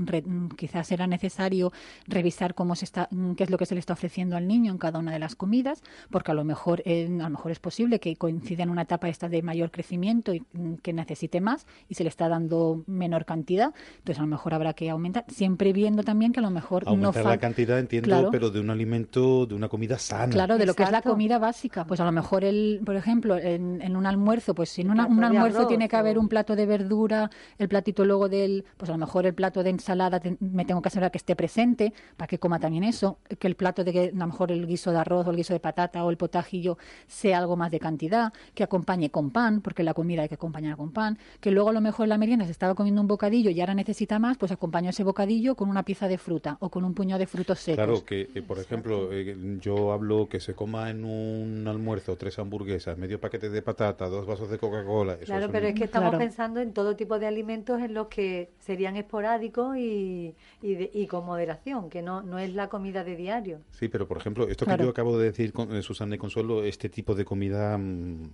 quizás 0.58 0.88
será 0.88 1.08
necesario 1.08 1.72
revisar 2.08 2.56
cómo 2.56 2.76
se 2.76 2.86
está 2.86 3.10
qué 3.38 3.44
es 3.44 3.50
lo 3.50 3.58
que 3.58 3.66
se 3.66 3.76
le 3.76 3.80
está 3.80 3.94
ofreciendo 3.94 4.36
al 4.36 4.48
niño 4.48 4.72
en 4.72 4.78
cada 4.78 5.00
una 5.00 5.12
de 5.12 5.20
las 5.20 5.36
comidas, 5.36 5.82
porque 6.10 6.32
a 6.32 6.34
lo 6.34 6.44
mejor 6.44 6.84
a 6.86 7.24
lo 7.24 7.30
mejor 7.30 7.52
es 7.52 7.60
posible 7.60 8.00
que 8.00 8.16
coincida 8.16 8.64
en 8.64 8.70
una 8.70 8.84
etapa 8.84 9.10
esta 9.10 9.30
de 9.30 9.35
de 9.36 9.44
mayor 9.44 9.72
crecimiento 9.72 10.34
y 10.34 10.44
mm, 10.54 10.76
que 10.76 10.94
necesite 10.94 11.42
más 11.42 11.66
y 11.90 11.96
se 11.96 12.04
le 12.04 12.10
está 12.10 12.30
dando 12.30 12.84
menor 12.88 13.26
cantidad, 13.26 13.74
entonces 13.98 14.20
a 14.20 14.22
lo 14.22 14.28
mejor 14.28 14.54
habrá 14.54 14.74
que 14.74 14.90
aumentar, 14.90 15.26
siempre 15.28 15.74
viendo 15.74 16.04
también 16.04 16.32
que 16.32 16.40
a 16.40 16.44
lo 16.44 16.52
mejor 16.52 16.84
aumentar 16.86 17.24
no 17.24 17.30
la 17.30 17.38
cantidad 17.38 17.80
entiendo, 17.80 18.30
pero 18.32 18.50
de 18.50 18.60
un 18.60 18.70
alimento, 18.70 19.46
de 19.46 19.56
una 19.56 19.68
comida 19.68 19.98
sana. 19.98 20.32
Claro, 20.32 20.58
de 20.58 20.66
lo 20.66 20.74
que 20.74 20.84
es 20.84 20.92
la 20.92 21.02
comida 21.02 21.38
básica, 21.40 21.86
pues 21.86 22.00
a 22.00 22.06
lo 22.06 22.12
mejor 22.12 22.44
el, 22.44 22.82
por 22.86 22.96
ejemplo, 22.96 23.38
en, 23.38 23.96
un 23.96 24.06
almuerzo, 24.06 24.56
pues 24.56 24.70
si 24.70 24.82
en 24.82 24.92
un 24.92 25.00
almuerzo 25.00 25.68
tiene 25.68 25.88
que 25.88 25.96
haber 25.96 26.18
un 26.18 26.28
plato 26.28 26.56
de 26.56 26.66
verdura, 26.66 27.30
el 27.58 27.68
platito 27.68 28.06
luego 28.06 28.30
del, 28.30 28.66
pues 28.78 28.90
a 28.90 28.94
lo 28.94 29.00
mejor 29.00 29.26
el 29.26 29.34
plato 29.34 29.64
de 29.64 29.72
ensalada 29.72 30.22
me 30.40 30.66
tengo 30.66 30.82
que 30.82 30.88
asegurar 30.88 31.12
que 31.12 31.18
esté 31.18 31.36
presente 31.36 31.94
para 32.18 32.28
que 32.28 32.40
coma 32.40 32.60
también 32.60 32.84
eso, 32.84 33.20
que 33.40 33.48
el 33.48 33.56
plato 33.56 33.84
de 33.84 33.94
que 33.94 34.12
a 34.14 34.18
lo 34.18 34.28
mejor 34.28 34.52
el 34.52 34.66
guiso 34.68 34.92
de 34.92 35.00
arroz 35.00 35.28
o 35.28 35.32
el 35.32 35.38
guiso 35.38 35.54
de 35.54 35.60
patata 35.60 36.04
o 36.04 36.10
el 36.10 36.18
potajillo 36.18 36.78
sea 37.08 37.40
algo 37.40 37.56
más 37.56 37.72
de 37.72 37.80
cantidad, 37.80 38.34
que 38.54 38.64
acompañe 38.64 39.10
con 39.10 39.25
con 39.26 39.32
pan, 39.32 39.62
porque 39.62 39.84
la 39.84 39.96
comida 39.96 40.22
hay 40.22 40.30
que 40.30 40.36
acompañar 40.36 40.78
con 40.78 40.92
pan, 40.92 41.18
que 41.40 41.50
luego 41.50 41.70
a 41.70 41.74
lo 41.74 41.82
mejor 41.82 42.06
en 42.06 42.10
la 42.10 42.18
merienda 42.18 42.46
se 42.46 42.52
estaba 42.52 42.76
comiendo 42.76 43.02
un 43.02 43.08
bocadillo 43.08 43.50
y 43.50 43.60
ahora 43.60 43.74
necesita 43.74 44.20
más, 44.20 44.38
pues 44.38 44.52
acompaño 44.52 44.92
ese 44.92 45.04
bocadillo 45.04 45.56
con 45.56 45.70
una 45.70 45.84
pieza 45.84 46.08
de 46.08 46.20
fruta 46.20 46.58
o 46.60 46.70
con 46.70 46.86
un 46.86 46.94
puño 46.94 47.18
de 47.18 47.26
frutos 47.26 47.60
secos. 47.60 47.84
Claro, 47.84 48.06
que 48.06 48.30
eh, 48.36 48.42
por 48.44 48.60
ejemplo, 48.60 49.12
eh, 49.12 49.36
yo 49.60 49.92
hablo 49.92 50.30
que 50.30 50.40
se 50.40 50.54
coma 50.54 50.92
en 50.92 51.06
un 51.06 51.68
almuerzo 51.68 52.16
tres 52.18 52.38
hamburguesas, 52.38 52.98
medio 52.98 53.20
paquete 53.20 53.50
de 53.50 53.62
patata, 53.64 54.08
dos 54.08 54.28
vasos 54.28 54.50
de 54.50 54.60
Coca-Cola. 54.60 55.18
Claro, 55.18 55.50
pero 55.52 55.68
es 55.68 55.74
que 55.74 55.86
estamos 55.86 56.16
pensando 56.16 56.60
en 56.62 56.72
todo 56.72 56.96
tipo 56.96 57.18
de 57.18 57.26
alimentos 57.26 57.82
en 57.82 57.96
los 57.96 58.08
que 58.08 58.52
serían 58.60 58.96
esporádicos 58.96 59.76
y, 59.78 60.36
y, 60.62 61.08
con 61.08 61.26
moderación, 61.26 61.90
que 61.90 62.04
no, 62.04 62.22
no 62.22 62.38
es 62.38 62.54
la 62.54 62.70
comida 62.70 63.04
de 63.04 63.16
diario. 63.16 63.62
Sí, 63.72 63.88
pero 63.88 64.08
por 64.08 64.18
ejemplo, 64.18 64.48
esto 64.48 64.66
que 64.66 64.78
yo 64.78 64.90
acabo 64.90 65.18
de 65.18 65.26
decir, 65.26 65.52
con, 65.52 65.76
eh, 65.76 65.82
Susana 65.82 66.16
y 66.16 66.18
Consuelo, 66.20 66.64
este 66.64 66.90
tipo 66.90 67.16
de 67.16 67.26
comida 67.26 67.78
mm, 67.78 68.30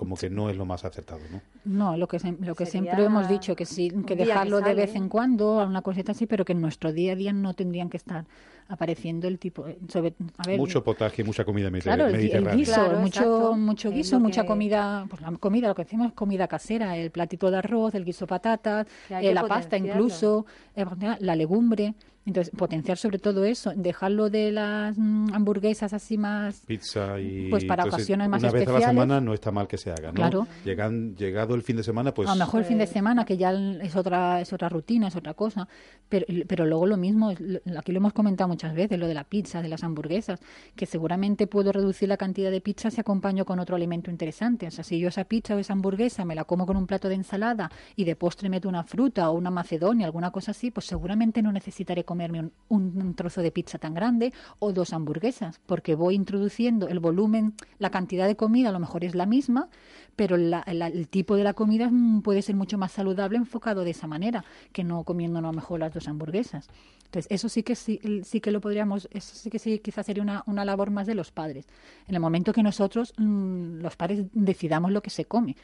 como 0.00 0.16
que 0.16 0.30
no 0.30 0.48
es 0.48 0.56
lo 0.56 0.64
más 0.64 0.82
acertado, 0.82 1.20
¿no? 1.30 1.42
No, 1.66 1.94
lo 1.98 2.08
que, 2.08 2.18
lo 2.40 2.54
que 2.54 2.64
siempre 2.64 3.04
hemos 3.04 3.28
dicho, 3.28 3.54
que 3.54 3.66
sí, 3.66 3.92
que 4.06 4.16
dejarlo 4.16 4.62
de 4.62 4.72
vez 4.72 4.94
en 4.94 5.10
cuando, 5.10 5.58
una 5.58 5.82
cosita 5.82 6.12
así, 6.12 6.24
pero 6.24 6.42
que 6.46 6.52
en 6.52 6.62
nuestro 6.62 6.90
día 6.90 7.12
a 7.12 7.16
día 7.16 7.34
no 7.34 7.52
tendrían 7.52 7.90
que 7.90 7.98
estar 7.98 8.24
apareciendo 8.68 9.28
el 9.28 9.38
tipo 9.38 9.66
eh, 9.66 9.78
mucho 10.56 10.82
potaje 10.84 11.24
mucha 11.24 11.44
comida 11.44 11.68
claro, 11.80 12.06
mediterránea 12.06 12.52
el, 12.52 12.56
guiso 12.56 12.90
mucho 13.00 13.54
mucho 13.56 13.90
guiso 13.90 14.20
mucha 14.20 14.46
comida 14.46 15.06
pues 15.10 15.20
la 15.22 15.32
comida 15.32 15.66
lo 15.66 15.74
que 15.74 15.82
decimos 15.82 16.06
es 16.06 16.12
comida 16.12 16.46
casera 16.46 16.96
el 16.96 17.10
platito 17.10 17.50
de 17.50 17.58
arroz 17.58 17.96
el 17.96 18.04
guiso 18.04 18.28
patatas 18.28 18.86
eh, 19.08 19.34
la 19.34 19.44
pasta 19.48 19.76
incluso 19.76 20.46
eh, 20.76 20.84
la 21.18 21.34
legumbre 21.34 21.94
entonces, 22.26 22.54
potenciar 22.54 22.98
sobre 22.98 23.18
todo 23.18 23.44
eso, 23.44 23.72
dejarlo 23.74 24.28
de 24.28 24.52
las 24.52 24.96
mm, 24.98 25.32
hamburguesas 25.32 25.92
así 25.92 26.18
más... 26.18 26.62
Pizza 26.66 27.18
y... 27.18 27.48
Pues 27.48 27.64
para 27.64 27.84
ocasiones 27.84 28.28
más 28.28 28.42
una 28.42 28.52
vez 28.52 28.68
a 28.68 28.72
la 28.72 28.80
semana 28.80 29.20
no 29.20 29.32
está 29.32 29.50
mal 29.50 29.66
que 29.66 29.78
se 29.78 29.90
haga, 29.90 30.08
¿no? 30.08 30.14
Claro. 30.14 30.46
Llegan, 30.64 31.16
llegado 31.16 31.54
el 31.54 31.62
fin 31.62 31.76
de 31.76 31.82
semana, 31.82 32.12
pues... 32.12 32.28
A 32.28 32.34
lo 32.34 32.44
mejor 32.44 32.60
el 32.60 32.66
fin 32.66 32.78
de 32.78 32.86
semana, 32.86 33.24
que 33.24 33.36
ya 33.36 33.52
es 33.52 33.96
otra 33.96 34.40
es 34.40 34.52
otra 34.52 34.68
rutina, 34.68 35.08
es 35.08 35.16
otra 35.16 35.34
cosa, 35.34 35.66
pero, 36.08 36.26
pero 36.46 36.66
luego 36.66 36.86
lo 36.86 36.96
mismo, 36.96 37.30
aquí 37.30 37.92
lo 37.92 37.98
hemos 37.98 38.12
comentado 38.12 38.48
muchas 38.48 38.74
veces, 38.74 38.98
lo 38.98 39.06
de 39.06 39.14
la 39.14 39.24
pizza, 39.24 39.62
de 39.62 39.68
las 39.68 39.82
hamburguesas, 39.82 40.40
que 40.76 40.86
seguramente 40.86 41.46
puedo 41.46 41.72
reducir 41.72 42.08
la 42.08 42.16
cantidad 42.16 42.50
de 42.50 42.60
pizza 42.60 42.90
si 42.90 43.00
acompaño 43.00 43.44
con 43.44 43.60
otro 43.60 43.76
alimento 43.76 44.10
interesante. 44.10 44.66
O 44.66 44.70
sea, 44.70 44.84
si 44.84 44.98
yo 44.98 45.08
esa 45.08 45.24
pizza 45.24 45.54
o 45.54 45.58
esa 45.58 45.72
hamburguesa 45.72 46.24
me 46.24 46.34
la 46.34 46.44
como 46.44 46.66
con 46.66 46.76
un 46.76 46.86
plato 46.86 47.08
de 47.08 47.14
ensalada 47.14 47.70
y 47.96 48.04
de 48.04 48.14
postre 48.16 48.48
meto 48.48 48.68
una 48.68 48.84
fruta 48.84 49.30
o 49.30 49.34
una 49.34 49.50
macedonia, 49.50 50.06
alguna 50.06 50.30
cosa 50.30 50.50
así, 50.50 50.70
pues 50.70 50.86
seguramente 50.86 51.42
no 51.42 51.52
necesitaré 51.52 52.04
comerme 52.10 52.50
un, 52.68 53.14
trozo 53.14 53.40
de 53.40 53.52
pizza 53.52 53.78
tan 53.78 53.94
grande 53.94 54.32
o 54.58 54.72
dos 54.72 54.92
hamburguesas, 54.92 55.60
porque 55.64 55.94
voy 55.94 56.16
introduciendo 56.16 56.88
el 56.88 56.98
volumen, 56.98 57.54
la 57.78 57.90
cantidad 57.90 58.26
de 58.26 58.34
comida 58.34 58.70
a 58.70 58.72
lo 58.72 58.80
mejor 58.80 59.04
es 59.04 59.14
la 59.14 59.26
misma, 59.26 59.68
pero 60.16 60.34
el 60.34 61.06
tipo 61.08 61.36
de 61.36 61.44
la 61.44 61.54
comida 61.54 61.88
puede 62.24 62.42
ser 62.42 62.56
mucho 62.56 62.78
más 62.78 62.90
saludable 62.90 63.38
enfocado 63.38 63.84
de 63.84 63.92
esa 63.92 64.08
manera, 64.08 64.44
que 64.72 64.82
no 64.82 65.04
comiendo 65.04 65.38
a 65.38 65.42
lo 65.42 65.52
mejor 65.52 65.78
las 65.78 65.94
dos 65.94 66.08
hamburguesas. 66.08 66.68
Entonces, 67.04 67.30
eso 67.30 67.48
sí 67.48 67.62
que 67.62 67.76
sí, 67.76 68.00
sí 68.24 68.40
que 68.40 68.50
lo 68.50 68.60
podríamos, 68.60 69.08
eso 69.12 69.36
sí 69.36 69.48
que 69.48 69.60
sí 69.60 69.78
quizás 69.78 70.04
sería 70.04 70.24
una, 70.24 70.42
una 70.46 70.64
labor 70.64 70.90
más 70.90 71.06
de 71.06 71.14
los 71.14 71.30
padres. 71.30 71.68
En 72.08 72.16
el 72.16 72.20
momento 72.20 72.52
que 72.52 72.64
nosotros, 72.64 73.14
mm, 73.18 73.82
los 73.82 73.94
padres, 73.94 74.24
decidamos 74.32 74.90
lo 74.90 75.00
que 75.00 75.10
se 75.10 75.26
come. 75.26 75.54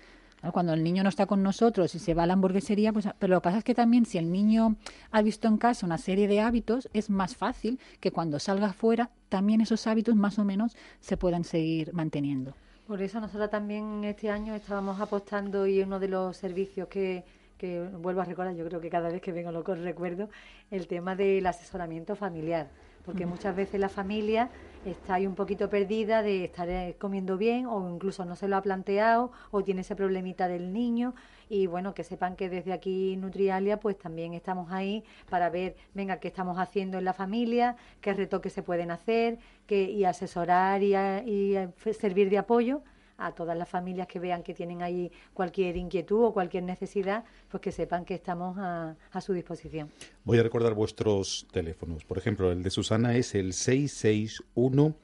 Cuando 0.52 0.74
el 0.74 0.82
niño 0.82 1.02
no 1.02 1.08
está 1.08 1.26
con 1.26 1.42
nosotros 1.42 1.94
y 1.94 1.98
se 1.98 2.14
va 2.14 2.24
a 2.24 2.26
la 2.26 2.34
hamburguesería, 2.34 2.92
pues, 2.92 3.08
pero 3.18 3.34
lo 3.34 3.40
que 3.40 3.44
pasa 3.44 3.58
es 3.58 3.64
que 3.64 3.74
también 3.74 4.06
si 4.06 4.18
el 4.18 4.30
niño 4.30 4.76
ha 5.10 5.22
visto 5.22 5.48
en 5.48 5.56
casa 5.56 5.86
una 5.86 5.98
serie 5.98 6.28
de 6.28 6.40
hábitos, 6.40 6.88
es 6.92 7.10
más 7.10 7.36
fácil 7.36 7.78
que 8.00 8.10
cuando 8.10 8.38
salga 8.38 8.68
afuera 8.68 9.10
también 9.28 9.60
esos 9.60 9.86
hábitos 9.86 10.16
más 10.16 10.38
o 10.38 10.44
menos 10.44 10.76
se 11.00 11.16
puedan 11.16 11.44
seguir 11.44 11.92
manteniendo. 11.92 12.54
Por 12.86 13.02
eso 13.02 13.20
nosotros 13.20 13.50
también 13.50 14.04
este 14.04 14.30
año 14.30 14.54
estábamos 14.54 15.00
apostando 15.00 15.66
y 15.66 15.82
uno 15.82 15.98
de 15.98 16.08
los 16.08 16.36
servicios 16.36 16.88
que, 16.88 17.24
que 17.58 17.82
vuelvo 17.82 18.20
a 18.20 18.24
recordar, 18.24 18.54
yo 18.54 18.64
creo 18.64 18.80
que 18.80 18.90
cada 18.90 19.08
vez 19.08 19.20
que 19.20 19.32
vengo 19.32 19.50
lo 19.50 19.62
recuerdo, 19.62 20.28
el 20.70 20.86
tema 20.86 21.16
del 21.16 21.44
asesoramiento 21.46 22.14
familiar 22.14 22.68
porque 23.06 23.24
muchas 23.24 23.54
veces 23.54 23.80
la 23.80 23.88
familia 23.88 24.50
está 24.84 25.14
ahí 25.14 25.26
un 25.26 25.34
poquito 25.34 25.70
perdida 25.70 26.22
de 26.22 26.44
estar 26.44 26.68
eh, 26.68 26.96
comiendo 26.98 27.38
bien 27.38 27.66
o 27.66 27.88
incluso 27.88 28.24
no 28.24 28.36
se 28.36 28.48
lo 28.48 28.56
ha 28.56 28.62
planteado 28.62 29.32
o 29.50 29.62
tiene 29.62 29.80
ese 29.80 29.96
problemita 29.96 30.48
del 30.48 30.72
niño 30.72 31.14
y 31.48 31.66
bueno, 31.66 31.94
que 31.94 32.04
sepan 32.04 32.36
que 32.36 32.48
desde 32.48 32.72
aquí 32.72 33.16
Nutrialia 33.16 33.78
pues 33.78 33.96
también 33.98 34.34
estamos 34.34 34.70
ahí 34.72 35.04
para 35.30 35.48
ver, 35.48 35.76
venga, 35.94 36.18
qué 36.18 36.28
estamos 36.28 36.58
haciendo 36.58 36.98
en 36.98 37.04
la 37.04 37.12
familia, 37.12 37.76
qué 38.00 38.12
retoques 38.12 38.52
se 38.52 38.62
pueden 38.62 38.90
hacer 38.90 39.38
que, 39.66 39.84
y 39.84 40.04
asesorar 40.04 40.82
y, 40.82 40.96
y 40.96 41.56
servir 41.92 42.28
de 42.28 42.38
apoyo 42.38 42.82
a 43.18 43.32
todas 43.32 43.56
las 43.56 43.68
familias 43.68 44.06
que 44.06 44.18
vean 44.18 44.42
que 44.42 44.54
tienen 44.54 44.82
ahí 44.82 45.10
cualquier 45.32 45.76
inquietud 45.76 46.24
o 46.24 46.32
cualquier 46.32 46.62
necesidad, 46.64 47.24
pues 47.50 47.60
que 47.60 47.72
sepan 47.72 48.04
que 48.04 48.14
estamos 48.14 48.56
a, 48.58 48.96
su 49.20 49.32
disposición. 49.32 49.90
Voy 50.24 50.38
a 50.38 50.42
recordar 50.42 50.74
vuestros 50.74 51.46
teléfonos. 51.52 52.04
Por 52.04 52.18
ejemplo, 52.18 52.52
el 52.52 52.62
de 52.62 52.70
Susana 52.70 53.16
es 53.16 53.34
el 53.34 53.52
661 53.54 54.94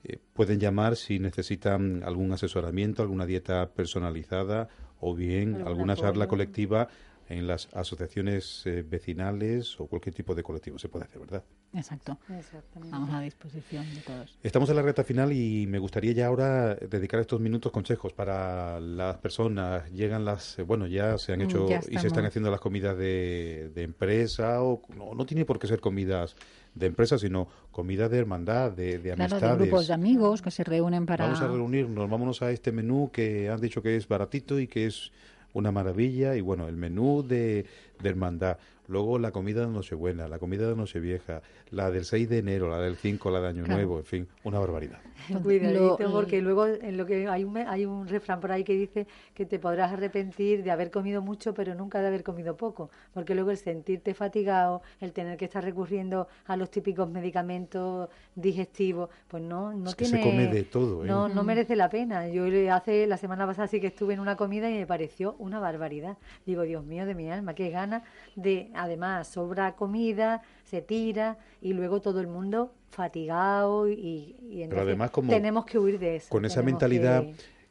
Eh, 0.05 0.19
pueden 0.33 0.61
llamar 0.61 0.97
si 0.97 1.19
necesitan 1.19 2.03
algún 2.05 2.33
asesoramiento, 2.33 3.03
alguna 3.03 3.27
dieta 3.27 3.71
personalizada 3.71 4.69
o 5.01 5.15
bien 5.15 5.63
alguna 5.67 5.97
charla 5.97 6.27
colectiva 6.27 6.89
en 7.29 7.47
las 7.47 7.69
asociaciones 7.75 8.63
eh, 8.67 8.85
vecinales 8.89 9.79
o 9.81 9.87
cualquier 9.87 10.15
tipo 10.15 10.35
de 10.35 10.43
colectivo. 10.43 10.79
Se 10.79 10.89
puede 10.89 11.07
hacer, 11.07 11.21
¿verdad? 11.21 11.45
Exacto. 11.73 12.19
Estamos 12.29 13.11
a 13.11 13.21
disposición 13.21 13.85
de 13.95 14.01
todos. 14.01 14.39
Estamos 14.43 14.71
en 14.71 14.77
la 14.77 14.83
recta 14.83 15.05
final 15.05 15.33
y 15.33 15.67
me 15.67 15.79
gustaría 15.79 16.13
ya 16.13 16.27
ahora 16.27 16.75
dedicar 16.75 17.21
estos 17.21 17.41
minutos 17.41 17.73
consejos 17.73 18.13
para 18.13 18.81
las 18.81 19.19
personas. 19.19 19.91
Llegan 19.93 20.25
las, 20.25 20.59
eh, 20.59 20.63
bueno, 20.63 20.87
ya 20.87 21.19
se 21.19 21.33
han 21.33 21.41
hecho 21.43 21.67
y 21.91 21.99
se 21.99 22.07
están 22.07 22.25
haciendo 22.25 22.51
las 22.51 22.61
comidas 22.61 22.97
de, 22.97 23.73
empresa 23.77 24.63
o 24.63 24.83
no, 24.97 25.15
no 25.15 25.27
tiene 25.27 25.45
por 25.45 25.59
qué 25.59 25.67
ser 25.67 25.81
comidas 25.81 26.37
de 26.77 26.87
empresa, 26.87 27.19
sino 27.19 27.49
comida 27.73 28.09
de 28.09 28.19
hermandad, 28.19 28.71
de, 28.71 28.99
de 28.99 29.13
amistades. 29.13 29.59
de 29.59 29.65
grupos 29.65 29.89
de 29.89 29.95
amigos 29.95 30.43
que 30.43 30.51
se 30.51 30.63
reúnen 30.63 31.07
para... 31.07 31.25
Vamos 31.25 31.41
a 31.41 31.49
reunirnos, 31.49 32.09
vámonos 32.09 32.43
a 32.43 32.51
este 32.53 32.71
menú 32.71 33.11
que 33.13 33.49
han 33.49 33.61
dicho 33.61 33.83
que 33.83 33.97
es 33.97 34.07
baratito 34.07 34.61
y 34.61 34.69
que 34.69 34.87
es 34.87 35.11
una 35.55 35.73
maravilla. 35.73 36.37
Y 36.37 36.43
bueno, 36.43 36.69
el 36.69 36.77
menú 36.77 37.25
de, 37.27 37.65
de 38.01 38.09
hermandad. 38.09 38.59
Luego 38.89 39.19
la 39.19 39.33
comida 39.33 39.63
de 39.63 39.73
Nochebuena, 39.73 40.29
la 40.29 40.39
comida 40.39 40.69
de 40.69 40.77
Nochevieja, 40.77 41.43
la 41.71 41.91
del 41.91 42.05
6 42.05 42.29
de 42.29 42.39
enero, 42.39 42.71
la 42.71 42.79
del 42.79 42.97
5, 42.97 43.31
la 43.31 43.41
de 43.41 43.49
Año 43.49 43.67
Nuevo, 43.67 43.99
en 43.99 44.05
fin, 44.05 44.29
una 44.45 44.59
barbaridad. 44.61 45.01
Cuidadito, 45.43 46.11
porque 46.11 46.41
luego 46.41 46.67
en 46.67 46.97
lo 46.97 47.07
que 47.07 47.29
hay 47.29 47.45
un, 47.45 47.57
hay 47.57 47.87
un 47.87 48.07
refrán 48.07 48.41
por 48.41 48.53
ahí 48.53 48.65
que 48.65 48.75
dice 48.75 49.07
que 49.35 49.47
te 49.47 49.59
podrás 49.59 49.93
arrepentir 49.93 50.63
de 50.63 50.71
haber 50.71 50.91
comido 50.91 51.23
mucho, 51.23 51.55
pero 51.55 51.75
nunca 51.75 52.01
de 52.01 52.09
haber 52.09 52.23
comido 52.23 52.57
poco, 52.57 52.91
porque 53.13 53.35
luego 53.35 53.51
el 53.51 53.57
sentirte 53.57 54.15
fatigado, 54.15 54.83
el 55.01 55.13
tener 55.13 55.37
que 55.37 55.47
estar 55.47 55.65
recurriendo 55.65 56.29
a 56.47 56.57
los 56.57 56.71
típicos 56.71 57.09
medicamentos 57.09 58.09
digestivos, 58.35 59.11
pues 59.29 59.43
no, 59.43 59.73
no 59.73 59.93
tiene... 59.93 60.19
se 60.19 60.23
come 60.23 60.47
de 60.47 60.63
todo, 60.65 61.05
¿eh? 61.05 61.09
No, 61.09 61.29
no 61.29 61.43
merece 61.45 61.77
la 61.77 61.89
pena. 61.89 62.29
Yo 62.29 62.45
hace 62.73 63.07
la 63.07 63.17
semana 63.17 63.47
pasada 63.47 63.69
sí 63.69 63.81
que 63.81 63.89
estuve 63.89 64.15
en 64.15 64.21
una 64.21 64.37
comida 64.37 64.71
y 64.71 64.75
me 64.75 64.87
pareció 64.87 65.37
una 65.39 65.59
barbaridad. 65.61 66.17
Digo, 66.45 66.63
Dios 66.63 66.85
mío 66.85 67.07
de 67.07 67.15
mi 67.15 67.31
alma, 67.31 67.55
qué 67.55 67.71
gana 67.71 68.03
de 68.35 68.71
además 68.75 69.29
sobra 69.29 69.75
comida, 69.77 70.43
se 70.67 70.83
tira 70.83 71.39
y 71.63 71.73
luego 71.73 72.01
todo 72.01 72.21
el 72.21 72.27
mundo 72.27 72.73
fatigado 72.91 73.89
y, 73.89 74.37
además 74.71 75.11
tenemos 75.29 75.65
que 75.65 75.79
huir 75.79 75.99
de 75.99 76.17
eso. 76.17 76.29
Con 76.29 76.45
esa 76.45 76.63
mentalidad 76.63 77.25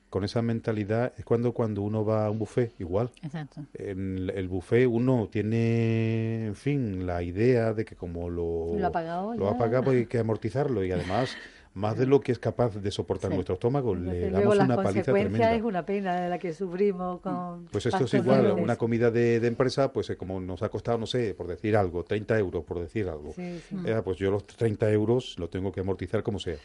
con 0.10 0.24
esa 0.24 0.42
mentalidad 0.42 1.12
es 1.18 1.26
cuando 1.26 1.52
cuando 1.52 1.82
uno 1.82 2.06
va 2.06 2.28
a 2.28 2.32
un 2.32 2.40
buffet 2.40 2.74
igual. 2.80 3.12
Exacto. 3.22 3.66
En 3.74 4.32
el 4.34 4.48
buffet 4.48 4.88
uno 4.88 5.28
tiene, 5.30 6.46
en 6.46 6.56
fin, 6.56 7.06
la 7.06 7.22
idea 7.22 7.74
de 7.74 7.84
que 7.84 7.98
como 7.98 8.30
lo, 8.30 8.78
lo 8.78 8.88
ha 8.88 8.92
pagado, 8.94 9.36
lo 9.36 9.50
ha 9.50 9.58
pagado 9.58 9.84
pues 9.84 9.98
hay 9.98 10.06
que 10.06 10.20
amortizarlo 10.20 10.86
y 10.86 10.92
además 10.94 11.36
más 11.76 11.98
de 11.98 12.06
lo 12.06 12.22
que 12.22 12.32
es 12.32 12.40
capaz 12.40 12.74
de 12.76 12.90
soportar 12.90 13.32
nuestro 13.32 13.56
estómago. 13.56 13.94
le 13.96 14.32
damos 14.32 14.58
una 14.58 14.78
paliza 14.78 15.12
tremenda. 15.12 15.54
es 15.54 15.62
una 15.62 15.86
pena 15.86 16.22
de 16.22 16.30
la 16.30 16.40
que 16.40 16.54
sufrimos 16.54 17.20
con. 17.20 17.66
Pues 17.66 17.86
esto 17.86 18.06
es 18.06 18.14
igual, 18.14 18.54
una 18.54 18.78
comida 18.78 19.12
de, 19.12 19.46
empresa, 19.46 19.92
pues 19.92 20.10
eh, 20.10 20.16
como 20.16 20.40
nos 20.40 20.64
ha 20.64 20.70
costado, 20.70 20.98
no 20.98 21.06
sé, 21.06 21.34
por 21.34 21.48
decir 21.48 21.76
algo, 21.76 22.04
30 22.04 22.40
euros, 22.40 22.64
por 22.64 22.80
decir 22.80 23.10
algo. 23.10 23.34
Eh, 23.38 24.02
pues 24.04 24.18
yo 24.18 24.32
los 24.32 24.48
30 24.48 24.90
euros 24.92 25.38
lo 25.38 25.50
tengo 25.50 25.72
que 25.72 25.82
amortizar 25.82 26.24
como 26.24 26.40
sea. 26.40 26.56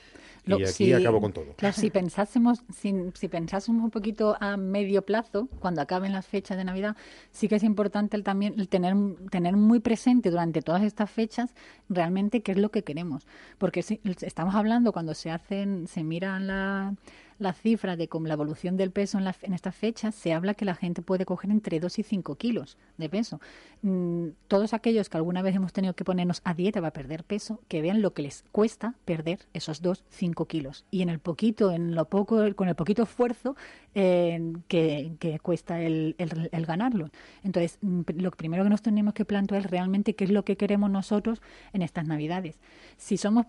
y 0.46 0.64
aquí 0.64 0.92
acabo 0.92 1.20
con 1.20 1.32
todo. 1.32 1.54
Claro, 1.56 1.74
si 1.74 1.90
pensásemos, 1.90 2.62
si, 2.72 2.94
si, 3.14 3.26
pensásemos 3.26 3.82
un 3.82 3.90
poquito 3.90 4.36
a 4.40 4.56
medio 4.56 5.02
plazo, 5.02 5.48
cuando 5.58 5.82
acaben 5.82 6.12
las 6.12 6.26
fechas 6.26 6.56
de 6.56 6.64
Navidad, 6.64 6.96
sí 7.32 7.48
que 7.48 7.56
es 7.56 7.64
importante 7.64 8.16
el, 8.16 8.22
también 8.22 8.54
el 8.58 8.68
tener, 8.68 8.94
tener 9.30 9.56
muy 9.56 9.80
presente 9.80 10.30
durante 10.30 10.62
todas 10.62 10.84
estas 10.84 11.10
fechas 11.10 11.52
realmente 11.88 12.42
qué 12.42 12.52
es 12.52 12.58
lo 12.58 12.70
que 12.70 12.84
queremos. 12.84 13.26
Porque 13.58 13.82
si, 13.82 14.00
estamos 14.22 14.54
hablando 14.54 14.92
cuando 14.92 14.99
se 15.14 15.30
hacen, 15.30 15.86
se 15.86 16.02
miran 16.04 16.46
la, 16.46 16.94
las 17.40 17.60
cifras 17.60 17.98
de 17.98 18.06
con 18.06 18.28
la 18.28 18.34
evolución 18.34 18.76
del 18.76 18.90
peso 18.90 19.18
en, 19.18 19.24
la, 19.24 19.34
en 19.42 19.54
estas 19.54 19.74
fechas, 19.74 20.14
se 20.14 20.32
habla 20.32 20.54
que 20.54 20.64
la 20.64 20.74
gente 20.74 21.02
puede 21.02 21.24
coger 21.24 21.50
entre 21.50 21.80
2 21.80 21.98
y 21.98 22.02
5 22.02 22.34
kilos 22.36 22.76
de 22.98 23.08
peso. 23.08 23.40
Mm, 23.82 24.28
todos 24.46 24.74
aquellos 24.74 25.08
que 25.08 25.16
alguna 25.16 25.40
vez 25.40 25.56
hemos 25.56 25.72
tenido 25.72 25.94
que 25.94 26.04
ponernos 26.04 26.42
a 26.44 26.52
dieta 26.54 26.80
para 26.80 26.92
perder 26.92 27.24
peso, 27.24 27.60
que 27.66 27.80
vean 27.80 28.02
lo 28.02 28.12
que 28.12 28.22
les 28.22 28.44
cuesta 28.52 28.94
perder 29.06 29.40
esos 29.54 29.80
2, 29.80 30.04
5 30.10 30.44
kilos. 30.44 30.84
Y 30.90 31.00
en 31.00 31.08
el 31.08 31.18
poquito, 31.18 31.72
en 31.72 31.94
lo 31.94 32.04
poco, 32.04 32.54
con 32.54 32.68
el 32.68 32.74
poquito 32.74 33.04
esfuerzo 33.04 33.56
eh, 33.94 34.52
que, 34.68 35.12
que, 35.18 35.38
cuesta 35.38 35.80
el, 35.80 36.14
el, 36.18 36.66
ganarlo. 36.66 37.08
Entonces, 37.42 37.78
mm, 37.80 38.02
lo 38.16 38.30
primero 38.32 38.64
que 38.64 38.70
nos 38.70 38.82
tenemos 38.82 39.14
que 39.14 39.24
plantear 39.24 39.62
es 39.62 39.70
realmente 39.70 40.14
qué 40.14 40.24
es 40.24 40.30
lo 40.30 40.44
que 40.44 40.56
queremos 40.56 40.90
nosotros 40.90 41.40
en 41.72 41.80
estas 41.80 42.06
Navidades. 42.06 42.60
Si 42.98 43.16
somos, 43.16 43.46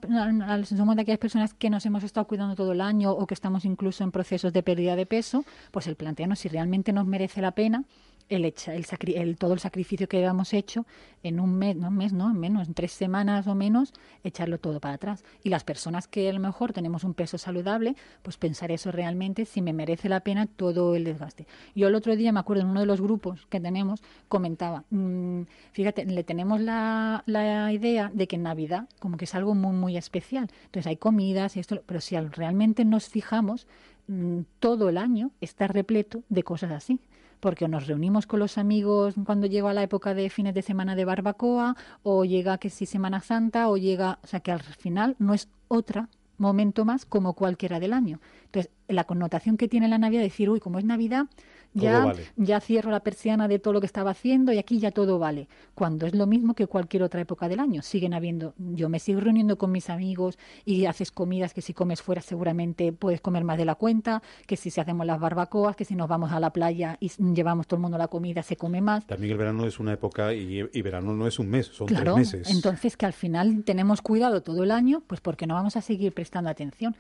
somos 0.64 0.96
de 0.96 1.02
aquellas 1.02 1.20
personas 1.20 1.54
que 1.54 1.70
nos 1.70 1.86
hemos 1.86 2.04
estado 2.04 2.26
cuidando 2.26 2.56
todo 2.56 2.72
el 2.72 2.80
año 2.80 3.12
o 3.12 3.28
que 3.28 3.34
estamos 3.34 3.66
incluso 3.66 3.81
incluso 3.82 4.04
en 4.04 4.12
procesos 4.12 4.54
de 4.54 4.62
pérdida 4.62 4.96
de 4.96 5.08
peso, 5.08 5.44
pues 5.72 5.88
el 5.88 5.96
plantearnos 5.96 6.38
si 6.38 6.50
realmente 6.50 6.94
nos 6.94 7.08
merece 7.08 7.42
la 7.42 7.52
pena 7.52 7.84
el, 8.32 8.46
el, 8.46 8.86
el, 9.16 9.38
todo 9.38 9.54
el 9.54 9.60
sacrificio 9.60 10.08
que 10.08 10.18
habíamos 10.18 10.54
hecho 10.54 10.86
en 11.22 11.40
un 11.40 11.58
mes, 11.58 11.76
no 11.76 11.90
un 11.90 11.98
mes, 11.98 12.14
no, 12.14 12.34
menos, 12.34 12.68
en 12.68 12.74
tres 12.74 12.94
semanas 12.94 13.46
o 13.48 13.54
menos, 13.54 13.94
echarlo 14.24 14.58
todo 14.58 14.80
para 14.80 14.96
atrás. 14.96 15.24
Y 15.44 15.50
las 15.50 15.64
personas 15.64 16.08
que 16.08 16.30
a 16.30 16.34
lo 16.34 16.40
mejor 16.40 16.74
tenemos 16.74 17.04
un 17.04 17.14
peso 17.14 17.38
saludable, 17.38 17.96
pues 18.24 18.38
pensar 18.38 18.72
eso 18.72 18.92
realmente, 18.92 19.46
si 19.46 19.62
me 19.62 19.74
merece 19.74 20.10
la 20.10 20.22
pena 20.22 20.48
todo 20.48 20.96
el 20.96 21.04
desgaste. 21.04 21.46
Yo 21.76 21.90
el 21.90 21.96
otro 21.96 22.16
día, 22.16 22.32
me 22.32 22.40
acuerdo, 22.40 22.64
en 22.64 22.70
uno 22.70 22.80
de 22.80 22.86
los 22.86 23.02
grupos 23.02 23.46
que 23.48 23.60
tenemos, 23.60 24.02
comentaba, 24.30 24.86
mmm, 24.90 25.42
fíjate, 25.74 26.06
le 26.06 26.24
tenemos 26.24 26.62
la, 26.62 27.24
la 27.26 27.72
idea 27.72 28.10
de 28.14 28.28
que 28.28 28.38
en 28.38 28.44
Navidad 28.44 28.88
como 29.00 29.18
que 29.18 29.26
es 29.26 29.36
algo 29.36 29.54
muy, 29.54 29.76
muy 29.76 29.98
especial. 29.98 30.50
Entonces 30.66 30.88
hay 30.88 30.98
comidas 30.98 31.58
y 31.58 31.60
esto, 31.60 31.84
pero 31.86 32.00
si 32.00 32.18
realmente 32.18 32.86
nos 32.86 33.10
fijamos, 33.10 33.68
mmm, 34.08 34.42
todo 34.60 34.90
el 34.90 34.98
año 34.98 35.32
está 35.42 35.68
repleto 35.68 36.24
de 36.30 36.44
cosas 36.44 36.72
así 36.72 37.00
porque 37.42 37.68
nos 37.68 37.88
reunimos 37.88 38.26
con 38.26 38.40
los 38.40 38.58
amigos 38.58 39.16
cuando 39.26 39.48
llega 39.48 39.74
la 39.74 39.84
época 39.84 40.14
de 40.14 40.30
fines 40.30 40.54
de 40.54 40.62
semana 40.62 40.96
de 40.96 41.04
barbacoa, 41.04 41.76
o 42.04 42.24
llega 42.24 42.58
que 42.58 42.70
si 42.70 42.86
Semana 42.86 43.20
Santa, 43.20 43.68
o 43.68 43.76
llega, 43.76 44.20
o 44.24 44.28
sea 44.28 44.40
que 44.40 44.54
al 44.54 44.62
final 44.62 45.18
no 45.20 45.34
es 45.34 45.50
otra 45.68 46.08
momento 46.42 46.86
más 46.86 47.06
como 47.06 47.34
cualquiera 47.34 47.80
del 47.80 47.94
año. 47.94 48.20
Entonces, 48.46 48.72
la 48.88 49.06
connotación 49.06 49.56
que 49.58 49.70
tiene 49.70 49.88
la 49.88 49.98
Navidad, 49.98 50.24
decir, 50.24 50.50
uy, 50.50 50.60
como 50.60 50.80
es 50.80 50.86
Navidad, 50.86 51.28
ya, 51.74 52.14
ya 52.36 52.60
cierro 52.60 52.92
la 52.92 53.02
persiana 53.02 53.48
de 53.48 53.60
todo 53.60 53.74
lo 53.74 53.80
que 53.80 53.86
estaba 53.86 54.12
haciendo 54.12 54.52
y 54.52 54.58
aquí 54.58 54.80
ya 54.80 54.92
todo 54.92 55.20
vale. 55.20 55.48
Cuando 55.76 56.06
es 56.06 56.14
lo 56.14 56.28
mismo 56.28 56.54
que 56.54 56.68
cualquier 56.68 57.04
otra 57.04 57.22
época 57.22 57.48
del 57.48 57.60
año. 57.60 57.82
Siguen 57.82 58.14
habiendo, 58.14 58.54
yo 58.58 58.90
me 58.90 59.00
sigo 59.00 59.22
reuniendo 59.22 59.58
con 59.58 59.72
mis 59.72 59.90
amigos 59.90 60.38
y 60.66 60.86
haces 60.86 61.12
comidas 61.12 61.54
que 61.54 61.62
si 61.62 61.74
comes 61.74 62.02
fuera 62.02 62.22
seguramente 62.22 62.92
puedes 62.92 63.22
comer 63.22 63.44
más 63.44 63.58
de 63.58 63.66
la 63.66 63.76
cuenta, 63.76 64.22
que 64.48 64.58
si 64.58 64.70
se 64.70 64.82
hacemos 64.82 65.06
las 65.06 65.20
barbacoas, 65.20 65.76
que 65.76 65.86
si 65.86 65.96
nos 65.96 66.08
vamos 66.08 66.32
a 66.32 66.40
la 66.40 66.52
playa 66.52 66.98
y 67.00 67.10
llevamos 67.34 67.68
todo 67.68 67.78
el 67.78 67.82
mundo 67.82 67.98
la 67.98 68.08
comida 68.08 68.44
se 68.44 68.58
come 68.58 68.82
más. 68.82 69.06
También 69.06 69.32
el 69.32 69.38
verano 69.38 69.66
es 69.66 69.80
una 69.80 69.94
época 69.94 70.34
y, 70.34 70.82
verano 70.82 71.14
no 71.14 71.28
es 71.28 71.40
un 71.40 71.50
mes, 71.50 71.68
son 71.68 71.88
tres 71.88 72.16
meses. 72.16 72.50
Entonces 72.50 72.98
que 72.98 73.06
al 73.06 73.14
final 73.14 73.64
tenemos 73.64 74.02
cuidado 74.02 74.42
todo 74.42 74.64
el 74.64 74.72
año, 74.72 75.04
pues 75.08 75.22
porque 75.22 75.48
no 75.48 75.54
vamos 75.54 75.78
a 75.78 75.82
seguir 75.82 76.14
prestando 76.14 76.50
atención. 76.50 76.96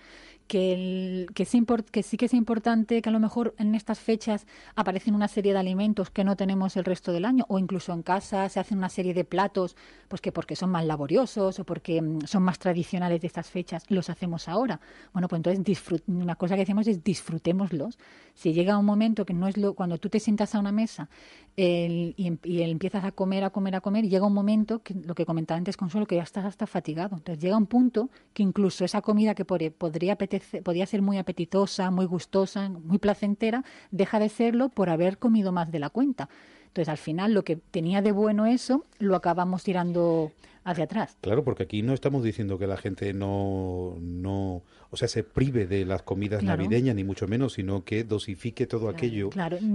Que, 0.52 0.74
el, 0.74 1.28
que, 1.34 1.45
sí 1.45 2.18
que 2.18 2.26
es 2.26 2.34
importante 2.34 3.02
que 3.02 3.08
a 3.08 3.12
lo 3.14 3.22
mejor 3.22 3.56
en 3.58 3.74
estas 3.74 4.02
fechas 4.02 4.45
aparecen 4.76 5.16
una 5.16 5.30
serie 5.30 5.54
de 5.54 5.60
alimentos 5.60 6.10
que 6.10 6.26
no 6.26 6.36
tenemos 6.36 6.76
el 6.76 6.84
resto 6.84 7.14
del 7.14 7.24
año 7.24 7.45
o 7.47 7.58
incluso 7.58 7.93
en 7.93 8.04
casa 8.04 8.49
se 8.49 8.60
hacen 8.60 8.80
una 8.80 8.89
serie 8.89 9.14
de 9.14 9.24
platos 9.24 9.78
pues 10.10 10.20
que 10.20 10.34
porque 10.34 10.58
son 10.58 10.70
más 10.70 10.84
laboriosos 10.84 11.58
o 11.58 11.64
porque 11.64 12.02
mm, 12.02 12.26
son 12.26 12.43
más 12.43 12.60
tradicionales 12.60 13.22
de 13.22 13.28
estas 13.28 13.49
fechas 13.49 13.86
los 13.88 14.10
hacemos 14.10 14.49
ahora. 14.49 14.82
Bueno, 15.14 15.30
pues 15.30 15.39
entonces 15.39 16.02
una 16.08 16.36
cosa 16.36 16.58
que 16.58 16.64
hacemos 16.64 16.86
es 16.86 17.02
disfrutémoslos. 17.02 17.97
Si 18.34 18.52
llega 18.52 18.78
un 18.78 18.86
momento 18.86 19.26
que 19.26 19.34
no 19.34 19.47
es 19.47 19.56
lo 19.56 19.74
cuando 19.74 19.99
tú 19.99 20.10
te 20.10 20.20
sientas 20.20 20.54
a 20.54 20.60
una 20.60 20.74
mesa 20.74 21.10
y, 21.56 22.14
y, 22.43 22.62
empiezas 22.62 23.06
a 23.06 23.12
comer, 23.12 23.45
a 23.45 23.52
comer, 23.52 23.76
a 23.76 23.82
comer, 23.82 24.10
llega 24.10 24.26
un 24.26 24.34
momento 24.34 24.80
que 24.80 24.95
lo 24.95 25.16
que 25.16 25.26
comentaba 25.26 25.58
antes 25.58 25.78
Consuelo 25.78 26.06
que 26.06 26.16
ya 26.16 26.24
estás 26.24 26.43
hasta 26.43 26.68
fatigado. 26.68 27.16
Entonces 27.16 27.41
llega 27.41 27.56
un 27.56 27.68
punto 27.68 28.10
que 28.34 28.43
incluso 28.43 28.84
esa 28.84 29.02
comida 29.02 29.34
que 29.34 29.45
podría 29.45 30.14
apetecer, 30.14 30.41
podría 30.64 30.86
ser 30.86 31.02
muy 31.02 31.18
apetitosa, 31.18 31.92
muy 31.92 32.06
gustosa, 32.06 32.70
muy 32.70 32.98
placentera, 32.98 33.64
deja 33.92 34.20
de 34.20 34.30
serlo 34.30 34.70
por 34.70 34.89
haber 34.89 35.18
comido 35.18 35.52
más 35.52 35.72
de 35.72 35.80
la 35.80 35.89
cuenta. 35.89 36.30
Entonces, 36.68 36.89
al 36.89 36.98
final, 36.98 37.34
lo 37.34 37.44
que 37.44 37.58
tenía 37.58 38.02
de 38.02 38.12
bueno 38.12 38.46
eso, 38.46 38.86
lo 39.00 39.16
acabamos 39.16 39.64
tirando 39.64 40.32
hacia 40.64 40.86
atrás. 40.86 41.18
Claro, 41.22 41.44
porque 41.44 41.64
aquí 41.64 41.82
no 41.82 41.94
estamos 41.94 42.24
diciendo 42.24 42.58
que 42.58 42.68
la 42.68 42.78
gente 42.78 43.14
no, 43.14 43.98
no 44.00 44.64
o 44.89 44.98
sea, 44.98 45.08
se 45.08 45.24
prive 45.24 45.68
de 45.68 45.86
las 45.86 46.02
comidas 46.04 46.44
navideñas, 46.44 46.96
ni 46.96 47.04
mucho 47.04 47.28
menos, 47.28 47.54
sino 47.54 47.84
que 47.84 48.04
dosifique 48.04 48.68
todo 48.68 48.89
aquello, 48.89 49.30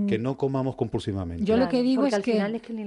que 0.06 0.18
no 0.18 0.36
comamos 0.36 0.76
compulsivamente. 0.76 1.44
Yo 1.44 1.56
lo 1.56 1.68
que 1.68 1.82
digo 1.82 2.06
es 2.06 2.18
que, 2.20 2.36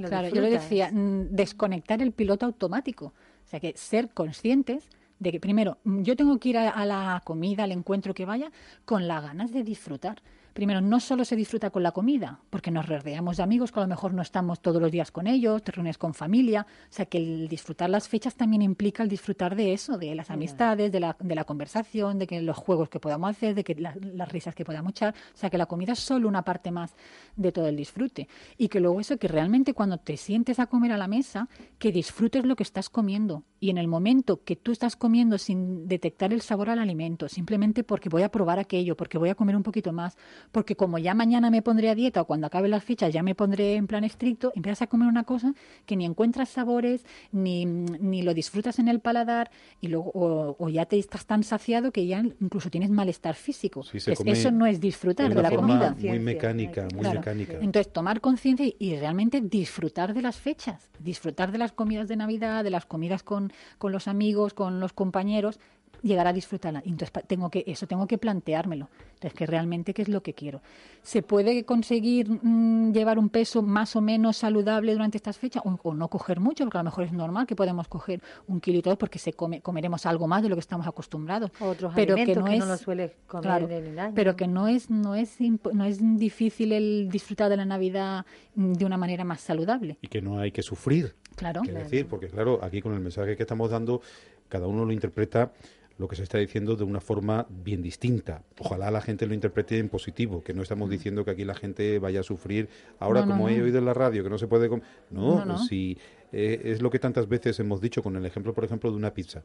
claro, 0.08 0.30
yo 0.30 0.42
le 0.42 0.52
decía, 0.52 0.92
mm, 0.92 1.30
desconectar 1.32 2.02
el 2.02 2.12
piloto 2.12 2.46
automático. 2.46 3.08
O 3.08 3.50
sea, 3.50 3.60
que 3.60 3.74
ser 3.76 4.10
conscientes 4.10 4.88
de 5.20 5.32
que, 5.32 5.40
primero, 5.40 5.78
mm, 5.84 6.02
yo 6.04 6.16
tengo 6.16 6.40
que 6.40 6.50
ir 6.50 6.58
a 6.58 6.86
la 6.86 7.22
comida, 7.26 7.64
al 7.64 7.72
encuentro 7.72 8.14
que 8.14 8.26
vaya, 8.26 8.52
con 8.86 9.08
las 9.08 9.24
ganas 9.24 9.52
de 9.52 9.64
disfrutar 9.64 10.22
primero, 10.54 10.82
no 10.82 11.00
solo 11.00 11.26
se 11.26 11.36
disfruta 11.36 11.70
con 11.70 11.84
la 11.84 11.92
comida, 11.92 12.40
porque 12.50 12.72
nos 12.72 12.88
rodeamos 12.88 13.38
de 13.38 13.44
amigos 13.44 13.72
que 13.72 13.80
a 13.80 13.84
lo 13.84 13.90
mejor 13.90 14.14
no 14.14 14.22
estamos 14.22 14.62
todos 14.62 14.82
los 14.82 14.92
días 14.92 15.12
con 15.12 15.28
ellos, 15.28 15.64
te 15.64 15.72
reúnes 15.72 15.98
con 15.98 16.14
familia, 16.14 16.66
o 16.70 16.94
sea 16.94 17.06
que 17.06 17.18
el 17.18 17.48
disfrutar 17.48 17.90
las 17.90 18.08
fechas 18.08 18.36
también 18.36 18.62
implica 18.62 19.04
el 19.04 19.10
disfrutar 19.10 19.56
de 19.56 19.74
eso, 19.74 19.98
de 19.98 20.16
las 20.16 20.30
amistades, 20.30 20.92
de 20.92 21.00
la, 21.00 21.16
de 21.20 21.36
la 21.36 21.44
conversación, 21.44 22.20
de 22.20 22.28
que 22.28 22.42
los 22.42 22.58
juegos 22.58 22.90
que 22.90 23.00
podamos 23.00 23.32
hacer, 23.32 23.56
de 23.56 23.64
que 23.64 23.76
las 23.76 24.30
risas 24.30 24.56
que 24.56 24.66
podamos 24.66 24.92
echar, 24.92 25.14
o 25.34 25.38
sea 25.38 25.50
que 25.50 25.58
la 25.58 25.66
comida 25.66 25.94
es 25.94 26.00
solo 26.00 26.28
una 26.28 26.44
parte 26.44 26.72
más 26.72 26.96
de 27.36 27.52
todo 27.52 27.68
el 27.68 27.76
disfrute. 27.76 28.28
Y 28.58 28.68
que 28.68 28.80
luego 28.80 29.00
eso, 29.00 29.18
que 29.18 29.28
realmente 29.28 29.74
cuando 29.74 29.98
te 29.98 30.18
sientes 30.18 30.60
a 30.60 30.68
comer 30.68 30.92
a 30.92 30.98
la 30.98 31.08
mesa, 31.08 31.50
que 31.78 31.92
disfrutes 31.92 32.46
lo 32.46 32.56
que 32.56 32.64
estás 32.64 32.90
comiendo. 32.90 33.44
Y 33.60 33.70
en 33.70 33.78
el 33.78 33.88
momento 33.88 34.44
que 34.44 34.56
tú 34.56 34.72
estás 34.72 34.96
comiendo 34.96 35.38
sin 35.38 35.88
detectar 35.88 36.34
el 36.34 36.42
sabor 36.42 36.70
al 36.70 36.80
alimento, 36.80 37.28
simplemente 37.28 37.84
porque 37.84 38.10
voy 38.10 38.24
a 38.24 38.30
probar 38.30 38.60
aquello, 38.60 38.96
porque 38.96 39.18
voy 39.18 39.30
a 39.30 39.36
comer 39.36 39.56
un 39.56 39.64
poquito 39.64 39.92
más, 39.92 40.18
porque 40.52 40.76
como 40.76 40.98
ya 40.98 41.14
mañana 41.14 41.50
me 41.50 41.62
pondré 41.62 41.90
a 41.90 41.96
dieta 41.96 42.22
o 42.22 42.26
cuando 42.26 42.48
acabe 42.48 42.68
las 42.68 42.84
fichas 42.84 43.14
ya 43.14 43.24
me 43.24 43.36
pondré 43.36 43.76
en 43.76 43.88
plan 43.88 44.04
estricto, 44.04 44.52
empiezas 44.56 44.84
a 44.84 44.88
comer 44.88 45.08
una 45.08 45.24
cosa 45.24 45.54
que 45.86 45.96
ni 45.96 46.06
encuentras 46.06 46.50
sabores, 46.50 47.06
ni, 47.32 47.66
ni 47.66 48.22
lo 48.22 48.34
disfrutas 48.34 48.80
en 48.80 48.88
el 48.88 49.00
paladar, 49.00 49.52
y 49.82 49.88
luego, 49.88 50.12
o, 50.14 50.70
ya 50.70 50.86
te 50.86 50.98
estás 50.98 51.26
tan 51.26 51.44
saciado 51.44 51.92
que 51.92 52.06
ya 52.06 52.24
incluso 52.40 52.70
tienes 52.70 52.90
malestar 52.90 53.36
físico. 53.36 53.84
eso 53.94 54.52
no 54.52 54.66
es 54.66 54.80
disfrutar 54.80 55.34
de, 55.34 55.42
la 55.42 55.52
comida. 55.52 55.96
Muy 56.00 56.20
mecánica, 56.20 56.88
muy 56.94 57.08
mecánica. 57.08 57.58
Entonces, 57.62 57.92
tomar 57.92 58.22
conciencia 58.22 58.66
y, 58.78 58.96
realmente 58.98 59.42
disfrutar 59.42 60.14
de 60.14 60.22
las 60.22 60.38
fechas, 60.38 60.90
disfrutar 61.00 61.52
de 61.52 61.58
las 61.58 61.72
comidas 61.72 62.08
de 62.08 62.16
Navidad, 62.16 62.64
de 62.64 62.70
las 62.70 62.86
comidas 62.86 63.24
con, 63.24 63.52
con 63.78 63.92
los 63.92 64.08
amigos, 64.08 64.54
con 64.54 64.80
los 64.80 64.94
compañeros, 64.94 65.60
llegar 66.02 66.28
a 66.28 66.34
disfrutarla. 66.34 66.82
Entonces 66.86 67.12
tengo 67.28 67.50
que 67.50 67.64
eso 67.68 67.88
tengo 67.88 68.08
que 68.08 68.18
planteármelo. 68.18 68.90
Entonces 69.14 69.34
que 69.34 69.46
realmente 69.46 69.94
qué 69.94 70.02
es 70.02 70.10
lo 70.10 70.22
que 70.22 70.34
quiero. 70.34 70.62
Se 71.02 71.22
puede 71.22 71.66
conseguir 71.66 72.30
mm, 72.30 72.94
llevar 72.94 73.20
un 73.20 73.30
peso 73.30 73.62
más 73.62 73.96
o 73.96 74.02
menos 74.02 74.38
saludable 74.38 74.94
durante 74.94 75.18
estas 75.18 75.38
fechas 75.38 75.64
o, 75.66 75.94
no 75.94 76.08
coger 76.08 76.40
mucho, 76.40 76.64
porque 76.64 76.78
a 76.78 76.82
lo 76.82 76.86
mejor 76.86 77.04
es 77.04 77.12
normal 77.12 77.46
que 77.46 77.56
podemos 77.56 77.88
coger 77.88 78.22
un 78.48 78.62
kilo 78.62 78.80
y 78.80 78.82
todo 78.82 78.98
porque 78.98 79.20
se 79.20 79.34
come, 79.34 79.62
comeremos 79.62 80.06
algo 80.06 80.28
más 80.28 80.42
de 80.44 80.50
lo 80.50 80.56
que 80.56 80.62
estamos 80.62 80.88
acostumbrados. 80.88 81.52
Otros 81.60 81.94
pero 81.96 82.16
que 82.16 82.36
no, 82.36 82.48
es, 82.48 82.66
no 82.66 82.78
suele 82.78 83.16
comer 83.28 83.64
en 83.64 83.86
el 83.86 84.00
año. 84.00 84.14
Pero 84.16 84.36
que 84.36 84.48
no 84.48 84.68
es 84.68 84.90
no 84.90 85.16
es 85.16 85.38
no 85.40 85.84
es 85.86 86.00
difícil 86.18 86.72
el 86.72 87.10
disfrutar 87.10 87.50
de 87.50 87.58
la 87.58 87.66
Navidad 87.66 88.26
mm, 88.56 88.74
de 88.74 88.86
una 88.86 88.98
manera 88.98 89.24
más 89.24 89.42
saludable. 89.42 89.98
Y 90.02 90.08
que 90.08 90.22
no 90.22 90.40
hay 90.40 90.52
que 90.52 90.62
sufrir. 90.62 91.16
Claro. 91.36 91.62
decir, 91.62 92.06
porque 92.08 92.28
claro, 92.28 92.60
aquí 92.62 92.82
con 92.82 92.94
el 92.94 93.00
mensaje 93.00 93.38
que 93.38 93.44
estamos 93.44 93.72
dando, 93.72 94.02
cada 94.50 94.68
uno 94.68 94.84
lo 94.84 94.92
interpreta 94.92 95.54
lo 96.00 96.08
que 96.08 96.16
se 96.16 96.24
está 96.24 96.38
diciendo 96.38 96.76
de 96.76 96.86
una 96.86 97.02
forma 97.02 97.46
bien 97.50 97.84
distinta. 97.84 98.42
Ojalá 98.58 98.90
la 98.90 99.02
gente 99.02 99.28
lo 99.28 99.34
interprete 99.34 99.78
en 99.78 99.90
positivo, 99.90 100.42
que 100.44 100.54
no 100.54 100.64
estamos 100.64 100.88
mm. 100.88 100.92
diciendo 100.92 101.26
que 101.26 101.32
aquí 101.32 101.44
la 101.44 101.56
gente 101.56 102.00
vaya 102.00 102.22
a 102.22 102.24
sufrir. 102.24 102.70
Ahora, 103.00 103.26
como 103.26 103.50
he 103.50 103.62
oído 103.62 103.78
en 103.78 103.86
la 103.86 103.94
radio, 103.94 104.24
que 104.24 104.30
no 104.30 104.38
se 104.38 104.48
puede... 104.48 104.70
No, 105.12 105.58
si 105.58 105.98
eh, 106.32 106.62
es 106.66 106.82
lo 106.82 106.90
que 106.90 107.00
tantas 107.00 107.28
veces 107.28 107.60
hemos 107.60 107.82
dicho 107.82 108.02
con 108.02 108.16
el 108.16 108.26
ejemplo, 108.26 108.54
por 108.54 108.64
ejemplo, 108.64 108.90
de 108.92 108.98
una 108.98 109.14
pizza. 109.14 109.44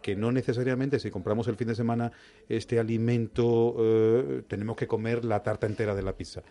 que 0.00 0.16
no 0.16 0.32
necesariamente 0.32 0.98
si 0.98 1.12
compramos 1.12 1.46
el 1.46 1.54
fin 1.54 1.68
de 1.68 1.76
semana 1.76 2.10
este 2.48 2.80
alimento 2.80 3.76
eh, 3.78 4.42
tenemos 4.48 4.74
que 4.74 4.88
comer 4.88 5.24
la 5.24 5.44
tarta 5.44 5.68
entera 5.68 5.94
de 5.94 6.02
la 6.02 6.12
pizza. 6.14 6.42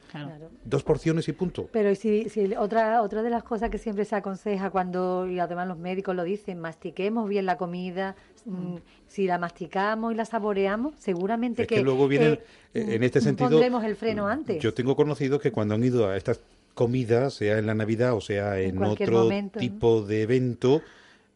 Dos 0.64 0.84
porciones 0.84 1.28
y 1.28 1.34
punto. 1.34 1.68
Pero 1.74 1.94
si, 1.96 2.30
si 2.30 2.56
otra 2.56 3.02
otra 3.02 3.22
de 3.22 3.30
las 3.30 3.44
cosas 3.44 3.70
que 3.70 3.78
siempre 3.78 4.06
se 4.06 4.16
aconseja 4.16 4.70
cuando 4.70 5.28
y 5.28 5.40
además 5.40 5.68
los 5.68 5.78
médicos 5.78 6.16
lo 6.16 6.24
dicen, 6.24 6.60
mastiquemos 6.60 7.28
bien 7.28 7.46
la 7.46 7.58
comida, 7.58 8.16
mm, 8.46 8.76
si 9.08 9.26
la 9.26 9.38
masticamos 9.38 10.14
y 10.14 10.16
la 10.16 10.26
saboreamos, 10.26 10.96
seguramente 10.98 11.68
que, 11.68 11.82
luego 11.82 12.08
viene 12.08 12.40
eh, 12.74 12.96
en 12.96 13.04
este 13.04 13.22
sentido 13.22 13.50
pondremos 13.50 13.84
el 13.84 13.96
freno 13.96 14.28
antes. 14.28 14.62
Yo 14.62 14.74
tengo 14.74 14.96
conocidos 14.96 15.42
que 15.42 15.52
cuando 15.52 15.76
han 15.76 15.84
ido 15.84 16.08
a 16.08 16.18
estas 16.18 16.42
comidas, 16.74 17.34
sea 17.34 17.58
en 17.58 17.66
la 17.66 17.74
Navidad 17.74 18.14
o 18.14 18.22
sea 18.22 18.60
en, 18.60 18.82
otro 18.84 19.30
tipo 19.58 20.02
de 20.02 20.24
evento, 20.24 20.82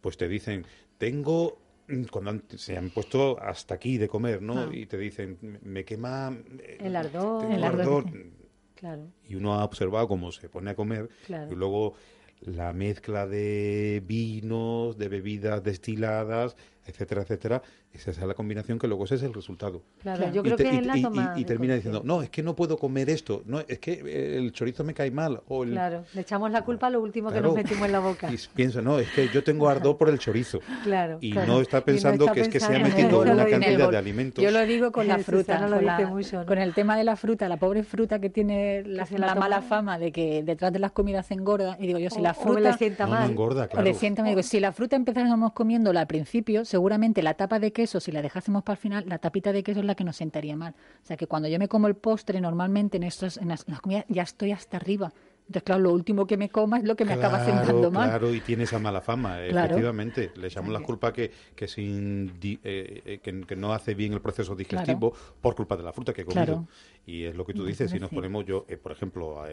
pues 0.02 0.18
te 0.18 0.28
dicen, 0.28 0.66
tengo 0.98 1.58
mm, 1.88 2.04
cuando 2.06 2.42
se 2.58 2.78
han 2.78 2.90
puesto 2.90 3.40
hasta 3.42 3.76
aquí 3.76 3.98
de 3.98 4.08
comer, 4.08 4.42
¿no? 4.42 4.60
Ah. 4.60 4.70
Y 4.72 4.86
te 4.86 4.98
dicen, 4.98 5.38
me 5.62 5.84
quema 5.84 6.36
eh, 6.60 6.78
el 6.80 6.96
ardor, 6.96 7.52
el 7.52 7.64
ardor. 7.64 8.06
Claro. 8.76 9.08
Y 9.28 9.36
uno 9.36 9.54
ha 9.54 9.64
observado 9.64 10.06
cómo 10.10 10.34
se 10.34 10.50
pone 10.50 10.72
a 10.72 10.76
comer 10.76 11.10
y 11.30 11.56
luego 11.56 11.96
la 12.42 12.74
mezcla 12.74 13.26
de 13.26 14.04
vinos, 14.06 14.98
de 14.98 15.08
bebidas 15.08 15.64
destiladas, 15.64 16.56
etcétera, 16.86 17.22
etcétera, 17.22 17.62
esa 17.96 18.12
es 18.12 18.20
la 18.20 18.34
combinación 18.34 18.80
que 18.80 18.88
luego 18.88 19.06
ese 19.06 19.16
es 19.16 19.24
el 19.24 19.34
resultado. 19.34 19.82
Claro, 20.02 20.32
yo 20.32 20.44
creo 20.44 20.58
que 20.58 20.70
es 20.70 20.86
la 20.86 21.02
toma 21.02 21.34
y, 21.36 21.46
termina 21.46 21.76
diciendo, 21.76 22.02
no, 22.04 22.22
es 22.22 22.30
que 22.30 22.44
no 22.44 22.56
puedo 22.56 22.78
comer 22.78 23.10
esto, 23.10 23.44
no, 23.46 23.62
es 23.62 23.80
que 23.80 24.38
el 24.38 24.52
chorizo 24.52 24.84
me 24.84 24.94
cae 24.94 25.12
mal. 25.12 25.42
O 25.48 25.64
Claro, 25.64 26.04
le 26.14 26.22
echamos 26.22 26.52
la 26.52 26.64
culpa 26.64 26.88
a 26.88 26.90
lo 26.90 27.02
último 27.02 27.32
que 27.32 27.42
nos 27.42 27.56
metimos 27.56 27.86
en 27.86 27.92
la 27.92 28.00
boca. 28.00 28.32
Y 28.32 28.38
piensa, 28.54 28.82
no, 28.82 29.00
es 29.00 29.10
que 29.12 29.30
yo 29.30 29.44
tengo 29.44 29.68
ardor 29.68 29.98
por 29.98 30.10
el 30.10 30.20
chorizo. 30.20 30.60
Claro. 30.84 31.18
Y 31.22 31.34
no 31.34 31.62
está 31.62 31.82
pensando 31.82 32.32
que 32.32 32.42
es 32.42 32.50
que 32.50 32.60
se 32.60 32.76
ha 32.76 32.80
metido 32.80 33.20
una 33.22 33.46
cantidad 33.46 33.90
de 33.90 33.98
alimentos. 33.98 34.44
Yo 34.44 34.52
lo 34.52 34.66
digo 34.66 34.92
con 34.92 35.08
la 35.08 35.20
fruta, 35.20 35.60
con, 35.60 36.46
con, 36.46 36.58
el 36.58 36.74
tema 36.74 36.98
de 36.98 37.04
la 37.04 37.16
fruta, 37.16 37.48
la 37.50 37.58
pobre 37.58 37.84
fruta 37.84 38.20
que 38.20 38.30
tiene 38.30 38.84
la, 38.84 39.06
mala 39.36 39.62
fama 39.62 39.98
de 39.98 40.12
que 40.12 40.44
detrás 40.44 40.72
de 40.74 40.80
las 40.80 40.92
comidas 40.92 41.28
se 41.28 41.34
engorda, 41.34 41.78
y 41.80 41.88
digo 41.88 42.00
yo, 42.00 42.10
si 42.10 42.22
la 42.22 42.34
fruta... 42.34 42.60
le 42.60 42.74
sienta 42.74 43.08
mal. 43.08 43.26
No, 43.26 43.32
engorda, 43.32 43.68
claro. 43.68 43.84
le 43.84 43.94
sienta 43.94 44.22
mal, 44.22 44.32
digo, 44.32 44.44
si 44.44 44.60
la 44.60 44.72
fruta 44.72 44.96
empezáramos 44.96 45.54
comiéndola 45.54 46.02
al 46.02 46.08
principio, 46.08 46.66
seguramente 46.66 47.22
la 47.22 47.36
tapa 47.36 47.60
de 47.60 47.72
queso, 47.72 47.85
si 47.86 48.12
la 48.12 48.22
dejásemos 48.22 48.64
para 48.64 48.76
el 48.76 48.82
final, 48.82 49.04
la 49.08 49.20
tapita 49.20 49.52
de 49.52 49.64
queso 49.64 49.80
es 49.80 49.86
la 49.86 49.96
que 49.96 50.04
nos 50.04 50.16
sentaría 50.16 50.56
mal. 50.56 50.74
O 51.04 51.06
sea 51.06 51.18
que 51.18 51.28
cuando 51.28 51.48
yo 51.48 51.60
me 51.60 51.68
como 51.68 51.88
el 51.88 51.96
postre, 51.96 52.42
normalmente 52.42 52.98
en, 52.98 53.04
estos, 53.04 53.38
en 53.38 53.50
las 53.50 53.64
comidas 53.82 54.06
ya 54.08 54.24
estoy 54.24 54.52
hasta 54.52 54.78
arriba. 54.78 55.14
Entonces, 55.48 55.64
claro, 55.64 55.84
lo 55.84 55.94
último 55.94 56.26
que 56.26 56.38
me 56.38 56.50
coma 56.50 56.80
es 56.80 56.86
lo 56.86 56.96
que 56.96 57.06
me 57.06 57.14
acaba 57.14 57.46
sentando 57.46 57.92
mal. 57.92 58.10
Claro, 58.10 58.34
y 58.34 58.40
tiene 58.42 58.64
esa 58.64 58.80
mala 58.80 59.00
fama, 59.00 59.44
efectivamente. 59.46 60.32
Le 60.36 60.48
echamos 60.48 60.74
la 60.74 60.80
culpa 60.80 61.14
que, 61.14 61.32
que, 61.56 61.68
sin, 61.68 62.34
eh, 62.42 63.02
eh, 63.06 63.20
que, 63.22 63.56
no 63.56 63.72
hace 63.72 63.94
bien 63.94 64.14
el 64.14 64.22
proceso 64.22 64.56
digestivo 64.56 65.14
por 65.42 65.56
culpa 65.56 65.78
de 65.78 65.84
la 65.84 65.94
fruta 65.94 66.14
que 66.14 66.22
he 66.22 66.26
comido. 66.26 66.68
Y 67.06 67.26
es 67.26 67.36
lo 67.36 67.46
que 67.46 67.54
tú 67.54 67.64
dices, 67.64 67.92
si 67.92 68.00
nos 68.00 68.10
ponemos 68.10 68.44
yo, 68.46 68.66
eh, 68.68 68.78
por 68.78 68.92
ejemplo, 68.92 69.44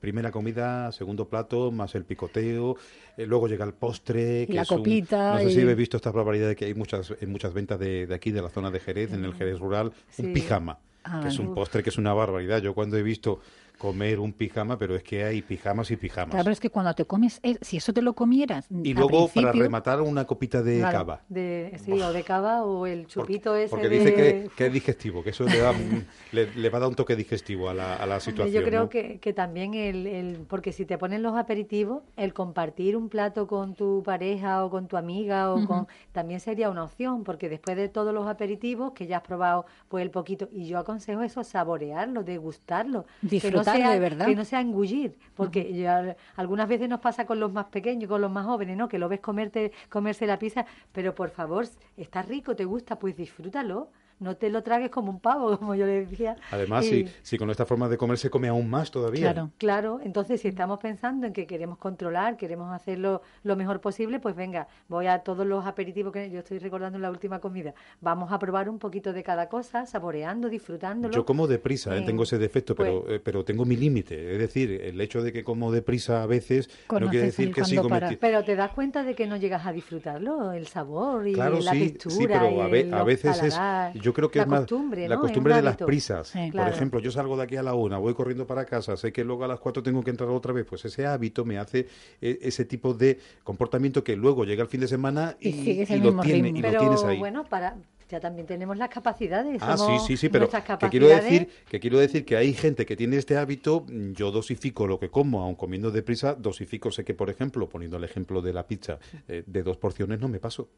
primera 0.00 0.30
comida, 0.30 0.92
segundo 0.92 1.26
plato, 1.26 1.70
más 1.70 1.94
el 1.94 2.04
picoteo, 2.04 2.76
luego 3.16 3.48
llega 3.48 3.64
el 3.64 3.72
postre. 3.72 4.46
que 4.46 4.52
la 4.52 4.66
copita. 4.66 5.34
no 5.34 5.38
sé 5.40 5.50
si 5.50 5.60
habéis 5.62 5.78
visto 5.78 5.96
esta 5.96 6.10
barbaridad 6.10 6.54
que 6.54 6.66
hay 6.66 6.74
muchas, 6.74 7.14
en 7.18 7.32
muchas 7.32 7.54
ventas 7.54 7.78
de, 7.78 8.06
de 8.06 8.14
aquí, 8.14 8.32
de 8.32 8.42
la 8.42 8.50
zona 8.50 8.70
de 8.70 8.80
Jerez, 8.80 9.14
en 9.14 9.24
el 9.24 9.32
Jerez 9.32 9.58
rural, 9.58 9.92
un 10.18 10.32
pijama. 10.34 10.78
Ah, 11.04 11.20
que 11.22 11.28
es 11.28 11.38
un 11.38 11.54
postre 11.54 11.82
que 11.82 11.90
es 11.90 11.98
una 11.98 12.12
barbaridad. 12.12 12.62
Yo 12.62 12.74
cuando 12.74 12.96
he 12.96 13.02
visto 13.02 13.40
comer 13.78 14.20
un 14.20 14.32
pijama, 14.32 14.78
pero 14.78 14.94
es 14.94 15.02
que 15.02 15.24
hay 15.24 15.42
pijamas 15.42 15.90
y 15.90 15.96
pijamas. 15.96 16.30
Claro, 16.30 16.44
pero 16.44 16.52
es 16.52 16.60
que 16.60 16.70
cuando 16.70 16.94
te 16.94 17.04
comes, 17.04 17.40
eh, 17.42 17.56
si 17.60 17.78
eso 17.78 17.92
te 17.92 18.00
lo 18.00 18.14
comieras. 18.14 18.66
Y 18.70 18.94
luego 18.94 19.28
para 19.28 19.52
rematar 19.52 20.00
una 20.00 20.24
copita 20.24 20.62
de 20.62 20.80
cava. 20.80 21.22
De, 21.28 21.76
sí, 21.84 21.92
o 21.92 22.12
de 22.12 22.22
cava 22.22 22.64
o 22.64 22.86
el 22.86 23.06
chupito 23.06 23.56
ese. 23.56 23.70
Porque 23.70 23.88
dice 23.88 24.14
que, 24.14 24.50
que, 24.56 24.66
es 24.66 24.72
digestivo, 24.72 25.24
que 25.24 25.30
eso 25.30 25.44
le, 25.44 25.58
da, 25.58 25.72
le, 26.32 26.70
va 26.70 26.78
a 26.78 26.80
dar 26.80 26.88
un 26.88 26.94
toque 26.94 27.16
digestivo 27.16 27.68
a 27.68 27.74
la, 27.74 27.96
a 27.96 28.06
la 28.06 28.20
situación. 28.20 28.62
Yo 28.62 28.68
creo 28.68 28.88
que, 28.88 29.18
que, 29.18 29.32
también 29.32 29.74
el, 29.74 30.06
el. 30.06 30.36
Porque 30.48 30.72
si 30.72 30.86
te 30.86 30.96
ponen 30.96 31.22
los 31.22 31.36
aperitivos, 31.36 32.02
el 32.16 32.32
compartir 32.32 32.96
un 32.96 33.08
plato 33.08 33.46
con 33.46 33.74
tu 33.74 34.02
pareja 34.04 34.64
o 34.64 34.70
con 34.70 34.86
tu 34.86 34.96
amiga 34.96 35.52
o 35.52 35.66
con. 35.66 35.88
También 36.12 36.40
sería 36.40 36.70
una 36.70 36.84
opción, 36.84 37.24
porque 37.24 37.48
después 37.48 37.76
de 37.76 37.88
todos 37.88 38.14
los 38.14 38.28
aperitivos 38.28 38.92
que 38.92 39.06
ya 39.06 39.18
has 39.18 39.22
probado, 39.22 39.66
pues 39.88 40.02
el 40.02 40.10
poquito. 40.10 40.48
Y 40.52 40.66
yo 40.66 40.78
aconsejo 40.78 41.22
eso, 41.22 41.42
saborearlo, 41.42 42.22
degustarlo. 42.22 43.06
Disfrutar 43.22 43.71
verdad. 43.98 44.26
Que 44.26 44.34
no 44.34 44.44
sea 44.44 44.60
engullir, 44.60 45.16
porque 45.34 45.72
ya, 45.72 46.16
algunas 46.36 46.68
veces 46.68 46.88
nos 46.88 47.00
pasa 47.00 47.26
con 47.26 47.40
los 47.40 47.52
más 47.52 47.66
pequeños, 47.66 48.08
con 48.08 48.20
los 48.20 48.30
más 48.30 48.46
jóvenes, 48.46 48.76
¿no? 48.76 48.88
Que 48.88 48.98
lo 48.98 49.08
ves 49.08 49.20
comerte, 49.20 49.72
comerse 49.88 50.26
la 50.26 50.38
pizza, 50.38 50.66
pero 50.92 51.14
por 51.14 51.30
favor, 51.30 51.66
está 51.96 52.22
rico, 52.22 52.56
te 52.56 52.64
gusta, 52.64 52.98
pues 52.98 53.16
disfrútalo 53.16 53.90
no 54.22 54.36
te 54.36 54.50
lo 54.50 54.62
tragues 54.62 54.90
como 54.90 55.10
un 55.10 55.20
pavo, 55.20 55.58
como 55.58 55.74
yo 55.74 55.86
le 55.86 56.06
decía. 56.06 56.36
Además, 56.50 56.86
si, 56.86 57.06
si, 57.22 57.38
con 57.38 57.50
esta 57.50 57.66
forma 57.66 57.88
de 57.88 57.98
comer 57.98 58.18
se 58.18 58.30
come 58.30 58.48
aún 58.48 58.70
más 58.70 58.90
todavía. 58.90 59.32
Claro, 59.32 59.50
claro. 59.58 60.00
Entonces, 60.02 60.40
si 60.40 60.48
estamos 60.48 60.78
pensando 60.78 61.26
en 61.26 61.32
que 61.32 61.46
queremos 61.46 61.78
controlar, 61.78 62.36
queremos 62.36 62.72
hacerlo 62.72 63.22
lo 63.42 63.56
mejor 63.56 63.80
posible, 63.80 64.20
pues 64.20 64.36
venga, 64.36 64.68
voy 64.88 65.06
a 65.06 65.20
todos 65.20 65.46
los 65.46 65.66
aperitivos 65.66 66.12
que 66.12 66.30
yo 66.30 66.38
estoy 66.38 66.58
recordando 66.58 66.96
en 66.96 67.02
la 67.02 67.10
última 67.10 67.40
comida. 67.40 67.74
Vamos 68.00 68.32
a 68.32 68.38
probar 68.38 68.68
un 68.68 68.78
poquito 68.78 69.12
de 69.12 69.22
cada 69.22 69.48
cosa, 69.48 69.86
saboreando, 69.86 70.48
disfrutándolo. 70.48 71.12
Yo 71.12 71.24
como 71.24 71.46
deprisa, 71.46 71.96
¿eh? 71.96 72.02
tengo 72.02 72.22
ese 72.22 72.38
defecto, 72.38 72.74
pero, 72.74 73.02
pues 73.02 73.16
eh, 73.16 73.20
pero 73.22 73.44
tengo 73.44 73.64
mi 73.64 73.76
límite. 73.76 74.32
Es 74.32 74.38
decir, 74.38 74.80
el 74.82 75.00
hecho 75.00 75.22
de 75.22 75.32
que 75.32 75.44
como 75.44 75.72
deprisa 75.72 76.22
a 76.22 76.26
veces 76.26 76.70
no 76.90 77.08
quiere 77.08 77.26
decir 77.26 77.52
que 77.52 77.64
sigo 77.64 77.88
metido. 77.88 78.20
Pero 78.20 78.44
te 78.44 78.56
das 78.56 78.70
cuenta 78.72 79.02
de 79.02 79.14
que 79.14 79.26
no 79.26 79.36
llegas 79.36 79.66
a 79.66 79.72
disfrutarlo, 79.72 80.52
el 80.52 80.66
sabor 80.66 81.26
y 81.26 81.34
la 81.34 81.50
textura. 81.50 82.10
Sí, 82.10 82.26
pero 82.26 82.62
a, 82.96 83.04
veces 83.04 83.42
es 83.42 83.58
yo 83.94 84.11
creo 84.12 84.30
que 84.30 84.40
es 84.40 84.46
más 84.46 84.60
la 84.60 85.18
costumbre 85.18 85.54
de 85.54 85.62
las 85.62 85.76
prisas. 85.76 86.32
Por 86.52 86.68
ejemplo, 86.68 87.00
yo 87.00 87.10
salgo 87.10 87.36
de 87.36 87.44
aquí 87.44 87.56
a 87.56 87.62
la 87.62 87.74
una, 87.74 87.98
voy 87.98 88.14
corriendo 88.14 88.46
para 88.46 88.64
casa, 88.64 88.96
sé 88.96 89.12
que 89.12 89.24
luego 89.24 89.44
a 89.44 89.48
las 89.48 89.60
cuatro 89.60 89.82
tengo 89.82 90.02
que 90.02 90.10
entrar 90.10 90.28
otra 90.30 90.52
vez, 90.52 90.66
pues 90.66 90.84
ese 90.84 91.06
hábito 91.06 91.44
me 91.44 91.58
hace 91.58 91.88
e, 92.20 92.38
ese 92.42 92.64
tipo 92.64 92.94
de 92.94 93.18
comportamiento 93.44 94.02
que 94.02 94.16
luego 94.16 94.44
llega 94.44 94.62
el 94.62 94.68
fin 94.68 94.80
de 94.80 94.88
semana 94.88 95.36
y, 95.40 95.84
lo, 95.98 96.20
tiene, 96.20 96.50
y 96.50 96.62
lo 96.62 96.78
tienes 96.78 97.04
ahí. 97.04 97.18
bueno, 97.18 97.44
para, 97.44 97.76
ya 98.12 98.20
también 98.20 98.46
tenemos 98.46 98.76
las 98.76 98.90
capacidades. 98.90 99.58
Ah, 99.62 99.78
sí, 99.78 99.92
sí, 100.06 100.16
sí, 100.18 100.28
pero 100.28 100.46
que 100.48 100.88
quiero 100.90 101.08
decir 101.08 101.48
que 101.68 101.80
quiero 101.80 101.98
decir 101.98 102.26
que 102.26 102.36
hay 102.36 102.52
gente 102.52 102.84
que 102.84 102.94
tiene 102.94 103.16
este 103.16 103.38
hábito, 103.38 103.86
yo 103.88 104.30
dosifico 104.30 104.86
lo 104.86 105.00
que 105.00 105.08
como, 105.08 105.40
aun 105.40 105.54
comiendo 105.54 105.90
deprisa, 105.90 106.34
dosifico, 106.34 106.90
sé 106.90 107.04
que 107.04 107.14
por 107.14 107.30
ejemplo, 107.30 107.70
poniendo 107.70 107.96
el 107.96 108.04
ejemplo 108.04 108.42
de 108.42 108.52
la 108.52 108.66
pizza, 108.66 108.98
eh, 109.28 109.44
de 109.46 109.62
dos 109.62 109.78
porciones 109.78 110.20
no 110.20 110.28
me 110.28 110.40
paso. 110.40 110.68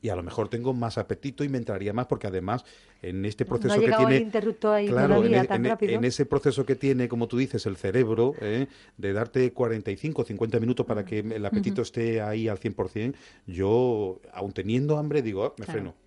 Y 0.00 0.10
a 0.10 0.16
lo 0.16 0.22
mejor 0.22 0.48
tengo 0.48 0.72
más 0.72 0.96
apetito 0.96 1.44
y 1.44 1.48
me 1.48 1.58
entraría 1.58 1.92
más 1.92 2.06
porque 2.06 2.28
además 2.28 2.64
en 3.02 3.24
este 3.24 3.44
proceso 3.44 3.74
que 3.80 3.90
tiene 3.92 4.30
claro, 4.86 5.24
en, 5.24 6.04
ese 6.04 6.24
proceso 6.24 6.64
que 6.64 6.76
tiene, 6.76 7.08
como 7.08 7.26
tú 7.26 7.36
dices, 7.36 7.66
el 7.66 7.76
cerebro, 7.76 8.34
eh, 8.40 8.68
de 8.96 9.12
darte 9.12 9.52
45 9.52 10.24
50 10.24 10.60
minutos 10.60 10.86
para 10.86 11.04
que 11.04 11.18
el 11.18 11.44
apetito 11.44 11.82
esté 11.82 12.22
ahí 12.22 12.48
al 12.48 12.60
100%, 12.60 13.14
yo, 13.46 14.20
aun 14.32 14.52
teniendo 14.52 14.96
hambre, 14.98 15.20
digo, 15.20 15.44
ah, 15.44 15.54
me 15.58 15.66
freno 15.66 16.03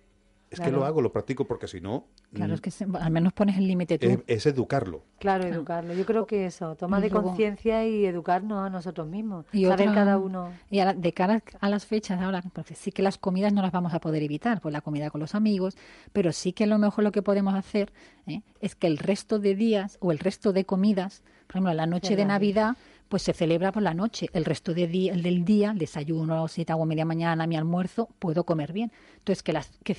es 0.50 0.60
que 0.60 0.70
lo 0.70 0.84
hago, 0.84 1.02
lo 1.02 1.12
practico 1.12 1.46
porque 1.46 1.68
si 1.68 1.80
no... 1.80 2.06
Claro, 2.32 2.54
es 2.54 2.60
que 2.60 2.70
al 2.98 3.10
menos 3.10 3.32
pones 3.32 3.58
el 3.58 3.66
límite 3.66 3.98
tú. 3.98 4.22
Es, 4.26 4.46
educarlo. 4.46 5.04
Claro, 5.18 5.44
educarlo. 5.44 5.94
Yo 5.94 6.06
creo 6.06 6.26
que 6.26 6.46
eso, 6.46 6.74
toma 6.76 7.00
de 7.00 7.10
conciencia 7.10 7.86
y 7.86 8.06
educarnos 8.06 8.66
a 8.66 8.70
nosotros 8.70 9.06
mismos. 9.06 9.46
Y 9.52 9.66
saber 9.66 9.92
cada 9.92 10.18
uno... 10.18 10.50
Y 10.70 10.80
de 10.80 11.12
cara 11.12 11.42
a 11.60 11.68
las 11.68 11.86
fechas 11.86 12.20
ahora, 12.20 12.42
porque 12.52 12.74
sí 12.74 12.92
que 12.92 13.02
las 13.02 13.18
comidas 13.18 13.52
no 13.52 13.62
las 13.62 13.72
vamos 13.72 13.92
a 13.92 14.00
poder 14.00 14.22
evitar, 14.22 14.60
pues 14.60 14.72
la 14.72 14.80
comida 14.80 15.10
con 15.10 15.20
los 15.20 15.34
amigos, 15.34 15.76
pero 16.12 16.32
sí 16.32 16.52
que 16.52 16.64
a 16.64 16.66
lo 16.66 16.78
mejor 16.78 17.04
lo 17.04 17.12
que 17.12 17.22
podemos 17.22 17.54
hacer 17.54 17.92
¿eh? 18.26 18.42
es 18.60 18.74
que 18.74 18.86
el 18.86 18.98
resto 18.98 19.38
de 19.38 19.54
días 19.54 19.98
o 20.00 20.12
el 20.12 20.18
resto 20.18 20.52
de 20.52 20.64
comidas, 20.64 21.22
por 21.46 21.56
ejemplo, 21.56 21.74
la 21.74 21.86
noche 21.86 22.16
de 22.16 22.24
Navidad 22.24 22.76
pues 23.08 23.22
se 23.22 23.32
celebra 23.32 23.72
por 23.72 23.82
la 23.82 23.94
noche. 23.94 24.28
El 24.32 24.44
resto 24.44 24.74
de 24.74 24.86
día, 24.86 25.12
el 25.12 25.22
del 25.22 25.44
día, 25.44 25.70
el 25.70 25.78
desayuno, 25.78 26.48
si 26.48 26.64
hago 26.68 26.86
media 26.86 27.04
mañana, 27.04 27.46
mi 27.46 27.56
almuerzo, 27.56 28.08
puedo 28.18 28.44
comer 28.44 28.72
bien. 28.72 28.92
Entonces, 29.18 29.42
que, 29.42 29.52
las, 29.52 29.70
que, 29.82 29.94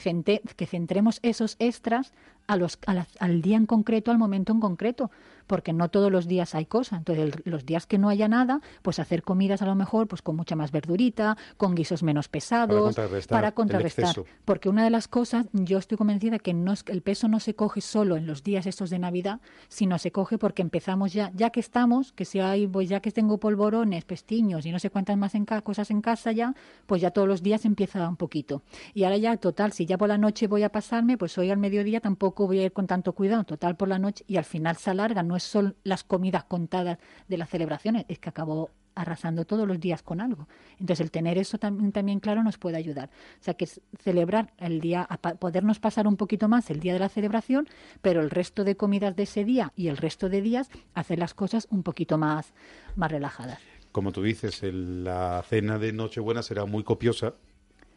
que 0.56 0.66
centremos 0.66 1.20
esos 1.24 1.56
extras 1.60 2.14
a 2.50 2.58
los, 2.58 2.80
al 3.20 3.42
día 3.44 3.58
en 3.58 3.68
concreto, 3.68 4.10
al 4.10 4.18
momento 4.18 4.52
en 4.52 4.60
concreto 4.60 5.12
porque 5.50 5.74
no 5.74 5.90
todos 5.90 6.12
los 6.12 6.28
días 6.28 6.54
hay 6.54 6.68
cosas. 6.68 7.00
Entonces, 7.00 7.34
los 7.44 7.66
días 7.66 7.88
que 7.88 7.98
no 7.98 8.10
haya 8.10 8.28
nada, 8.28 8.62
pues 8.84 9.00
hacer 9.00 9.24
comidas 9.24 9.64
a 9.64 9.66
lo 9.66 9.74
mejor 9.74 10.08
pues 10.08 10.22
con 10.22 10.36
mucha 10.36 10.56
más 10.56 10.72
verdurita, 10.72 11.38
con 11.58 11.74
guisos 11.74 12.04
menos 12.04 12.30
pesados, 12.30 12.96
para 13.28 13.52
contrarrestar. 13.54 14.16
porque 14.46 14.70
una 14.70 14.84
de 14.84 14.92
las 14.92 15.08
cosas, 15.08 15.48
yo 15.52 15.80
estoy 15.80 15.98
convencida 15.98 16.38
que 16.38 16.54
no 16.54 16.72
es, 16.72 16.86
el 16.86 17.02
peso 17.02 17.28
no 17.28 17.40
se 17.40 17.56
coge 17.56 17.82
solo 17.82 18.16
en 18.16 18.28
los 18.28 18.44
días 18.44 18.68
estos 18.68 18.92
de 18.92 19.00
Navidad, 19.00 19.42
sino 19.70 19.98
se 19.98 20.12
coge 20.12 20.38
porque 20.38 20.62
empezamos 20.62 21.14
ya, 21.14 21.32
ya 21.34 21.50
que 21.50 21.62
estamos, 21.62 22.12
que 22.12 22.26
si 22.26 22.40
hay, 22.40 22.68
pues 22.68 22.88
ya 22.88 23.00
que 23.00 23.12
tengo 23.12 23.40
polvorones, 23.40 24.06
pestiños 24.06 24.68
y 24.68 24.72
no 24.72 24.78
sé 24.78 24.92
cuántas 24.92 25.18
más 25.18 25.34
en 25.34 25.46
cosas 25.46 25.90
en 25.90 26.02
casa 26.02 26.32
ya, 26.32 26.54
pues 26.86 27.02
ya 27.02 27.10
todos 27.10 27.28
los 27.28 27.42
días 27.42 27.66
empieza 27.66 28.08
un 28.08 28.18
poquito. 28.18 28.62
Y 28.94 29.04
ahora 29.04 29.18
ya, 29.18 29.36
total, 29.38 29.72
si 29.72 29.88
ya 29.88 29.98
por 29.98 30.10
la 30.10 30.20
noche 30.20 30.46
voy 30.46 30.62
a 30.62 30.70
pasarme, 30.70 31.18
pues 31.18 31.36
hoy 31.40 31.50
al 31.50 31.58
mediodía 31.58 32.02
tampoco 32.02 32.39
tampoco 32.40 32.48
voy 32.48 32.60
a 32.60 32.66
ir 32.66 32.72
con 32.72 32.88
tanto 32.88 33.12
cuidado, 33.12 33.44
total 33.44 33.76
por 33.76 33.90
la 33.90 34.00
noche, 34.00 34.24
y 34.26 34.38
al 34.38 34.46
final 34.46 34.78
se 34.78 34.90
alarga, 34.90 35.24
no 35.24 35.36
es 35.36 35.44
solo 35.44 35.74
las 35.84 36.06
comidas 36.06 36.46
contadas 36.46 36.98
de 37.28 37.38
las 37.38 37.50
celebraciones, 37.50 38.06
es 38.08 38.18
que 38.20 38.30
acabó 38.30 38.70
arrasando 38.96 39.44
todos 39.44 39.68
los 39.68 39.78
días 39.78 40.04
con 40.04 40.22
algo. 40.22 40.48
Entonces, 40.80 41.02
el 41.02 41.12
tener 41.12 41.38
eso 41.38 41.58
también, 41.58 41.92
también 41.92 42.22
claro 42.22 42.42
nos 42.42 42.58
puede 42.58 42.78
ayudar. 42.78 43.10
O 43.42 43.44
sea, 43.44 43.56
que 43.56 43.66
es 43.66 43.82
celebrar 44.02 44.54
el 44.58 44.80
día, 44.80 45.06
podernos 45.40 45.80
pasar 45.80 46.08
un 46.08 46.16
poquito 46.16 46.48
más 46.48 46.70
el 46.70 46.80
día 46.80 46.94
de 46.94 47.00
la 47.00 47.10
celebración, 47.10 47.68
pero 48.02 48.22
el 48.22 48.30
resto 48.30 48.64
de 48.64 48.78
comidas 48.78 49.18
de 49.18 49.24
ese 49.24 49.44
día 49.44 49.74
y 49.76 49.90
el 49.90 49.98
resto 49.98 50.30
de 50.30 50.42
días 50.42 50.70
hacer 50.94 51.20
las 51.20 51.34
cosas 51.34 51.68
un 51.70 51.84
poquito 51.84 52.18
más, 52.18 52.54
más 52.96 53.12
relajadas. 53.12 53.60
Como 53.92 54.14
tú 54.14 54.24
dices, 54.24 54.62
la 54.64 55.44
cena 55.46 55.78
de 55.78 55.92
Nochebuena 55.92 56.42
será 56.42 56.64
muy 56.64 56.84
copiosa, 56.84 57.34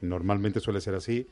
normalmente 0.01 0.59
suele 0.59 0.81
ser 0.81 0.97
así. 0.97 1.29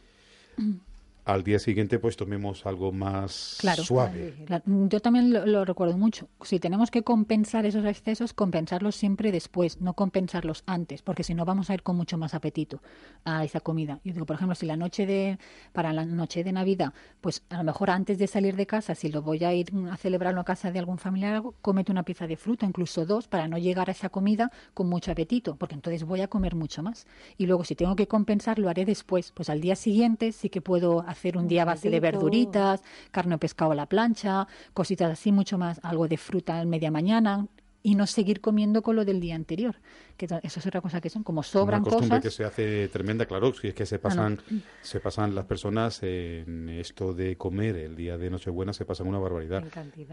Al 1.33 1.45
día 1.45 1.59
siguiente 1.59 1.99
pues 1.99 2.17
tomemos 2.17 2.67
algo 2.67 2.93
más 2.93 3.59
suave. 3.83 4.35
Yo 4.67 5.01
también 5.01 5.33
lo, 5.33 5.65
recuerdo 5.65 5.97
mucho. 5.97 6.29
Si 6.43 6.59
tenemos 6.59 6.91
que 6.91 7.03
compensar 7.03 7.67
esos 7.67 7.85
excesos, 7.85 8.33
compensarlos 8.33 8.97
siempre 8.97 9.33
después, 9.33 9.81
no 9.81 9.95
compensarlos 9.95 10.65
antes, 10.67 11.03
porque 11.03 11.23
si 11.23 11.35
no 11.35 11.45
vamos 11.45 11.71
a 11.71 11.75
ir 11.75 11.83
con 11.83 11.97
mucho 11.97 12.19
más 12.19 12.35
apetito 12.35 12.83
a 13.25 13.45
esa 13.45 13.61
comida. 13.61 14.01
Yo 14.05 14.13
digo, 14.13 14.27
por 14.27 14.37
ejemplo, 14.37 14.55
si 14.55 14.67
la 14.67 14.77
noche 14.77 15.07
de 15.07 15.39
para 15.73 15.93
la 15.93 16.05
noche 16.05 16.43
de 16.45 16.53
Navidad, 16.53 16.93
pues 17.21 17.45
a 17.49 17.59
lo 17.59 17.65
mejor 17.65 17.91
antes 17.91 18.19
de 18.19 18.27
salir 18.27 18.57
de 18.57 18.67
casa, 18.67 18.95
si 18.95 19.09
lo 19.09 19.23
voy 19.23 19.45
a 19.45 19.55
ir 19.55 19.73
a 19.91 19.97
celebrar 19.97 20.37
en 20.37 20.43
casa 20.43 20.73
de 20.73 20.79
algún 20.79 20.99
familiar, 20.99 21.43
cómete 21.63 21.93
una 21.93 22.03
pieza 22.03 22.27
de 22.27 22.37
fruta, 22.37 22.67
incluso 22.67 23.07
dos, 23.07 23.29
para 23.29 23.47
no 23.47 23.59
llegar 23.59 23.89
a 23.89 23.93
esa 23.93 24.09
comida 24.09 24.51
con 24.75 24.89
mucho 24.89 25.13
apetito, 25.13 25.57
porque 25.57 25.75
entonces 25.75 26.05
voy 26.05 26.23
a 26.23 26.29
comer 26.29 26.55
mucho 26.55 26.83
más. 26.83 27.07
Y 27.37 27.47
luego 27.47 27.65
si 27.65 27.75
tengo 27.75 27.95
que 27.95 28.09
compensar, 28.09 28.59
lo 28.59 28.69
haré 28.69 28.85
después. 28.85 29.33
Pues 29.33 29.49
al 29.49 29.61
día 29.61 29.77
siguiente 29.77 30.33
sí 30.33 30.49
que 30.49 30.61
puedo 30.61 31.01
hacer 31.01 31.20
un 31.37 31.49
día 31.49 31.65
base 31.65 31.91
de 31.91 32.01
verduritas, 32.01 32.83
carne 33.11 33.35
o 33.35 33.39
pescado 33.39 33.73
a 33.73 33.75
la 33.75 33.87
plancha, 33.87 34.47
cositas 34.73 35.13
así, 35.13 35.33
mucho 35.33 35.59
más, 35.59 35.81
algo 35.83 36.09
de 36.09 36.17
fruta 36.17 36.61
en 36.61 36.71
media 36.71 36.91
mañana, 36.91 37.47
y 37.83 37.95
no 37.95 38.07
seguir 38.07 38.41
comiendo 38.41 38.83
con 38.83 38.97
lo 38.97 39.05
del 39.05 39.21
día 39.21 39.35
anterior 39.35 39.77
que 40.21 40.41
eso 40.43 40.61
es 40.61 40.67
otra 40.67 40.83
cosa 40.83 41.01
que 41.01 41.09
son 41.09 41.23
como 41.23 41.43
sobran 41.43 41.81
Una 41.81 41.91
costumbre 41.91 42.21
que 42.21 42.31
se 42.31 42.45
hace 42.45 42.89
tremenda, 42.89 43.25
claro, 43.25 43.55
si 43.55 43.69
es 43.69 43.75
que 43.75 43.87
se 43.87 43.99
pasan 43.99 44.39
se 44.83 45.01
pasan 45.01 45.35
las 45.35 45.47
personas 45.47 46.03
en 46.03 46.69
esto 46.69 47.15
de 47.15 47.37
comer 47.37 47.77
el 47.77 47.97
día 47.97 48.19
de 48.19 48.29
Nochebuena 48.29 48.75
se 48.75 48.85
pasan 48.85 49.07
una 49.07 49.19
barbaridad. 49.19 49.65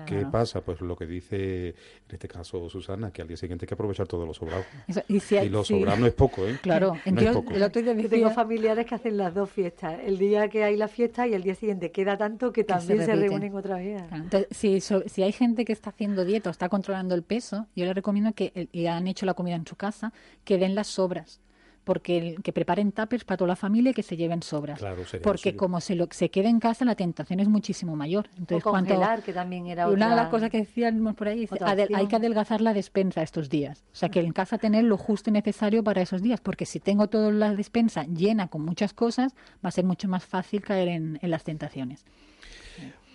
¿Qué 0.05 0.25
pasa? 0.31 0.61
Pues 0.61 0.79
lo 0.79 0.95
que 0.95 1.05
dice 1.05 1.69
en 1.69 1.75
este 2.09 2.27
caso 2.27 2.69
Susana, 2.69 3.11
que 3.11 3.21
al 3.21 3.27
día 3.27 3.35
siguiente 3.35 3.65
hay 3.65 3.67
que 3.67 3.73
aprovechar 3.73 4.07
todo 4.07 4.25
lo 4.25 4.33
sobrado. 4.33 4.63
y, 5.09 5.49
lo 5.49 5.65
sobrado 5.65 5.97
no 5.97 6.05
es 6.05 6.13
poco, 6.13 6.47
¿eh? 6.47 6.57
Claro, 6.61 6.93
no 7.05 7.43
El 7.51 7.63
otro 7.63 7.81
día 7.81 8.09
tengo 8.09 8.29
familiares 8.29 8.85
que 8.85 8.95
hacen 8.95 9.17
las 9.17 9.33
dos 9.33 9.49
fiestas, 9.49 9.99
el 10.05 10.17
día 10.17 10.47
que 10.47 10.63
hay 10.63 10.77
la 10.77 10.87
fiesta 10.87 11.27
y 11.27 11.33
el 11.33 11.43
día 11.43 11.55
siguiente 11.55 11.91
queda 11.91 12.17
tanto 12.17 12.53
que 12.53 12.63
también 12.63 13.03
se, 13.05 13.13
reúnen 13.13 13.53
otra 13.55 13.75
vez. 13.77 14.01
Entonces, 14.13 14.47
si, 14.51 14.79
si 14.79 15.23
hay 15.23 15.31
gente 15.33 15.65
que 15.65 15.73
está 15.73 15.89
haciendo 15.89 16.23
dieta 16.23 16.49
o 16.49 16.51
está 16.51 16.69
controlando 16.69 17.13
el 17.13 17.23
peso, 17.23 17.56
yo 17.75 17.85
le 17.85 17.93
recomiendo 17.93 18.33
que 18.33 18.69
y 18.71 18.85
han 18.87 19.07
hecho 19.07 19.25
la 19.25 19.33
comida 19.33 19.55
en 19.55 19.65
su 19.65 19.75
casa 19.75 20.13
que 20.43 20.57
den 20.57 20.75
las 20.75 20.87
sobras 20.87 21.41
porque 21.87 22.35
que 22.43 22.51
preparen 22.51 22.91
tapers 22.91 23.23
para 23.23 23.37
toda 23.37 23.47
la 23.47 23.55
familia 23.55 23.91
y 23.91 23.93
que 23.93 24.03
se 24.03 24.17
lleven 24.17 24.43
sobras. 24.43 24.83
porque 25.23 25.55
como 25.55 25.79
se, 25.79 25.95
lo, 25.95 26.09
se 26.11 26.29
quede 26.29 26.49
en 26.49 26.59
casa, 26.59 26.83
la 26.83 26.95
tentación 26.95 27.39
es 27.39 27.47
muchísimo 27.47 27.95
mayor. 27.95 28.29
Entonces, 28.37 28.65
o 28.67 28.71
congelar, 28.71 29.23
que 29.23 29.31
también 29.31 29.67
era 29.67 29.87
Una 29.87 30.09
de 30.09 30.17
las 30.17 30.27
cosas 30.27 30.49
que 30.49 30.57
decíamos 30.57 31.15
por 31.15 31.29
ahí, 31.29 31.47
hay 31.95 32.07
que 32.07 32.15
adelgazar 32.17 32.59
la 32.59 32.73
despensa 32.73 33.21
estos 33.23 33.47
días. 33.49 33.85
O 33.93 33.95
sea, 33.95 34.09
que 34.09 34.19
en 34.19 34.33
casa 34.33 34.57
tener 34.57 34.83
lo 34.83 34.97
justo 34.97 35.29
y 35.29 35.33
necesario 35.33 35.81
para 35.81 36.01
esos 36.01 36.21
días, 36.21 36.41
porque 36.41 36.65
si 36.65 36.81
tengo 36.81 37.07
toda 37.07 37.31
la 37.31 37.55
despensa 37.55 38.03
llena 38.03 38.49
con 38.49 38.65
muchas 38.65 38.93
cosas, 38.93 39.33
va 39.63 39.69
a 39.69 39.71
ser 39.71 39.85
mucho 39.85 40.09
más 40.09 40.25
fácil 40.25 40.61
caer 40.61 40.89
en, 40.89 41.19
en 41.21 41.31
las 41.31 41.45
tentaciones. 41.45 42.03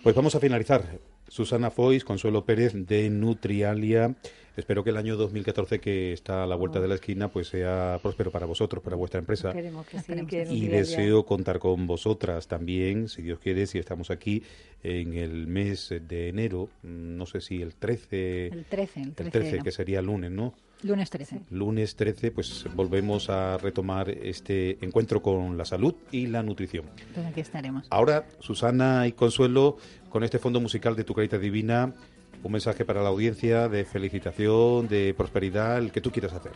Pues 0.01 0.15
vamos 0.15 0.33
a 0.33 0.39
finalizar. 0.39 0.81
Susana 1.33 1.71
Foix, 1.71 2.03
Consuelo 2.03 2.45
Pérez 2.45 2.73
de 2.75 3.09
Nutrialia. 3.09 4.13
Espero 4.55 4.83
que 4.83 4.91
el 4.91 4.97
año 4.97 5.17
2014 5.17 5.79
que 5.79 6.13
está 6.13 6.43
a 6.43 6.45
la 6.45 6.55
vuelta 6.55 6.79
de 6.79 6.87
la 6.87 6.93
esquina 6.93 7.29
pues 7.29 7.47
sea 7.47 7.97
próspero 8.03 8.29
para 8.29 8.45
vosotros, 8.45 8.83
para 8.83 8.95
vuestra 8.95 9.19
empresa. 9.19 9.51
y 10.51 10.67
deseo 10.67 11.25
contar 11.25 11.57
con 11.57 11.87
vosotras 11.87 12.47
también, 12.47 13.09
si 13.09 13.23
Dios 13.23 13.39
quiere, 13.39 13.65
si 13.65 13.79
estamos 13.79 14.11
aquí 14.11 14.43
en 14.83 15.15
el 15.15 15.47
mes 15.47 15.91
de 16.07 16.29
enero, 16.29 16.69
no 16.83 17.25
sé 17.25 17.41
si 17.41 17.63
el 17.63 17.73
13. 17.73 18.47
El 18.49 18.65
13, 18.65 19.01
el 19.01 19.31
13, 19.31 19.59
que 19.63 19.71
sería 19.71 20.01
el 20.01 20.05
lunes, 20.05 20.29
¿no? 20.29 20.53
Lunes 20.83 21.09
13. 21.09 21.41
Lunes 21.49 21.95
13, 21.95 22.31
pues 22.31 22.65
volvemos 22.75 23.29
a 23.29 23.57
retomar 23.57 24.09
este 24.09 24.83
encuentro 24.83 25.21
con 25.21 25.57
la 25.57 25.65
salud 25.65 25.95
y 26.11 26.27
la 26.27 26.43
nutrición. 26.43 26.85
Pues 27.13 27.25
aquí 27.25 27.39
estaremos. 27.39 27.87
Ahora, 27.89 28.25
Susana 28.39 29.07
y 29.07 29.13
Consuelo, 29.13 29.77
con 30.09 30.23
este 30.23 30.39
fondo 30.39 30.59
musical 30.59 30.95
de 30.95 31.03
Tu 31.05 31.13
Carita 31.13 31.37
Divina, 31.37 31.93
un 32.43 32.51
mensaje 32.51 32.83
para 32.83 33.01
la 33.01 33.09
audiencia 33.09 33.69
de 33.69 33.85
felicitación, 33.85 34.87
de 34.89 35.13
prosperidad, 35.13 35.77
el 35.77 35.91
que 35.91 36.01
tú 36.01 36.11
quieras 36.11 36.33
hacer. 36.33 36.51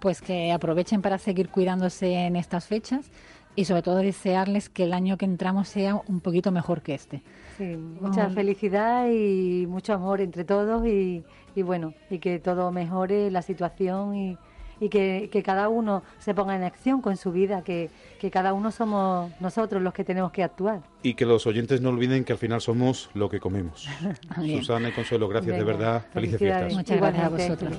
Pues 0.00 0.20
que 0.20 0.52
aprovechen 0.52 1.00
para 1.00 1.16
seguir 1.18 1.48
cuidándose 1.48 2.12
en 2.12 2.36
estas 2.36 2.66
fechas 2.66 3.06
y 3.54 3.64
sobre 3.64 3.82
todo 3.82 3.96
desearles 3.96 4.68
que 4.68 4.84
el 4.84 4.92
año 4.92 5.16
que 5.16 5.24
entramos 5.24 5.68
sea 5.68 6.00
un 6.06 6.20
poquito 6.20 6.50
mejor 6.52 6.82
que 6.82 6.94
este. 6.94 7.22
Sí, 7.58 7.76
mucha 7.76 8.30
felicidad 8.30 9.08
y 9.10 9.66
mucho 9.66 9.92
amor 9.92 10.20
entre 10.20 10.44
todos 10.44 10.86
y, 10.86 11.22
y, 11.54 11.62
bueno, 11.62 11.94
y 12.10 12.18
que 12.18 12.38
todo 12.38 12.72
mejore 12.72 13.30
la 13.30 13.42
situación 13.42 14.14
y, 14.16 14.38
y 14.80 14.88
que, 14.88 15.28
que, 15.30 15.42
cada 15.42 15.68
uno 15.68 16.02
se 16.18 16.34
ponga 16.34 16.56
en 16.56 16.62
acción 16.62 17.02
con 17.02 17.16
su 17.18 17.30
vida, 17.30 17.62
que, 17.62 17.90
que, 18.18 18.30
cada 18.30 18.54
uno 18.54 18.70
somos 18.70 19.30
nosotros 19.38 19.82
los 19.82 19.92
que 19.92 20.02
tenemos 20.02 20.32
que 20.32 20.42
actuar. 20.42 20.80
Y 21.02 21.14
que 21.14 21.26
los 21.26 21.46
oyentes 21.46 21.82
no 21.82 21.90
olviden 21.90 22.24
que 22.24 22.32
al 22.32 22.38
final 22.38 22.60
somos 22.62 23.10
lo 23.12 23.28
que 23.28 23.38
comemos. 23.38 23.86
Susana 24.36 24.88
y 24.88 24.92
Consuelo, 24.92 25.28
gracias 25.28 25.58
de 25.58 25.64
verdad. 25.64 26.06
Felices 26.12 26.38
fiestas. 26.38 26.72
Muchas 26.72 26.96
gracias 26.96 27.24
a 27.24 27.28
vosotros. 27.28 27.72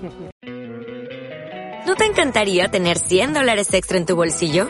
¿No 1.86 1.96
te 1.96 2.06
encantaría 2.06 2.70
tener 2.70 2.98
100 2.98 3.34
dólares 3.34 3.74
extra 3.74 3.98
en 3.98 4.06
tu 4.06 4.16
bolsillo? 4.16 4.70